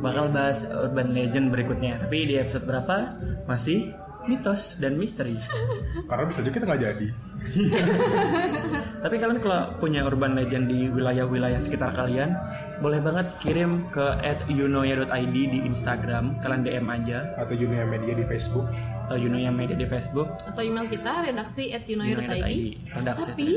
bakal 0.00 0.32
bahas 0.32 0.66
urban 0.68 1.12
legend 1.12 1.52
berikutnya 1.52 2.00
tapi 2.00 2.26
di 2.26 2.34
episode 2.40 2.64
berapa 2.64 3.08
masih 3.44 3.92
mitos 4.28 4.76
dan 4.80 4.96
misteri 5.00 5.36
karena 6.10 6.24
bisa 6.28 6.40
aja 6.44 6.50
kita 6.52 6.64
nggak 6.66 6.82
jadi 6.82 7.08
Tapi 9.04 9.16
kalian 9.16 9.40
kalau 9.40 9.72
punya 9.80 10.04
urban 10.04 10.36
legend 10.36 10.68
di 10.68 10.92
wilayah-wilayah 10.92 11.60
sekitar 11.60 11.96
kalian, 11.96 12.36
boleh 12.84 13.00
banget 13.00 13.32
kirim 13.40 13.88
ke 13.88 14.20
@yunoya.id 14.52 15.34
di 15.34 15.58
Instagram. 15.64 16.40
Kalian 16.44 16.62
DM 16.64 16.86
aja 16.88 17.32
atau 17.40 17.56
Junia 17.56 17.84
Media 17.88 18.12
di 18.12 18.24
Facebook 18.28 18.68
atau 19.08 19.16
Yunoya 19.16 19.50
Media 19.50 19.76
di 19.76 19.88
Facebook. 19.88 20.28
atau 20.46 20.62
email 20.62 20.86
kita 20.86 21.26
redaksi 21.26 21.72
at 21.72 21.84
Yunoya.id. 21.88 22.76
Redaksi. 22.94 23.30
tapi 23.32 23.48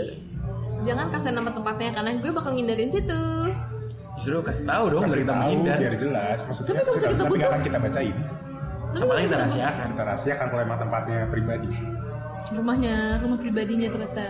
jangan 0.84 1.12
kasih 1.12 1.32
nama 1.36 1.52
tempatnya 1.52 1.90
karena 1.96 2.12
gue 2.20 2.32
bakal 2.32 2.52
ngindarin 2.56 2.92
situ. 2.92 3.24
Justru 4.24 4.40
kasih 4.42 4.64
tahu 4.64 4.84
dong 4.88 5.02
Kasih 5.02 5.12
biar 5.12 5.20
kita 5.20 5.28
tahu, 5.30 5.42
menghindar. 5.44 5.78
biar 5.78 5.96
jelas 5.98 6.40
maksudnya 6.42 6.70
Tapi 6.70 6.80
kalau 6.80 6.94
kita, 6.94 7.04
kita 7.04 7.12
tapi 7.14 7.20
butuh- 7.20 7.36
nggak 7.36 7.52
akan 7.52 7.62
kita 7.62 7.78
bacain 7.78 8.16
Tapi 8.86 9.04
Apalagi 9.04 9.26
kita 9.26 9.38
rahasiakan. 9.38 9.86
kita 9.90 10.04
rahasiakan 10.06 10.46
kalau 10.48 10.62
emang 10.62 10.80
tempatnya 10.80 11.20
pribadi 11.28 11.72
rumahnya 12.46 12.96
rumah 13.20 13.40
pribadinya 13.40 13.88
ternyata. 13.88 14.26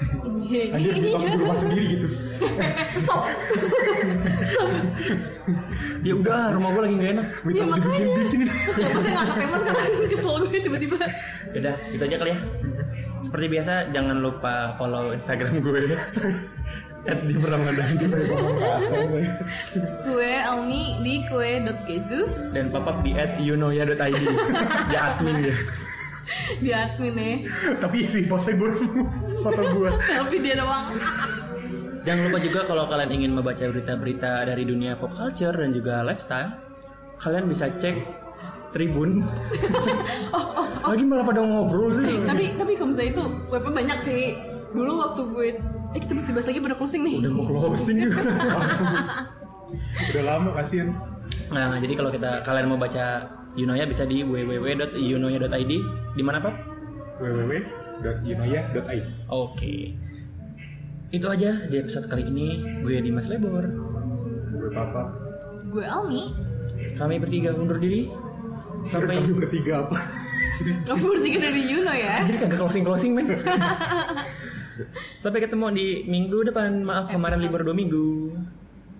anjir 0.72 0.94
di 0.94 1.10
tos 1.10 1.24
di 1.24 1.34
rumah 1.36 1.58
sendiri 1.60 1.86
gitu 1.90 2.06
Stop. 2.96 3.26
Ya 6.00 6.14
udah, 6.14 6.54
rumah 6.54 6.70
gue 6.70 6.82
lagi 6.82 6.94
gak 6.96 7.10
enak. 7.12 7.26
Ya 7.44 7.64
makanya. 7.66 8.06
Terus 8.30 8.76
gak 8.76 8.90
pasti 8.94 9.10
ngangkat 9.10 9.36
tema 9.36 9.56
sekarang 9.58 9.84
kesel 10.12 10.34
gue 10.40 10.60
tiba-tiba. 10.60 10.96
Udah, 11.52 11.74
gitu 11.84 12.02
aja 12.02 12.16
kali 12.16 12.30
ya. 12.30 12.38
Seperti 13.20 13.46
biasa, 13.50 13.72
jangan 13.90 14.16
lupa 14.16 14.54
follow 14.76 15.12
Instagram 15.12 15.60
gue. 15.60 15.80
At 17.08 17.24
di 17.24 17.32
Ramadan 17.32 17.96
Kue 20.04 20.32
Almi 20.44 21.00
di 21.00 21.24
kue.keju 21.24 22.52
dan 22.52 22.68
papap 22.68 23.00
di 23.00 23.16
at 23.16 23.40
yunoya.id 23.40 24.24
ya 24.92 25.16
admin 25.16 25.48
ya 25.48 25.56
di 26.60 26.70
admin 26.70 27.14
ya. 27.16 27.36
tapi 27.82 28.06
isi 28.06 28.22
postnya 28.28 28.54
gue 28.60 28.70
semua. 28.76 29.08
Foto 29.42 29.62
gue 29.64 29.90
Selfie 30.06 30.40
dia 30.44 30.54
doang. 30.60 30.94
jangan 32.04 32.22
lupa 32.30 32.38
juga 32.40 32.60
kalau 32.68 32.84
kalian 32.86 33.10
ingin 33.12 33.32
membaca 33.34 33.64
berita-berita 33.64 34.44
dari 34.46 34.62
dunia 34.68 34.94
pop 34.96 35.10
culture 35.16 35.56
dan 35.56 35.72
juga 35.72 36.04
lifestyle 36.04 36.52
kalian 37.20 37.48
bisa 37.48 37.72
cek 37.80 37.96
Tribun. 38.70 39.26
Lagi 40.90 41.02
malah 41.02 41.26
pada 41.26 41.42
ngobrol 41.42 41.90
sih. 41.90 42.22
Tapi 42.22 42.54
tapi 42.54 42.78
kalau 42.78 42.94
misalnya 42.94 43.10
itu 43.18 43.24
webnya 43.50 43.72
banyak 43.82 43.98
sih. 44.06 44.22
Dulu 44.70 44.92
waktu 44.94 45.22
gue 45.26 45.48
eh 45.90 46.00
kita 46.00 46.12
masih 46.14 46.30
bahas 46.32 46.46
lagi 46.46 46.60
pada 46.60 46.76
closing 46.78 47.02
nih. 47.02 47.16
udah 47.18 47.32
mau 47.34 47.44
closing 47.46 47.96
juga 47.98 48.20
udah 50.14 50.22
lama 50.22 50.50
kasihan 50.54 50.88
nah 51.50 51.74
jadi 51.78 51.94
kalau 51.94 52.10
kita 52.10 52.42
kalian 52.42 52.66
mau 52.70 52.78
baca 52.78 53.26
Yunoya 53.58 53.82
bisa 53.82 54.06
di 54.06 54.22
www.yunoya.id 54.22 55.72
di 56.14 56.22
mana 56.22 56.38
pak 56.38 56.54
www.yunoya.id 57.20 59.04
Oke. 59.28 59.98
Itu 61.10 61.26
aja 61.26 61.66
di 61.66 61.74
episode 61.76 62.06
kali 62.06 62.22
ini. 62.24 62.62
Gue 62.80 63.02
Dimas 63.02 63.26
Lebor. 63.26 63.66
gue 64.54 64.70
papa 64.70 65.10
Gue 65.68 65.82
Almi. 65.82 66.30
Kami 66.94 67.18
bertiga 67.18 67.50
undur 67.50 67.76
diri. 67.76 68.06
Sampai 68.86 69.18
kami 69.18 69.34
bertiga 69.36 69.82
apa 69.84 69.98
Kamu 70.88 71.04
bertiga 71.18 71.50
dari 71.50 71.60
Yuno 71.66 71.92
ya. 71.92 72.22
jadi 72.24 72.46
kagak 72.46 72.56
closing 72.56 72.84
closing 72.86 73.12
men. 73.12 73.26
Sampai 75.22 75.40
ketemu 75.44 75.66
di 75.72 75.86
minggu 76.06 76.46
depan. 76.50 76.82
Maaf 76.82 77.10
kemarin 77.10 77.38
Episode. 77.40 77.46
libur 77.50 77.60
dua 77.66 77.76
minggu. 77.76 78.08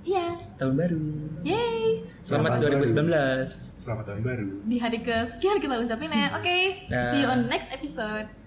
Iya. 0.00 0.26
Tahun 0.56 0.74
baru. 0.76 1.04
Yeay. 1.44 2.04
Selamat, 2.20 2.60
Selamat 2.60 2.80
2019. 2.84 3.80
selamat 3.80 4.04
tahun 4.12 4.20
baru 4.24 4.44
Di 4.68 4.76
hari 4.76 4.98
kesekian 5.00 5.56
kita 5.60 5.76
ucapin 5.80 6.12
ya. 6.12 6.28
Oke. 6.36 6.58
Dah. 6.88 7.12
See 7.12 7.20
you 7.24 7.28
on 7.28 7.48
next 7.48 7.72
episode. 7.72 8.39